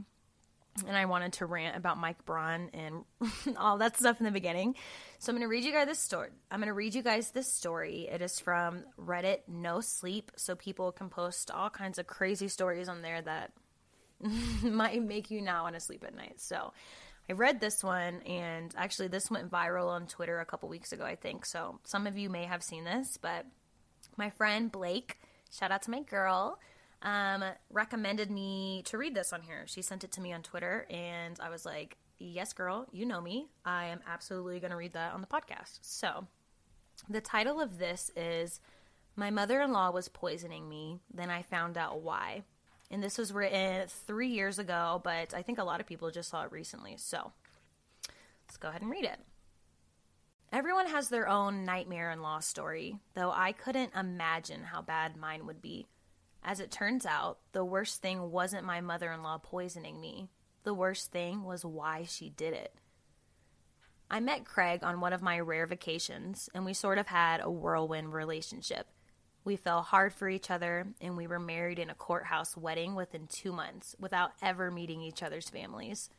And 0.88 0.96
I 0.96 1.06
wanted 1.06 1.34
to 1.34 1.46
rant 1.46 1.76
about 1.76 1.98
Mike 1.98 2.26
Braun 2.26 2.70
and 2.74 3.04
all 3.58 3.78
that 3.80 3.98
stuff 3.98 4.20
in 4.20 4.26
the 4.26 4.32
beginning. 4.32 4.76
So 5.20 5.32
I'm 5.32 5.36
going 5.36 5.46
to 5.46 5.50
read 5.50 5.66
you 5.66 5.72
guys 5.74 5.86
this 5.86 6.00
story. 6.00 6.30
I'm 6.50 6.60
going 6.60 6.68
to 6.68 6.74
read 6.74 6.96
you 6.96 7.04
guys 7.04 7.30
this 7.32 7.52
story. 7.52 8.08
It 8.10 8.22
is 8.22 8.40
from 8.40 8.86
Reddit 8.98 9.42
No 9.48 9.82
Sleep, 9.82 10.32
so 10.38 10.56
people 10.56 10.92
can 10.92 11.10
post 11.10 11.52
all 11.52 11.70
kinds 11.70 12.00
of 12.00 12.08
crazy 12.08 12.48
stories 12.48 12.88
on 12.88 13.02
there 13.02 13.22
that 13.22 13.52
might 14.64 15.02
make 15.02 15.32
you 15.32 15.42
not 15.42 15.64
want 15.64 15.76
to 15.76 15.82
sleep 15.82 16.04
at 16.06 16.16
night. 16.16 16.40
So 16.40 16.74
I 17.30 17.34
read 17.34 17.60
this 17.60 17.84
one, 17.84 18.22
and 18.22 18.74
actually, 18.78 19.08
this 19.08 19.30
went 19.30 19.50
viral 19.50 19.88
on 19.88 20.08
Twitter 20.08 20.40
a 20.40 20.46
couple 20.46 20.70
weeks 20.70 20.92
ago, 20.92 21.06
I 21.06 21.16
think. 21.16 21.46
So 21.46 21.80
some 21.84 22.08
of 22.08 22.18
you 22.18 22.30
may 22.30 22.46
have 22.46 22.64
seen 22.64 22.84
this, 22.84 23.18
but 23.22 23.46
my 24.18 24.30
friend 24.30 24.72
Blake, 24.72 25.20
shout 25.52 25.72
out 25.72 25.84
to 25.84 25.92
my 25.92 26.02
girl, 26.02 26.60
um, 27.02 27.44
recommended 27.70 28.30
me 28.30 28.84
to 28.86 28.98
read 28.98 29.16
this 29.16 29.34
on 29.34 29.42
here. 29.42 29.64
She 29.66 29.82
sent 29.82 30.04
it 30.04 30.12
to 30.14 30.22
me 30.22 30.34
on 30.34 30.42
Twitter, 30.42 30.86
and 30.90 31.40
I 31.40 31.50
was 31.50 31.66
like, 31.66 31.98
Yes, 32.24 32.54
girl, 32.54 32.86
you 32.92 33.08
know 33.08 33.20
me. 33.20 33.48
I 33.66 33.86
am 33.86 34.02
absolutely 34.08 34.60
going 34.60 34.70
to 34.70 34.78
read 34.78 34.94
that 34.94 35.14
on 35.14 35.22
the 35.22 35.28
podcast. 35.28 35.80
So 35.82 36.28
the 37.10 37.20
title 37.20 37.60
of 37.60 37.80
this 37.80 38.12
is 38.16 38.60
My 39.16 39.32
Mother 39.32 39.60
in 39.62 39.72
Law 39.72 39.90
Was 39.90 40.08
Poisoning 40.08 40.70
Me, 40.70 41.00
Then 41.12 41.32
I 41.32 41.42
Found 41.42 41.80
Out 41.80 42.02
Why. 42.02 42.44
And 42.92 43.02
this 43.02 43.18
was 43.18 43.32
written 43.32 43.88
three 43.88 44.28
years 44.28 44.60
ago, 44.60 45.00
but 45.04 45.34
I 45.34 45.42
think 45.42 45.58
a 45.58 45.64
lot 45.64 45.80
of 45.80 45.88
people 45.88 46.12
just 46.12 46.30
saw 46.30 46.44
it 46.44 46.52
recently. 46.52 46.96
So 46.98 47.32
let's 48.46 48.58
go 48.58 48.68
ahead 48.68 48.82
and 48.82 48.92
read 48.92 49.06
it. 49.06 49.20
Everyone 50.52 50.88
has 50.88 51.08
their 51.08 51.30
own 51.30 51.64
nightmare 51.64 52.12
in 52.12 52.22
law 52.22 52.40
story, 52.40 53.00
though 53.14 53.32
I 53.32 53.54
couldn't 53.54 53.96
imagine 53.96 54.64
how 54.64 54.82
bad 54.82 55.16
mine 55.16 55.48
would 55.48 55.62
be. 55.62 55.88
As 56.44 56.60
it 56.60 56.70
turns 56.70 57.06
out, 57.06 57.40
the 57.54 57.64
worst 57.64 58.02
thing 58.02 58.30
wasn't 58.30 58.66
my 58.66 58.82
mother 58.82 59.14
in 59.14 59.24
law 59.24 59.38
poisoning 59.38 60.02
me. 60.02 60.28
The 60.64 60.74
worst 60.74 61.14
thing 61.14 61.44
was 61.44 61.64
why 61.64 62.04
she 62.04 62.30
did 62.30 62.54
it. 62.54 62.74
I 64.10 64.20
met 64.20 64.44
Craig 64.44 64.84
on 64.84 65.00
one 65.00 65.14
of 65.14 65.22
my 65.22 65.40
rare 65.40 65.66
vacations, 65.66 66.50
and 66.54 66.66
we 66.66 66.74
sort 66.74 66.98
of 66.98 67.08
had 67.08 67.40
a 67.42 67.50
whirlwind 67.50 68.12
relationship. 68.12 68.88
We 69.44 69.56
fell 69.56 69.82
hard 69.82 70.14
for 70.14 70.30
each 70.30 70.52
other, 70.52 70.88
and 71.02 71.18
we 71.18 71.26
were 71.26 71.40
married 71.40 71.80
in 71.80 71.90
a 71.90 71.96
courthouse 71.96 72.56
wedding 72.56 72.94
within 72.94 73.28
two 73.28 73.52
months 73.52 73.96
without 74.00 74.34
ever 74.42 74.70
meeting 74.70 75.02
each 75.02 75.24
other's 75.24 75.50
families. 75.50 76.10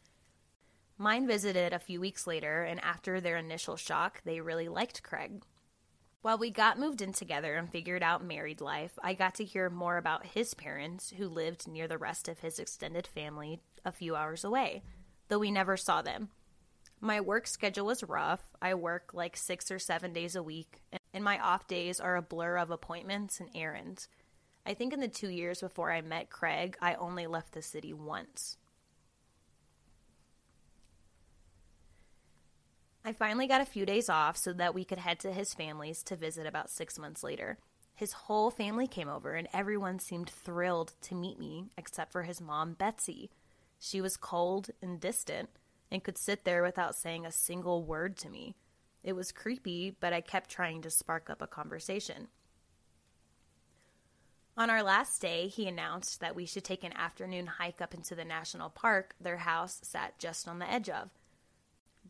Mine 0.99 1.27
visited 1.27 1.73
a 1.73 1.79
few 1.79 2.01
weeks 2.01 2.27
later, 2.27 2.63
and 2.63 2.81
after 2.81 3.21
their 3.21 3.37
initial 3.37 3.77
shock, 3.77 4.23
they 4.25 4.41
really 4.41 4.69
liked 4.69 5.03
Craig. 5.03 5.43
While 6.21 6.39
we 6.39 6.51
got 6.51 6.79
moved 6.79 7.03
in 7.03 7.13
together 7.13 7.57
and 7.57 7.71
figured 7.71 8.03
out 8.03 8.25
married 8.25 8.61
life, 8.61 8.99
I 9.03 9.15
got 9.15 9.35
to 9.37 9.45
hear 9.45 9.69
more 9.71 9.97
about 9.97 10.27
his 10.27 10.55
parents, 10.55 11.13
who 11.17 11.29
lived 11.29 11.67
near 11.67 11.89
the 11.89 11.99
rest 11.99 12.29
of 12.29 12.41
his 12.41 12.59
extended 12.59 13.07
family 13.09 13.61
a 13.85 13.91
few 13.91 14.15
hours 14.15 14.45
away, 14.45 14.83
though 15.29 15.41
we 15.41 15.51
never 15.51 15.77
saw 15.77 16.03
them. 16.03 16.29
My 17.01 17.21
work 17.21 17.49
schedule 17.49 17.87
was 17.87 18.05
rough. 18.05 18.43
I 18.61 18.75
work 18.75 19.11
like 19.13 19.37
six 19.37 19.73
or 19.73 19.81
seven 19.81 20.13
days 20.13 20.37
a 20.37 20.43
week, 20.43 20.83
and 21.15 21.23
my 21.25 21.39
off 21.39 21.67
days 21.67 22.01
are 22.01 22.17
a 22.17 22.23
blur 22.23 22.57
of 22.57 22.71
appointments 22.71 23.41
and 23.41 23.51
errands. 23.55 24.09
I 24.65 24.75
think 24.75 24.93
in 24.93 25.01
the 25.01 25.09
two 25.09 25.29
years 25.29 25.61
before 25.61 25.91
I 25.93 26.01
met 26.01 26.31
Craig, 26.31 26.77
I 26.81 26.95
only 26.95 27.27
left 27.27 27.53
the 27.53 27.63
city 27.63 27.93
once. 27.93 28.57
I 33.05 33.13
finally 33.13 33.49
got 33.49 33.61
a 33.61 33.67
few 33.67 33.85
days 33.85 34.09
off 34.09 34.37
so 34.37 34.53
that 34.53 34.75
we 34.75 34.85
could 34.85 34.99
head 34.99 35.19
to 35.21 35.33
his 35.33 35.55
family's 35.55 36.05
to 36.05 36.15
visit 36.15 36.47
about 36.47 36.71
six 36.71 36.99
months 36.99 37.25
later. 37.25 37.59
His 37.97 38.13
whole 38.13 38.51
family 38.51 38.87
came 38.87 39.09
over, 39.09 39.35
and 39.35 39.49
everyone 39.53 39.99
seemed 39.99 40.31
thrilled 40.31 40.95
to 41.03 41.15
meet 41.17 41.39
me 41.39 41.71
except 41.77 42.13
for 42.13 42.23
his 42.23 42.41
mom, 42.41 42.75
Betsy. 42.75 43.31
She 43.81 44.01
was 44.01 44.17
cold 44.17 44.71
and 44.81 45.01
distant 45.01 45.51
and 45.91 46.05
could 46.05 46.17
sit 46.17 46.45
there 46.45 46.63
without 46.63 46.95
saying 46.95 47.27
a 47.27 47.33
single 47.33 47.83
word 47.83 48.17
to 48.19 48.31
me. 48.31 48.55
It 49.03 49.15
was 49.15 49.33
creepy, 49.33 49.97
but 49.99 50.13
I 50.13 50.21
kept 50.21 50.51
trying 50.51 50.83
to 50.83 50.91
spark 50.91 51.29
up 51.29 51.43
a 51.43 51.47
conversation. 51.47 52.29
On 54.57 54.69
our 54.69 54.83
last 54.83 55.21
day, 55.21 55.49
he 55.49 55.67
announced 55.67 56.21
that 56.21 56.37
we 56.37 56.45
should 56.45 56.65
take 56.65 56.85
an 56.85 56.93
afternoon 56.93 57.47
hike 57.47 57.81
up 57.81 57.95
into 57.95 58.15
the 58.15 58.25
national 58.25 58.69
park 58.69 59.15
their 59.19 59.39
house 59.39 59.81
sat 59.83 60.19
just 60.19 60.47
on 60.47 60.59
the 60.59 60.71
edge 60.71 60.91
of. 60.91 61.11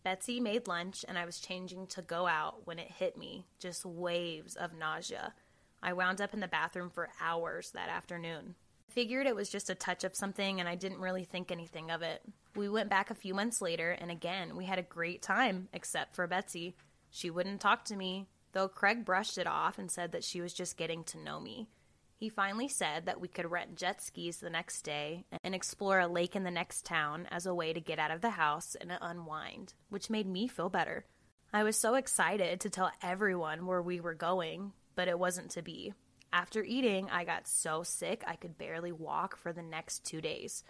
Betsy 0.03 0.41
made 0.41 0.67
lunch, 0.67 1.05
and 1.07 1.17
I 1.17 1.25
was 1.25 1.39
changing 1.39 1.87
to 1.89 2.03
go 2.03 2.27
out 2.27 2.67
when 2.67 2.81
it 2.81 2.91
hit 2.91 3.17
me 3.17 3.47
just 3.61 3.85
waves 3.85 4.57
of 4.57 4.75
nausea. 4.75 5.35
I 5.81 5.93
wound 5.93 6.21
up 6.21 6.35
in 6.35 6.41
the 6.41 6.49
bathroom 6.49 6.91
for 6.91 7.11
hours 7.21 7.71
that 7.71 7.89
afternoon. 7.89 8.57
Figured 8.89 9.27
it 9.27 9.37
was 9.37 9.49
just 9.49 9.71
a 9.71 9.75
touch 9.77 10.03
of 10.03 10.17
something, 10.17 10.59
and 10.59 10.69
I 10.69 10.75
didn't 10.75 10.99
really 10.99 11.25
think 11.25 11.51
anything 11.51 11.91
of 11.91 12.03
it. 12.03 12.23
We 12.55 12.69
went 12.69 12.91
back 12.91 13.11
a 13.11 13.15
few 13.15 13.35
months 13.35 13.63
later, 13.63 13.93
and 13.93 14.11
again, 14.11 14.57
we 14.57 14.67
had 14.67 14.79
a 14.79 14.83
great 14.83 15.23
time, 15.23 15.69
except 15.73 16.15
for 16.15 16.27
Betsy. 16.27 16.77
She 17.11 17.31
wouldn't 17.31 17.61
talk 17.61 17.85
to 17.87 17.97
me, 17.97 18.29
though 18.53 18.69
Craig 18.69 19.05
brushed 19.05 19.39
it 19.39 19.47
off 19.47 19.79
and 19.79 19.91
said 19.91 20.13
that 20.13 20.25
she 20.25 20.41
was 20.41 20.53
just 20.53 20.77
getting 20.77 21.03
to 21.05 21.19
know 21.19 21.41
me. 21.41 21.69
He 22.15 22.29
finally 22.29 22.69
said 22.69 23.07
that 23.07 23.21
we 23.21 23.27
could 23.27 23.51
rent 23.51 23.77
jet 23.77 24.01
skis 24.01 24.37
the 24.37 24.51
next 24.51 24.83
day 24.83 25.25
and 25.43 25.55
explore 25.55 25.99
a 25.99 26.07
lake 26.07 26.37
in 26.37 26.45
the 26.45 26.51
next 26.51 26.85
town 26.85 27.27
as 27.31 27.47
a 27.47 27.55
way 27.55 27.73
to 27.73 27.81
get 27.81 27.99
out 27.99 28.13
of 28.13 28.21
the 28.21 28.31
house 28.31 28.77
and 28.81 28.93
unwind, 29.01 29.75
which 29.89 30.11
made 30.11 30.29
me 30.29 30.47
feel 30.47 30.69
better. 30.69 31.05
I 31.53 31.65
was 31.65 31.77
so 31.77 31.97
excited 31.97 32.61
to 32.61 32.71
tell 32.71 32.93
everyone 33.03 33.67
where 33.67 33.83
we 33.83 33.99
were 33.99 34.15
going, 34.15 34.73
but 34.95 35.09
it 35.09 35.19
wasn't 35.19 35.51
to 35.53 35.63
be. 35.63 35.95
After 36.33 36.63
eating, 36.63 37.11
I 37.11 37.25
got 37.25 37.49
so 37.49 37.83
sick 37.83 38.23
I 38.27 38.37
could 38.37 38.57
barely 38.57 38.93
walk 38.93 39.37
for 39.37 39.53
the 39.53 39.63
next 39.63 40.05
two 40.05 40.21
days. 40.21 40.65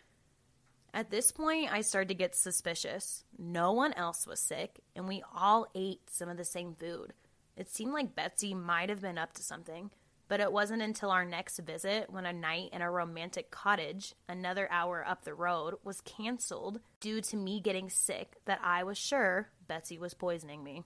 At 0.95 1.11
this 1.11 1.33
point, 1.33 1.73
I 1.73 1.81
started 1.81 2.09
to 2.09 2.15
get 2.15 2.35
suspicious. 2.35 3.25
No 3.39 3.73
one 3.73 3.95
else 3.95 4.27
was 4.27 4.41
sick, 4.41 4.81
and 4.95 5.09
we 5.09 5.23
all 5.35 5.67
ate 5.75 6.11
some 6.11 6.29
of 6.29 6.37
the 6.37 6.45
same 6.45 6.75
food. 6.75 7.15
It 7.57 7.71
seemed 7.71 7.93
like 7.93 8.15
Betsy 8.15 8.53
might 8.53 8.91
have 8.91 9.01
been 9.01 9.19
up 9.19 9.33
to 9.35 9.43
something. 9.43 9.91
But 10.29 10.41
it 10.41 10.53
wasn't 10.53 10.83
until 10.83 11.11
our 11.11 11.25
next 11.25 11.59
visit 11.59 12.09
when 12.09 12.25
a 12.25 12.33
night 12.33 12.71
in 12.73 12.81
a 12.81 12.91
romantic 12.91 13.51
cottage, 13.51 14.15
another 14.29 14.67
hour 14.71 15.05
up 15.07 15.25
the 15.25 15.35
road, 15.35 15.75
was 15.85 16.01
canceled 16.01 16.81
due 17.01 17.21
to 17.21 17.37
me 17.37 17.61
getting 17.61 17.91
sick 17.91 18.37
that 18.47 18.61
I 18.63 18.83
was 18.85 18.97
sure 18.97 19.51
Betsy 19.69 19.99
was 19.99 20.15
poisoning 20.15 20.65
me. 20.65 20.85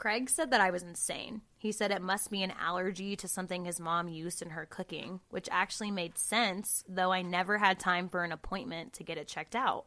Craig 0.00 0.30
said 0.30 0.50
that 0.50 0.62
I 0.62 0.70
was 0.70 0.82
insane. 0.82 1.42
He 1.58 1.72
said 1.72 1.90
it 1.90 2.00
must 2.00 2.30
be 2.30 2.42
an 2.42 2.54
allergy 2.58 3.16
to 3.16 3.28
something 3.28 3.66
his 3.66 3.78
mom 3.78 4.08
used 4.08 4.40
in 4.40 4.48
her 4.48 4.64
cooking, 4.64 5.20
which 5.28 5.46
actually 5.52 5.90
made 5.90 6.16
sense, 6.16 6.82
though 6.88 7.12
I 7.12 7.20
never 7.20 7.58
had 7.58 7.78
time 7.78 8.08
for 8.08 8.24
an 8.24 8.32
appointment 8.32 8.94
to 8.94 9.04
get 9.04 9.18
it 9.18 9.28
checked 9.28 9.54
out. 9.54 9.84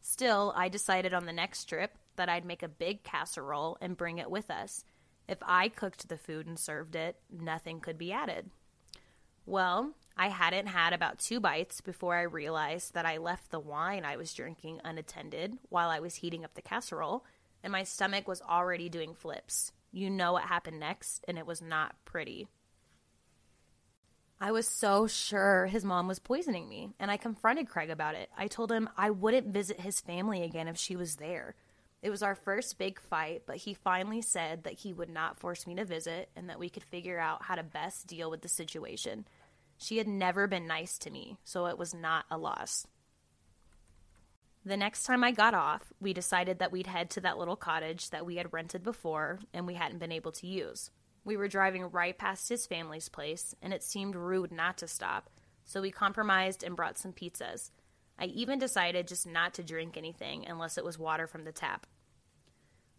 Still, 0.00 0.52
I 0.54 0.68
decided 0.68 1.12
on 1.12 1.26
the 1.26 1.32
next 1.32 1.64
trip 1.64 1.98
that 2.14 2.28
I'd 2.28 2.44
make 2.44 2.62
a 2.62 2.68
big 2.68 3.02
casserole 3.02 3.76
and 3.80 3.96
bring 3.96 4.18
it 4.18 4.30
with 4.30 4.48
us. 4.48 4.84
If 5.26 5.38
I 5.42 5.68
cooked 5.70 6.08
the 6.08 6.18
food 6.18 6.46
and 6.46 6.56
served 6.56 6.94
it, 6.94 7.16
nothing 7.28 7.80
could 7.80 7.98
be 7.98 8.12
added. 8.12 8.50
Well, 9.44 9.90
I 10.16 10.28
hadn't 10.28 10.68
had 10.68 10.92
about 10.92 11.18
two 11.18 11.40
bites 11.40 11.80
before 11.80 12.14
I 12.14 12.22
realized 12.22 12.94
that 12.94 13.06
I 13.06 13.16
left 13.16 13.50
the 13.50 13.58
wine 13.58 14.04
I 14.04 14.18
was 14.18 14.32
drinking 14.32 14.80
unattended 14.84 15.58
while 15.68 15.90
I 15.90 15.98
was 15.98 16.14
heating 16.14 16.44
up 16.44 16.54
the 16.54 16.62
casserole, 16.62 17.24
and 17.62 17.72
my 17.72 17.84
stomach 17.84 18.28
was 18.28 18.42
already 18.42 18.88
doing 18.88 19.14
flips. 19.14 19.72
You 19.92 20.10
know 20.10 20.32
what 20.32 20.44
happened 20.44 20.80
next, 20.80 21.24
and 21.26 21.38
it 21.38 21.46
was 21.46 21.62
not 21.62 21.94
pretty. 22.04 22.48
I 24.40 24.52
was 24.52 24.68
so 24.68 25.08
sure 25.08 25.66
his 25.66 25.84
mom 25.84 26.06
was 26.06 26.20
poisoning 26.20 26.68
me, 26.68 26.90
and 27.00 27.10
I 27.10 27.16
confronted 27.16 27.68
Craig 27.68 27.90
about 27.90 28.14
it. 28.14 28.30
I 28.36 28.46
told 28.46 28.70
him 28.70 28.88
I 28.96 29.10
wouldn't 29.10 29.52
visit 29.52 29.80
his 29.80 30.00
family 30.00 30.42
again 30.42 30.68
if 30.68 30.76
she 30.76 30.94
was 30.94 31.16
there. 31.16 31.56
It 32.02 32.10
was 32.10 32.22
our 32.22 32.36
first 32.36 32.78
big 32.78 33.00
fight, 33.00 33.42
but 33.46 33.56
he 33.56 33.74
finally 33.74 34.22
said 34.22 34.62
that 34.62 34.74
he 34.74 34.92
would 34.92 35.10
not 35.10 35.38
force 35.38 35.66
me 35.66 35.74
to 35.74 35.84
visit 35.84 36.30
and 36.36 36.48
that 36.48 36.60
we 36.60 36.68
could 36.70 36.84
figure 36.84 37.18
out 37.18 37.42
how 37.42 37.56
to 37.56 37.64
best 37.64 38.06
deal 38.06 38.30
with 38.30 38.42
the 38.42 38.48
situation. 38.48 39.26
She 39.78 39.98
had 39.98 40.06
never 40.06 40.46
been 40.46 40.68
nice 40.68 40.98
to 40.98 41.10
me, 41.10 41.38
so 41.42 41.66
it 41.66 41.78
was 41.78 41.92
not 41.92 42.24
a 42.30 42.38
loss. 42.38 42.86
The 44.64 44.76
next 44.76 45.04
time 45.04 45.24
I 45.24 45.32
got 45.32 45.54
off, 45.54 45.92
we 46.00 46.12
decided 46.12 46.58
that 46.58 46.72
we'd 46.72 46.88
head 46.88 47.10
to 47.10 47.20
that 47.22 47.38
little 47.38 47.56
cottage 47.56 48.10
that 48.10 48.26
we 48.26 48.36
had 48.36 48.52
rented 48.52 48.82
before 48.82 49.38
and 49.54 49.66
we 49.66 49.74
hadn't 49.74 49.98
been 49.98 50.12
able 50.12 50.32
to 50.32 50.46
use. 50.46 50.90
We 51.24 51.36
were 51.36 51.48
driving 51.48 51.90
right 51.90 52.16
past 52.16 52.48
his 52.48 52.66
family's 52.66 53.08
place, 53.08 53.54
and 53.60 53.72
it 53.72 53.82
seemed 53.82 54.16
rude 54.16 54.50
not 54.50 54.78
to 54.78 54.88
stop, 54.88 55.28
so 55.64 55.82
we 55.82 55.90
compromised 55.90 56.62
and 56.62 56.74
brought 56.74 56.96
some 56.96 57.12
pizzas. 57.12 57.70
I 58.18 58.24
even 58.26 58.58
decided 58.58 59.06
just 59.06 59.26
not 59.26 59.54
to 59.54 59.62
drink 59.62 59.96
anything 59.96 60.46
unless 60.46 60.78
it 60.78 60.84
was 60.84 60.98
water 60.98 61.26
from 61.26 61.44
the 61.44 61.52
tap. 61.52 61.86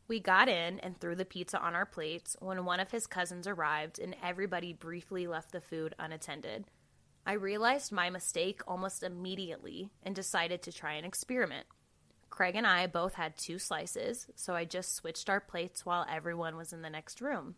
We 0.07 0.19
got 0.19 0.47
in 0.47 0.79
and 0.79 0.99
threw 0.99 1.15
the 1.15 1.25
pizza 1.25 1.59
on 1.59 1.75
our 1.75 1.85
plates 1.85 2.35
when 2.39 2.65
one 2.65 2.79
of 2.79 2.91
his 2.91 3.05
cousins 3.05 3.47
arrived 3.47 3.99
and 3.99 4.15
everybody 4.23 4.73
briefly 4.73 5.27
left 5.27 5.51
the 5.51 5.61
food 5.61 5.93
unattended. 5.99 6.65
I 7.25 7.33
realized 7.33 7.91
my 7.91 8.09
mistake 8.09 8.61
almost 8.67 9.03
immediately 9.03 9.91
and 10.03 10.15
decided 10.15 10.61
to 10.63 10.71
try 10.71 10.93
an 10.93 11.05
experiment. 11.05 11.67
Craig 12.29 12.55
and 12.55 12.65
I 12.65 12.87
both 12.87 13.15
had 13.15 13.37
two 13.37 13.59
slices, 13.59 14.27
so 14.35 14.55
I 14.55 14.65
just 14.65 14.95
switched 14.95 15.29
our 15.29 15.39
plates 15.39 15.85
while 15.85 16.05
everyone 16.09 16.55
was 16.55 16.73
in 16.73 16.81
the 16.81 16.89
next 16.89 17.21
room. 17.21 17.55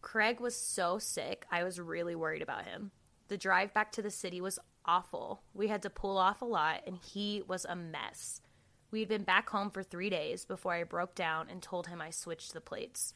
Craig 0.00 0.40
was 0.40 0.54
so 0.54 0.98
sick, 0.98 1.44
I 1.50 1.64
was 1.64 1.80
really 1.80 2.14
worried 2.14 2.42
about 2.42 2.66
him. 2.66 2.92
The 3.28 3.36
drive 3.36 3.74
back 3.74 3.92
to 3.92 4.02
the 4.02 4.10
city 4.10 4.40
was 4.40 4.58
awful. 4.84 5.42
We 5.52 5.68
had 5.68 5.82
to 5.82 5.90
pull 5.90 6.16
off 6.16 6.40
a 6.40 6.46
lot, 6.46 6.82
and 6.86 6.96
he 6.96 7.42
was 7.46 7.66
a 7.68 7.76
mess. 7.76 8.40
We 8.90 9.00
had 9.00 9.08
been 9.08 9.24
back 9.24 9.50
home 9.50 9.70
for 9.70 9.82
three 9.82 10.08
days 10.08 10.44
before 10.46 10.72
I 10.72 10.84
broke 10.84 11.14
down 11.14 11.48
and 11.50 11.60
told 11.60 11.88
him 11.88 12.00
I 12.00 12.10
switched 12.10 12.54
the 12.54 12.60
plates. 12.60 13.12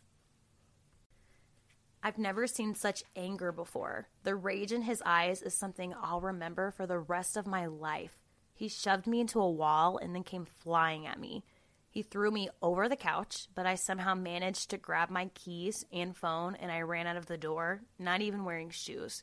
I've 2.03 2.18
never 2.18 2.46
seen 2.46 2.74
such 2.74 3.05
anger 3.14 3.53
before. 3.53 4.09
The 4.24 4.34
rage 4.34 4.72
in 4.72 4.82
his 4.82 5.03
eyes 5.07 5.40
is 5.40 5.55
something 5.55 5.94
I'll 6.03 6.20
remember 6.20 6.72
for 6.72 6.86
the 6.86 6.98
rest 6.98 7.36
of 7.36 7.46
my 7.46 7.66
life. 7.66 8.18
He 8.55 8.68
shoved 8.68 9.07
me 9.07 9.20
into 9.20 9.40
a 9.40 9.50
wall 9.50 9.98
and 9.98 10.14
then 10.14 10.24
came 10.24 10.44
flying 10.44 11.07
at 11.07 11.20
me. 11.20 11.44
He 11.90 12.03
threw 12.03 12.30
me 12.30 12.48
over 12.61 12.88
the 12.88 12.96
couch, 12.96 13.48
but 13.55 13.66
I 13.66 13.74
somehow 13.74 14.14
managed 14.14 14.70
to 14.70 14.78
grab 14.78 15.11
my 15.11 15.26
keys 15.34 15.84
and 15.92 16.16
phone 16.16 16.57
and 16.57 16.72
I 16.72 16.80
ran 16.80 17.07
out 17.07 17.16
of 17.16 17.26
the 17.26 17.36
door, 17.36 17.82
not 17.98 18.20
even 18.20 18.44
wearing 18.44 18.70
shoes. 18.70 19.22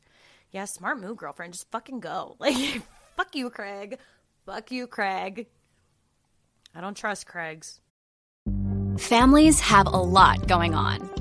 Yeah, 0.51 0.65
smart 0.65 0.99
move, 0.99 1.17
girlfriend. 1.17 1.53
Just 1.53 1.71
fucking 1.71 1.99
go. 1.99 2.37
Like, 2.39 2.81
fuck 3.17 3.35
you, 3.35 3.49
Craig. 3.49 3.97
Fuck 4.45 4.71
you, 4.71 4.87
Craig. 4.87 5.47
I 6.73 6.81
don't 6.81 6.95
trust 6.95 7.27
Craig's. 7.27 7.81
Families 8.97 9.59
have 9.59 9.87
a 9.87 9.97
lot 9.97 10.47
going 10.47 10.75
on. 10.75 11.08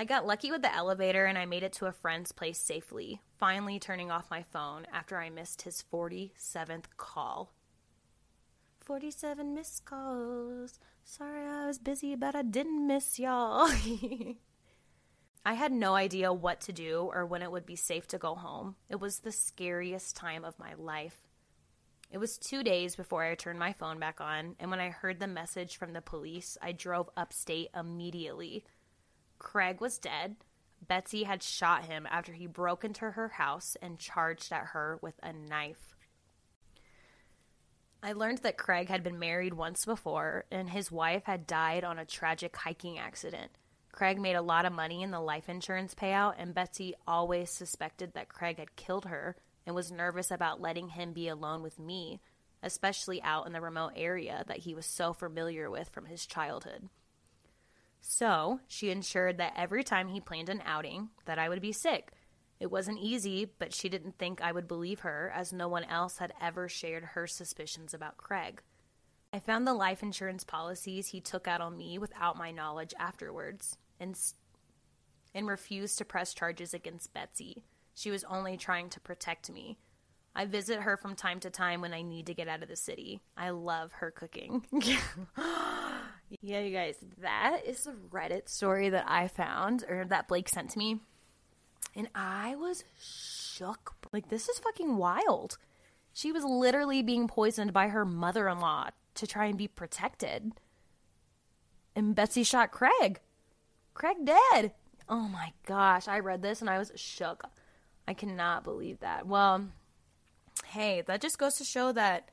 I 0.00 0.04
got 0.04 0.26
lucky 0.26 0.50
with 0.50 0.62
the 0.62 0.74
elevator 0.74 1.26
and 1.26 1.36
I 1.36 1.44
made 1.44 1.62
it 1.62 1.74
to 1.74 1.84
a 1.84 1.92
friend's 1.92 2.32
place 2.32 2.58
safely, 2.58 3.20
finally 3.36 3.78
turning 3.78 4.10
off 4.10 4.30
my 4.30 4.42
phone 4.42 4.86
after 4.90 5.18
I 5.18 5.28
missed 5.28 5.60
his 5.60 5.84
47th 5.92 6.86
call. 6.96 7.52
47 8.78 9.52
missed 9.52 9.84
calls. 9.84 10.80
Sorry 11.04 11.46
I 11.46 11.66
was 11.66 11.78
busy, 11.78 12.16
but 12.16 12.34
I 12.34 12.40
didn't 12.40 12.86
miss 12.86 13.18
y'all. 13.18 13.70
I 15.44 15.52
had 15.52 15.70
no 15.70 15.94
idea 15.94 16.32
what 16.32 16.62
to 16.62 16.72
do 16.72 17.10
or 17.12 17.26
when 17.26 17.42
it 17.42 17.52
would 17.52 17.66
be 17.66 17.76
safe 17.76 18.08
to 18.08 18.16
go 18.16 18.34
home. 18.34 18.76
It 18.88 19.00
was 19.00 19.18
the 19.18 19.32
scariest 19.32 20.16
time 20.16 20.46
of 20.46 20.58
my 20.58 20.72
life. 20.78 21.28
It 22.10 22.16
was 22.16 22.38
two 22.38 22.64
days 22.64 22.96
before 22.96 23.22
I 23.22 23.34
turned 23.34 23.58
my 23.58 23.74
phone 23.74 23.98
back 23.98 24.18
on, 24.22 24.56
and 24.58 24.70
when 24.70 24.80
I 24.80 24.88
heard 24.88 25.20
the 25.20 25.26
message 25.26 25.76
from 25.76 25.92
the 25.92 26.00
police, 26.00 26.56
I 26.62 26.72
drove 26.72 27.10
upstate 27.18 27.68
immediately. 27.76 28.64
Craig 29.40 29.80
was 29.80 29.98
dead. 29.98 30.36
Betsy 30.86 31.24
had 31.24 31.42
shot 31.42 31.86
him 31.86 32.06
after 32.08 32.32
he 32.32 32.46
broke 32.46 32.84
into 32.84 33.10
her 33.10 33.28
house 33.28 33.76
and 33.82 33.98
charged 33.98 34.52
at 34.52 34.66
her 34.66 34.98
with 35.02 35.14
a 35.22 35.32
knife. 35.32 35.96
I 38.02 38.12
learned 38.12 38.38
that 38.38 38.56
Craig 38.56 38.88
had 38.88 39.02
been 39.02 39.18
married 39.18 39.54
once 39.54 39.84
before 39.84 40.44
and 40.50 40.70
his 40.70 40.92
wife 40.92 41.24
had 41.24 41.46
died 41.46 41.84
on 41.84 41.98
a 41.98 42.06
tragic 42.06 42.56
hiking 42.56 42.98
accident. 42.98 43.50
Craig 43.92 44.20
made 44.20 44.36
a 44.36 44.42
lot 44.42 44.64
of 44.64 44.72
money 44.72 45.02
in 45.02 45.10
the 45.10 45.20
life 45.20 45.48
insurance 45.48 45.94
payout, 45.94 46.34
and 46.38 46.54
Betsy 46.54 46.94
always 47.06 47.50
suspected 47.50 48.12
that 48.14 48.28
Craig 48.28 48.58
had 48.58 48.76
killed 48.76 49.06
her 49.06 49.36
and 49.66 49.74
was 49.74 49.90
nervous 49.90 50.30
about 50.30 50.60
letting 50.60 50.90
him 50.90 51.12
be 51.12 51.28
alone 51.28 51.62
with 51.62 51.78
me, 51.78 52.20
especially 52.62 53.20
out 53.22 53.46
in 53.46 53.52
the 53.52 53.60
remote 53.60 53.92
area 53.96 54.44
that 54.46 54.58
he 54.58 54.74
was 54.74 54.86
so 54.86 55.12
familiar 55.12 55.68
with 55.70 55.88
from 55.88 56.06
his 56.06 56.24
childhood. 56.24 56.88
So, 58.00 58.60
she 58.66 58.90
ensured 58.90 59.38
that 59.38 59.54
every 59.56 59.84
time 59.84 60.08
he 60.08 60.20
planned 60.20 60.48
an 60.48 60.62
outing 60.64 61.10
that 61.26 61.38
I 61.38 61.48
would 61.48 61.60
be 61.60 61.72
sick. 61.72 62.12
It 62.58 62.70
wasn't 62.70 62.98
easy, 63.00 63.50
but 63.58 63.74
she 63.74 63.88
didn't 63.88 64.18
think 64.18 64.40
I 64.40 64.52
would 64.52 64.68
believe 64.68 65.00
her 65.00 65.32
as 65.34 65.52
no 65.52 65.68
one 65.68 65.84
else 65.84 66.18
had 66.18 66.34
ever 66.40 66.68
shared 66.68 67.04
her 67.04 67.26
suspicions 67.26 67.94
about 67.94 68.18
Craig. 68.18 68.62
I 69.32 69.38
found 69.38 69.66
the 69.66 69.74
life 69.74 70.02
insurance 70.02 70.44
policies 70.44 71.08
he 71.08 71.20
took 71.20 71.46
out 71.46 71.60
on 71.60 71.76
me 71.76 71.98
without 71.98 72.36
my 72.36 72.50
knowledge 72.50 72.92
afterwards 72.98 73.78
and 73.98 74.18
and 75.32 75.46
refused 75.46 75.96
to 75.98 76.04
press 76.04 76.34
charges 76.34 76.74
against 76.74 77.14
Betsy. 77.14 77.62
She 77.94 78.10
was 78.10 78.24
only 78.24 78.56
trying 78.56 78.90
to 78.90 79.00
protect 79.00 79.50
me. 79.50 79.78
I 80.34 80.44
visit 80.44 80.80
her 80.80 80.96
from 80.96 81.14
time 81.14 81.38
to 81.40 81.50
time 81.50 81.80
when 81.80 81.94
I 81.94 82.02
need 82.02 82.26
to 82.26 82.34
get 82.34 82.48
out 82.48 82.62
of 82.62 82.68
the 82.68 82.76
city. 82.76 83.20
I 83.36 83.50
love 83.50 83.92
her 83.92 84.10
cooking. 84.10 84.66
yeah, 86.40 86.60
you 86.60 86.72
guys, 86.72 86.96
that 87.18 87.62
is 87.66 87.84
the 87.84 87.94
Reddit 88.10 88.48
story 88.48 88.88
that 88.90 89.04
I 89.08 89.28
found 89.28 89.84
or 89.88 90.04
that 90.06 90.28
Blake 90.28 90.48
sent 90.48 90.70
to 90.70 90.78
me. 90.78 91.00
And 91.96 92.08
I 92.14 92.54
was 92.56 92.84
shook. 93.02 93.94
Like, 94.12 94.28
this 94.28 94.48
is 94.48 94.58
fucking 94.60 94.96
wild. 94.96 95.58
She 96.12 96.30
was 96.30 96.44
literally 96.44 97.02
being 97.02 97.26
poisoned 97.26 97.72
by 97.72 97.88
her 97.88 98.04
mother 98.04 98.48
in 98.48 98.60
law 98.60 98.90
to 99.16 99.26
try 99.26 99.46
and 99.46 99.58
be 99.58 99.68
protected. 99.68 100.52
And 101.96 102.14
Betsy 102.14 102.44
shot 102.44 102.70
Craig. 102.70 103.20
Craig 103.94 104.18
dead. 104.24 104.72
Oh 105.08 105.28
my 105.28 105.52
gosh. 105.66 106.06
I 106.06 106.20
read 106.20 106.42
this 106.42 106.60
and 106.60 106.70
I 106.70 106.78
was 106.78 106.92
shook. 106.94 107.44
I 108.06 108.14
cannot 108.14 108.64
believe 108.64 109.00
that. 109.00 109.26
Well, 109.26 109.66
hey, 110.66 111.02
that 111.06 111.20
just 111.20 111.38
goes 111.38 111.54
to 111.56 111.64
show 111.64 111.92
that 111.92 112.30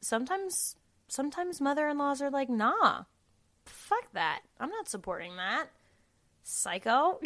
sometimes 0.00 0.76
sometimes 1.12 1.60
mother-in-laws 1.60 2.22
are 2.22 2.30
like, 2.30 2.48
"Nah. 2.48 3.04
Fuck 3.66 4.12
that. 4.14 4.40
I'm 4.58 4.70
not 4.70 4.88
supporting 4.88 5.36
that." 5.36 5.66
Psycho. 6.42 7.20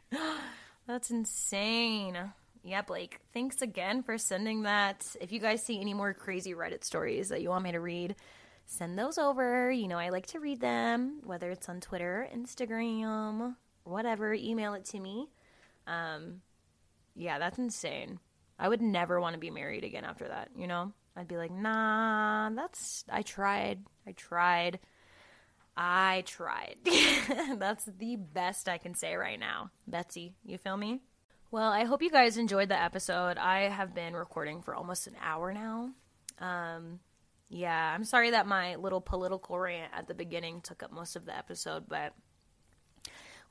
That's 0.86 1.10
insane. 1.10 2.32
Yeah, 2.62 2.82
Blake, 2.82 3.20
thanks 3.32 3.62
again 3.62 4.02
for 4.02 4.18
sending 4.18 4.62
that. 4.62 5.04
If 5.20 5.32
you 5.32 5.40
guys 5.40 5.64
see 5.64 5.80
any 5.80 5.94
more 5.94 6.12
crazy 6.14 6.54
Reddit 6.54 6.84
stories 6.84 7.28
that 7.28 7.40
you 7.40 7.48
want 7.48 7.64
me 7.64 7.72
to 7.72 7.80
read, 7.80 8.16
send 8.66 8.98
those 8.98 9.18
over. 9.18 9.70
You 9.70 9.88
know, 9.88 9.98
I 9.98 10.10
like 10.10 10.26
to 10.28 10.40
read 10.40 10.60
them, 10.60 11.20
whether 11.24 11.50
it's 11.50 11.68
on 11.68 11.80
Twitter, 11.80 12.28
Instagram, 12.34 13.56
whatever. 13.84 14.34
Email 14.34 14.74
it 14.74 14.84
to 14.86 15.00
me. 15.00 15.28
Um, 15.86 16.42
yeah, 17.14 17.38
that's 17.38 17.58
insane. 17.58 18.18
I 18.58 18.68
would 18.68 18.82
never 18.82 19.20
want 19.20 19.34
to 19.34 19.40
be 19.40 19.50
married 19.50 19.84
again 19.84 20.04
after 20.04 20.26
that, 20.28 20.50
you 20.56 20.66
know? 20.66 20.92
I'd 21.16 21.28
be 21.28 21.36
like, 21.36 21.50
nah, 21.50 22.50
that's, 22.50 23.04
I 23.10 23.22
tried. 23.22 23.80
I 24.06 24.12
tried. 24.12 24.80
I 25.76 26.24
tried. 26.26 26.76
that's 27.58 27.84
the 27.84 28.16
best 28.16 28.68
I 28.68 28.78
can 28.78 28.94
say 28.94 29.14
right 29.14 29.40
now. 29.40 29.70
Betsy, 29.86 30.34
you 30.44 30.58
feel 30.58 30.76
me? 30.76 31.00
Well, 31.50 31.70
I 31.70 31.84
hope 31.84 32.02
you 32.02 32.10
guys 32.10 32.36
enjoyed 32.36 32.68
the 32.68 32.80
episode. 32.80 33.38
I 33.38 33.68
have 33.68 33.94
been 33.94 34.14
recording 34.14 34.62
for 34.62 34.74
almost 34.74 35.06
an 35.06 35.16
hour 35.22 35.52
now. 35.52 35.90
Um, 36.38 37.00
yeah, 37.48 37.94
I'm 37.94 38.04
sorry 38.04 38.30
that 38.30 38.46
my 38.46 38.76
little 38.76 39.00
political 39.00 39.58
rant 39.58 39.92
at 39.94 40.08
the 40.08 40.14
beginning 40.14 40.60
took 40.60 40.82
up 40.82 40.92
most 40.92 41.16
of 41.16 41.24
the 41.24 41.36
episode, 41.36 41.84
but 41.88 42.12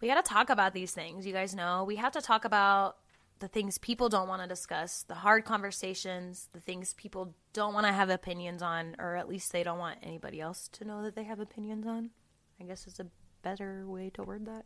we 0.02 0.08
got 0.08 0.24
to 0.24 0.30
talk 0.30 0.50
about 0.50 0.74
these 0.74 0.92
things. 0.92 1.26
You 1.26 1.34
guys 1.34 1.56
know 1.56 1.84
we 1.86 1.96
have 1.96 2.14
to 2.14 2.22
talk 2.22 2.46
about 2.46 2.98
the 3.40 3.48
things 3.48 3.78
people 3.78 4.10
don't 4.10 4.28
want 4.28 4.42
to 4.42 4.48
discuss, 4.48 5.04
the 5.04 5.16
hard 5.16 5.46
conversations, 5.46 6.50
the 6.54 6.60
things 6.60 6.94
people 6.94 7.34
don't 7.54 7.74
want 7.74 7.86
to 7.86 7.94
have 7.94 8.10
opinions 8.10 8.62
on, 8.62 8.96
or 9.00 9.16
at 9.16 9.28
least 9.28 9.52
they 9.52 9.64
don't 9.64 9.80
want 9.80 10.00
anybody 10.04 10.40
else 10.40 10.70
to 10.74 10.86
know 10.86 11.04
that 11.04 11.16
they 11.16 11.24
have 11.24 11.40
opinions 11.40 11.86
on. 11.86 12.12
I 12.60 12.64
guess 12.64 12.88
is 12.88 13.00
a 13.00 13.08
better 13.42 13.84
way 13.86 14.10
to 14.14 14.24
word 14.24 14.46
that. 14.46 14.66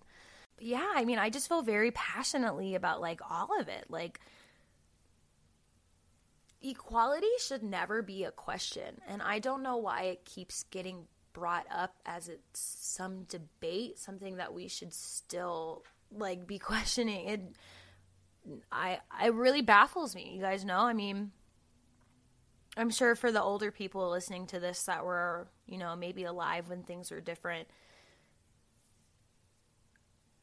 But 0.55 0.65
yeah, 0.65 0.88
I 0.95 1.05
mean, 1.05 1.20
I 1.20 1.30
just 1.30 1.47
feel 1.47 1.61
very 1.61 1.91
passionately 1.91 2.76
about 2.76 3.01
like 3.01 3.22
all 3.28 3.59
of 3.59 3.67
it. 3.67 3.86
Like, 3.89 4.20
equality 6.61 7.28
should 7.39 7.63
never 7.63 8.01
be 8.01 8.24
a 8.24 8.32
question. 8.32 9.01
And 9.07 9.22
I 9.22 9.39
don't 9.39 9.63
know 9.63 9.78
why 9.78 10.03
it 10.03 10.26
keeps 10.26 10.63
getting 10.63 11.07
brought 11.34 11.65
up 11.74 11.95
as 12.05 12.28
it's 12.28 12.59
some 12.59 13.24
debate, 13.24 13.97
something 13.97 14.38
that 14.38 14.53
we 14.53 14.67
should 14.67 14.93
still 14.93 15.84
like 16.11 16.45
be 16.45 16.59
questioning. 16.59 17.28
It 17.28 17.41
I 18.72 19.00
it 19.24 19.34
really 19.34 19.62
baffles 19.62 20.16
me. 20.16 20.32
You 20.36 20.42
guys 20.42 20.66
know, 20.66 20.80
I 20.80 20.94
mean, 20.94 21.32
I'm 22.78 22.90
sure 22.90 23.16
for 23.16 23.32
the 23.32 23.42
older 23.42 23.72
people 23.72 24.10
listening 24.10 24.48
to 24.48 24.60
this 24.60 24.84
that 24.84 25.06
were, 25.06 25.48
you 25.66 25.78
know, 25.78 25.96
maybe 25.96 26.24
alive 26.24 26.70
when 26.70 26.84
things 26.84 27.12
were 27.12 27.22
different. 27.22 27.68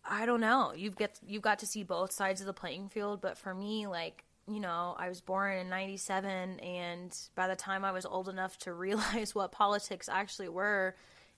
I 0.05 0.26
don't 0.26 0.40
know. 0.40 0.72
You've 0.74 0.97
get 0.97 1.18
you've 1.26 1.42
got 1.42 1.59
to 1.61 1.66
see 1.66 1.82
both 1.82 2.12
sides 2.12 2.40
of 2.40 2.47
the 2.47 2.53
playing 2.53 2.88
field, 2.88 3.20
but 3.20 3.38
for 3.38 3.55
me, 3.55 3.86
like 3.86 4.24
you 4.49 4.61
know, 4.61 4.94
I 4.97 5.09
was 5.09 5.20
born 5.20 5.59
in 5.59 5.68
97 5.68 6.61
and 6.61 7.18
by 7.34 7.49
the 7.49 7.57
time 7.57 7.84
I 7.84 7.90
was 7.90 8.07
old 8.07 8.28
enough 8.28 8.57
to 8.59 8.72
realize 8.74 9.34
what 9.34 9.53
politics 9.53 10.09
actually 10.09 10.49
were, 10.49 10.94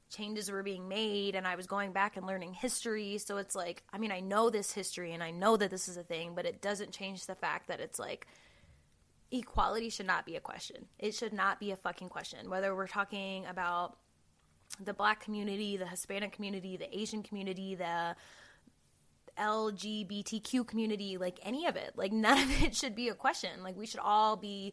changes 0.09 0.51
were 0.51 0.63
being 0.63 0.89
made 0.89 1.35
and 1.35 1.47
I 1.47 1.55
was 1.55 1.67
going 1.67 1.93
back 1.93 2.17
and 2.17 2.27
learning 2.27 2.55
history. 2.55 3.19
So 3.19 3.37
it's 3.37 3.55
like, 3.55 3.83
I 3.93 3.99
mean, 3.99 4.13
I 4.13 4.21
know 4.21 4.51
this 4.51 4.73
history 4.73 5.13
and 5.13 5.23
I 5.23 5.31
know 5.31 5.57
that 5.57 5.71
this 5.71 5.89
is 5.89 5.97
a 5.97 6.03
thing, 6.03 6.33
but 6.35 6.47
it 6.47 6.63
doesn't 6.63 6.93
change 6.93 7.27
the 7.27 7.35
fact 7.35 7.69
that 7.69 7.81
it's 7.81 7.99
like 7.99 8.27
equality 9.31 9.91
should 9.91 10.07
not 10.07 10.25
be 10.25 10.37
a 10.37 10.41
question. 10.41 10.87
It 10.99 11.15
should 11.15 11.33
not 11.33 11.61
be 11.61 11.71
a 11.73 11.77
fucking 11.77 12.09
question. 12.09 12.49
Whether 12.49 12.75
we're 12.75 12.87
talking 12.87 13.45
about 13.47 13.99
the 14.83 14.95
black 14.95 15.23
community, 15.23 15.77
the 15.77 15.87
Hispanic 15.87 16.33
community, 16.33 16.77
the 16.77 16.97
Asian 16.97 17.23
community, 17.23 17.75
the 17.75 18.17
LGBTQ 19.39 20.67
community, 20.67 21.17
like 21.17 21.39
any 21.43 21.67
of 21.67 21.77
it. 21.77 21.93
Like 21.97 22.13
none 22.13 22.39
of 22.39 22.63
it 22.63 22.75
should 22.75 22.95
be 22.95 23.09
a 23.09 23.15
question. 23.15 23.63
Like 23.63 23.77
we 23.77 23.87
should 23.87 24.01
all 24.01 24.37
be 24.37 24.73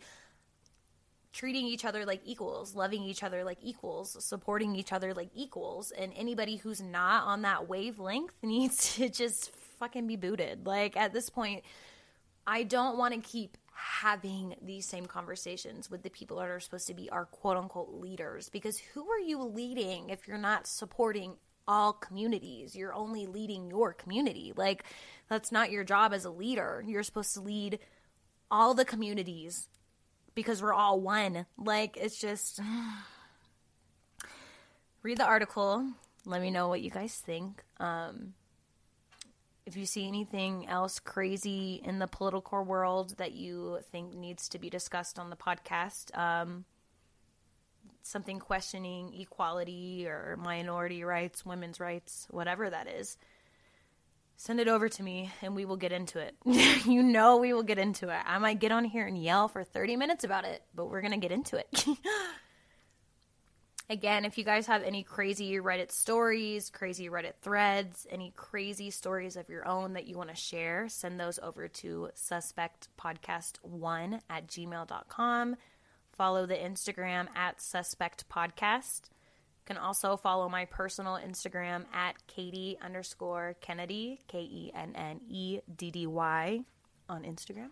treating 1.36 1.68
each 1.68 1.84
other 1.84 2.06
like 2.06 2.22
equals, 2.24 2.76
loving 2.76 3.04
each 3.04 3.22
other 3.22 3.44
like 3.44 3.58
equals, 3.62 4.16
supporting 4.24 4.74
each 4.74 4.94
other 4.94 5.14
like 5.14 5.30
equals. 5.36 5.92
And 5.92 6.14
anybody 6.16 6.56
who's 6.56 6.82
not 6.82 7.26
on 7.26 7.42
that 7.42 7.68
wavelength 7.68 8.34
needs 8.42 8.96
to 8.96 9.10
just 9.10 9.52
fucking 9.78 10.08
be 10.08 10.16
booted. 10.16 10.66
Like 10.66 10.96
at 10.96 11.12
this 11.12 11.30
point, 11.30 11.64
I 12.48 12.64
don't 12.64 12.98
want 12.98 13.14
to 13.14 13.20
keep 13.20 13.58
having 13.74 14.56
these 14.62 14.86
same 14.86 15.06
conversations 15.06 15.92
with 15.92 16.04
the 16.04 16.10
people 16.10 16.38
that 16.38 16.48
are 16.48 16.62
supposed 16.62 16.88
to 16.88 16.94
be 16.94 17.10
our 17.10 17.26
quote 17.26 17.58
unquote 17.58 17.94
leaders 17.94 18.48
because 18.48 18.78
who 18.78 19.10
are 19.10 19.20
you 19.20 19.44
leading 19.44 20.10
if 20.10 20.30
you're 20.30 20.38
not 20.38 20.66
supporting 20.66 21.34
all 21.68 21.92
communities? 21.92 22.78
You're 22.78 22.94
only 22.94 23.28
leading 23.28 23.70
your 23.70 23.92
community. 23.92 24.54
Like, 24.56 24.86
that's 25.30 25.52
not 25.52 25.70
your 25.70 25.84
job 25.84 26.14
as 26.14 26.24
a 26.24 26.30
leader. 26.30 26.82
You're 26.88 27.04
supposed 27.04 27.34
to 27.34 27.42
lead 27.42 27.80
all 28.50 28.74
the 28.74 28.86
communities 28.86 29.68
because 30.36 30.62
we're 30.62 30.74
all 30.74 31.00
one. 31.00 31.46
Like, 31.58 31.98
it's 31.98 32.20
just. 32.20 32.60
Read 35.04 35.18
the 35.18 35.26
article. 35.26 35.88
Let 36.26 36.42
me 36.42 36.52
know 36.52 36.68
what 36.68 36.82
you 36.82 36.90
guys 36.90 37.16
think. 37.16 37.64
Um, 37.80 38.34
if 39.66 39.76
you 39.78 39.86
see 39.86 40.08
anything 40.08 40.68
else 40.68 41.00
crazy 41.00 41.82
in 41.84 42.00
the 42.00 42.08
political 42.08 42.64
world 42.64 43.16
that 43.18 43.34
you 43.34 43.80
think 43.92 44.14
needs 44.14 44.50
to 44.50 44.60
be 44.60 44.70
discussed 44.70 45.18
on 45.18 45.30
the 45.30 45.36
podcast, 45.36 46.16
um, 46.18 46.66
something 48.04 48.40
questioning 48.40 49.14
equality 49.20 50.08
or 50.08 50.38
minority 50.38 51.04
rights, 51.04 51.46
women's 51.46 51.80
rights, 51.80 52.28
whatever 52.30 52.70
that 52.70 52.88
is, 52.88 53.18
send 54.38 54.60
it 54.60 54.68
over 54.68 54.90
to 54.90 55.04
me 55.04 55.32
and 55.42 55.56
we 55.56 55.66
will 55.66 55.78
get 55.78 55.92
into 55.92 56.20
it. 56.20 56.36
you 56.86 57.04
know, 57.04 57.38
we 57.38 57.54
will 57.54 57.64
get 57.64 57.78
into 57.78 58.10
it. 58.10 58.22
I 58.26 58.38
might 58.38 58.60
get 58.60 58.72
on 58.72 58.86
here 58.86 59.08
and 59.08 59.22
yell 59.22 59.48
for 59.48 59.64
30 59.64 59.96
minutes 59.96 60.24
about 60.24 60.46
it, 60.46 60.64
but 60.74 60.90
we're 60.90 61.02
going 61.02 61.12
to 61.12 61.18
get 61.18 61.32
into 61.32 61.58
it. 61.58 61.86
Again, 63.88 64.26
if 64.26 64.40
you 64.40 64.44
guys 64.44 64.66
have 64.66 64.82
any 64.82 65.04
crazy 65.04 65.58
Reddit 65.58 65.92
stories, 65.92 66.72
crazy 66.72 67.08
Reddit 67.08 67.34
threads, 67.44 68.08
any 68.10 68.34
crazy 68.36 68.90
stories 68.90 69.38
of 69.38 69.48
your 69.48 69.68
own 69.68 69.94
that 69.94 70.08
you 70.08 70.18
want 70.18 70.30
to 70.30 70.36
share, 70.36 70.90
send 70.90 71.20
those 71.20 71.38
over 71.38 71.68
to 71.68 72.10
suspectpodcast1 72.16 74.22
at 74.28 74.48
gmail.com. 74.48 75.56
Follow 76.18 76.48
the 76.48 76.56
Instagram 76.56 77.28
at 77.36 77.60
suspectpodcast. 77.60 79.02
Can 79.66 79.78
also 79.78 80.16
follow 80.16 80.48
my 80.48 80.66
personal 80.66 81.14
Instagram 81.14 81.86
at 81.94 82.16
Katie 82.28 82.78
underscore 82.84 83.56
Kennedy, 83.62 84.20
K 84.28 84.40
E 84.40 84.72
N 84.76 84.94
N 84.96 85.22
E 85.28 85.60
D 85.76 85.90
D 85.90 86.06
Y 86.06 86.62
on 87.10 87.24
Instagram. 87.24 87.70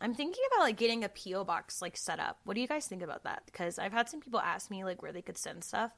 I'm 0.00 0.14
thinking 0.14 0.42
about 0.52 0.64
like 0.64 0.76
getting 0.76 1.04
a 1.04 1.08
PO 1.08 1.44
box 1.44 1.82
like 1.82 1.96
set 1.96 2.20
up. 2.20 2.38
What 2.44 2.54
do 2.54 2.60
you 2.60 2.68
guys 2.68 2.86
think 2.86 3.02
about 3.02 3.24
that? 3.24 3.42
Because 3.46 3.78
I've 3.78 3.92
had 3.92 4.08
some 4.08 4.20
people 4.20 4.40
ask 4.40 4.70
me 4.70 4.84
like 4.84 5.02
where 5.02 5.12
they 5.12 5.22
could 5.22 5.36
send 5.36 5.64
stuff. 5.64 5.90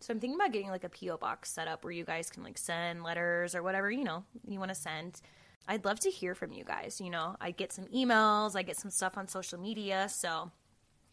So 0.00 0.12
I'm 0.12 0.20
thinking 0.20 0.38
about 0.38 0.52
getting 0.52 0.70
like 0.70 0.84
a 0.84 0.88
PO 0.88 1.18
box 1.18 1.50
set 1.52 1.68
up 1.68 1.84
where 1.84 1.92
you 1.92 2.04
guys 2.04 2.30
can 2.30 2.42
like 2.42 2.58
send 2.58 3.04
letters 3.04 3.54
or 3.54 3.62
whatever, 3.62 3.90
you 3.90 4.04
know, 4.04 4.24
you 4.46 4.58
want 4.58 4.70
to 4.70 4.74
send. 4.74 5.20
I'd 5.66 5.84
love 5.84 6.00
to 6.00 6.10
hear 6.10 6.34
from 6.34 6.52
you 6.52 6.64
guys, 6.64 7.00
you 7.00 7.10
know. 7.10 7.36
I 7.40 7.50
get 7.50 7.72
some 7.72 7.86
emails, 7.86 8.56
I 8.56 8.62
get 8.62 8.76
some 8.76 8.90
stuff 8.90 9.16
on 9.16 9.28
social 9.28 9.58
media, 9.58 10.08
so 10.10 10.50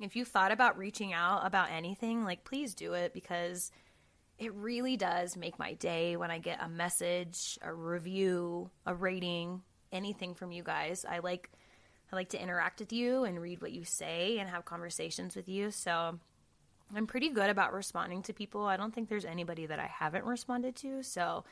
if 0.03 0.15
you 0.15 0.25
thought 0.25 0.51
about 0.51 0.77
reaching 0.77 1.13
out 1.13 1.45
about 1.45 1.71
anything, 1.71 2.23
like 2.23 2.43
please 2.43 2.73
do 2.73 2.93
it 2.93 3.13
because 3.13 3.71
it 4.37 4.53
really 4.55 4.97
does 4.97 5.37
make 5.37 5.59
my 5.59 5.73
day 5.73 6.15
when 6.15 6.31
I 6.31 6.39
get 6.39 6.63
a 6.63 6.67
message, 6.67 7.59
a 7.61 7.73
review, 7.73 8.71
a 8.85 8.95
rating, 8.95 9.61
anything 9.91 10.33
from 10.33 10.51
you 10.51 10.63
guys. 10.63 11.05
I 11.07 11.19
like 11.19 11.49
I 12.11 12.15
like 12.15 12.29
to 12.29 12.41
interact 12.41 12.79
with 12.79 12.91
you 12.91 13.23
and 13.23 13.41
read 13.41 13.61
what 13.61 13.71
you 13.71 13.85
say 13.85 14.39
and 14.39 14.49
have 14.49 14.65
conversations 14.65 15.35
with 15.35 15.47
you. 15.47 15.71
So 15.71 16.19
I'm 16.93 17.07
pretty 17.07 17.29
good 17.29 17.49
about 17.49 17.73
responding 17.73 18.21
to 18.23 18.33
people. 18.33 18.65
I 18.65 18.77
don't 18.77 18.93
think 18.93 19.07
there's 19.07 19.25
anybody 19.25 19.65
that 19.67 19.79
I 19.79 19.87
haven't 19.87 20.25
responded 20.25 20.75
to. 20.77 21.03
So 21.03 21.45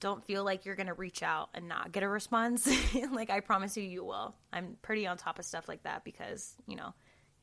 don't 0.00 0.22
feel 0.22 0.44
like 0.44 0.66
you're 0.66 0.74
going 0.74 0.88
to 0.88 0.94
reach 0.94 1.22
out 1.22 1.48
and 1.54 1.68
not 1.68 1.92
get 1.92 2.02
a 2.02 2.08
response. 2.08 2.68
like 3.12 3.30
I 3.30 3.40
promise 3.40 3.76
you, 3.76 3.84
you 3.84 4.04
will. 4.04 4.34
I'm 4.52 4.76
pretty 4.82 5.06
on 5.06 5.16
top 5.16 5.38
of 5.38 5.44
stuff 5.46 5.68
like 5.68 5.82
that 5.84 6.04
because, 6.04 6.54
you 6.66 6.76
know, 6.76 6.92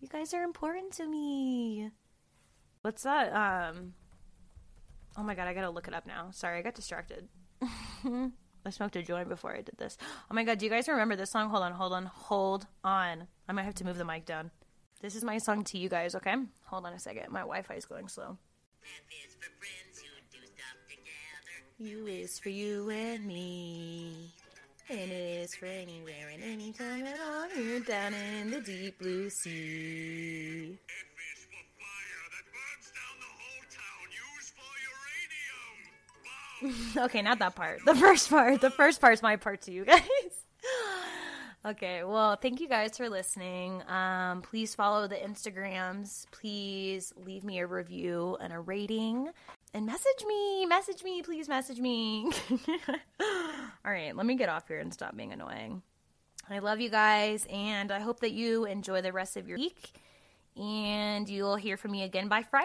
you 0.04 0.10
guys 0.10 0.34
are 0.34 0.44
important 0.44 0.92
to 0.92 1.08
me. 1.08 1.90
What's 2.82 3.04
that? 3.04 3.32
Um, 3.34 3.94
oh 5.18 5.24
my 5.24 5.34
God, 5.34 5.48
I 5.48 5.54
got 5.54 5.62
to 5.62 5.70
look 5.70 5.88
it 5.88 5.94
up 5.94 6.06
now. 6.06 6.28
Sorry, 6.32 6.60
I 6.60 6.62
got 6.62 6.76
distracted. 6.76 7.30
I 8.06 8.70
smoked 8.70 8.98
a 8.98 9.02
joint 9.02 9.30
before 9.30 9.56
I 9.56 9.62
did 9.62 9.78
this. 9.78 9.98
Oh 10.30 10.34
my 10.34 10.44
god, 10.44 10.58
do 10.58 10.66
you 10.66 10.70
guys 10.70 10.90
remember 10.90 11.16
this 11.16 11.32
song? 11.32 11.50
Hold 11.50 11.64
on, 11.64 11.72
hold 11.72 11.94
on, 11.94 12.06
hold 12.06 12.68
on. 12.84 13.28
I 13.48 13.54
might 13.54 13.64
have 13.64 13.76
to 13.76 13.86
move 13.86 13.98
the 13.98 14.04
mic 14.04 14.26
down. 14.26 14.52
This 15.02 15.16
is 15.16 15.24
my 15.24 15.38
song 15.38 15.64
to 15.66 15.78
you 15.78 15.88
guys, 15.88 16.16
okay? 16.16 16.36
Hold 16.66 16.86
on 16.86 16.92
a 16.92 17.00
second. 17.00 17.32
My 17.32 17.40
Wi 17.40 17.62
Fi 17.62 17.76
is 17.76 17.86
going 17.86 18.10
slow. 18.10 18.38
Is 18.84 19.38
U 21.78 22.08
is 22.08 22.40
for 22.40 22.50
you 22.50 22.90
and 22.90 23.26
me. 23.26 24.34
N 24.94 25.10
is 25.10 25.56
for 25.56 25.66
anywhere 25.66 26.30
and 26.32 26.44
anytime 26.44 27.04
at 27.06 27.20
all. 27.20 27.50
You're 27.60 27.80
down 27.80 28.14
in 28.14 28.52
the 28.52 28.62
deep 28.62 29.00
blue 29.00 29.28
sea. 29.30 30.78
okay, 36.98 37.22
not 37.22 37.40
that 37.40 37.56
part. 37.56 37.80
The 37.86 37.96
first 37.96 38.30
part. 38.30 38.62
The 38.62 38.70
first 38.70 39.02
part's 39.02 39.22
my 39.22 39.36
part 39.36 39.62
to 39.64 39.72
you 39.72 39.84
guys. 39.86 40.02
okay, 41.66 42.04
well, 42.04 42.36
thank 42.36 42.62
you 42.62 42.70
guys 42.70 42.96
for 42.96 43.10
listening. 43.10 43.82
Um, 43.90 44.42
please 44.44 44.76
follow 44.76 45.08
the 45.08 45.16
Instagrams. 45.16 46.28
Please 46.32 47.14
leave 47.18 47.44
me 47.44 47.60
a 47.60 47.68
review 47.68 48.38
and 48.40 48.54
a 48.54 48.60
rating. 48.60 49.30
And 49.76 49.88
message 49.88 50.24
me. 50.28 50.68
Message 50.68 51.04
me. 51.04 51.24
Please 51.24 51.50
message 51.50 51.80
me. 51.80 52.30
All 53.20 53.92
right, 53.92 54.16
let 54.16 54.26
me 54.26 54.36
get 54.36 54.48
off 54.48 54.68
here 54.68 54.80
and 54.80 54.94
stop 54.94 55.18
being 55.18 55.34
annoying. 55.34 55.82
I 56.48 56.60
love 56.60 56.80
you 56.80 56.90
guys, 56.90 57.48
and 57.50 57.92
I 57.92 58.00
hope 58.00 58.20
that 58.20 58.34
you 58.34 58.66
enjoy 58.66 59.02
the 59.02 59.12
rest 59.12 59.36
of 59.36 59.48
your 59.48 59.58
week. 59.58 59.94
And 60.56 61.28
you'll 61.28 61.56
hear 61.56 61.76
from 61.76 61.92
me 61.92 62.04
again 62.04 62.28
by 62.28 62.44
Friday. 62.44 62.62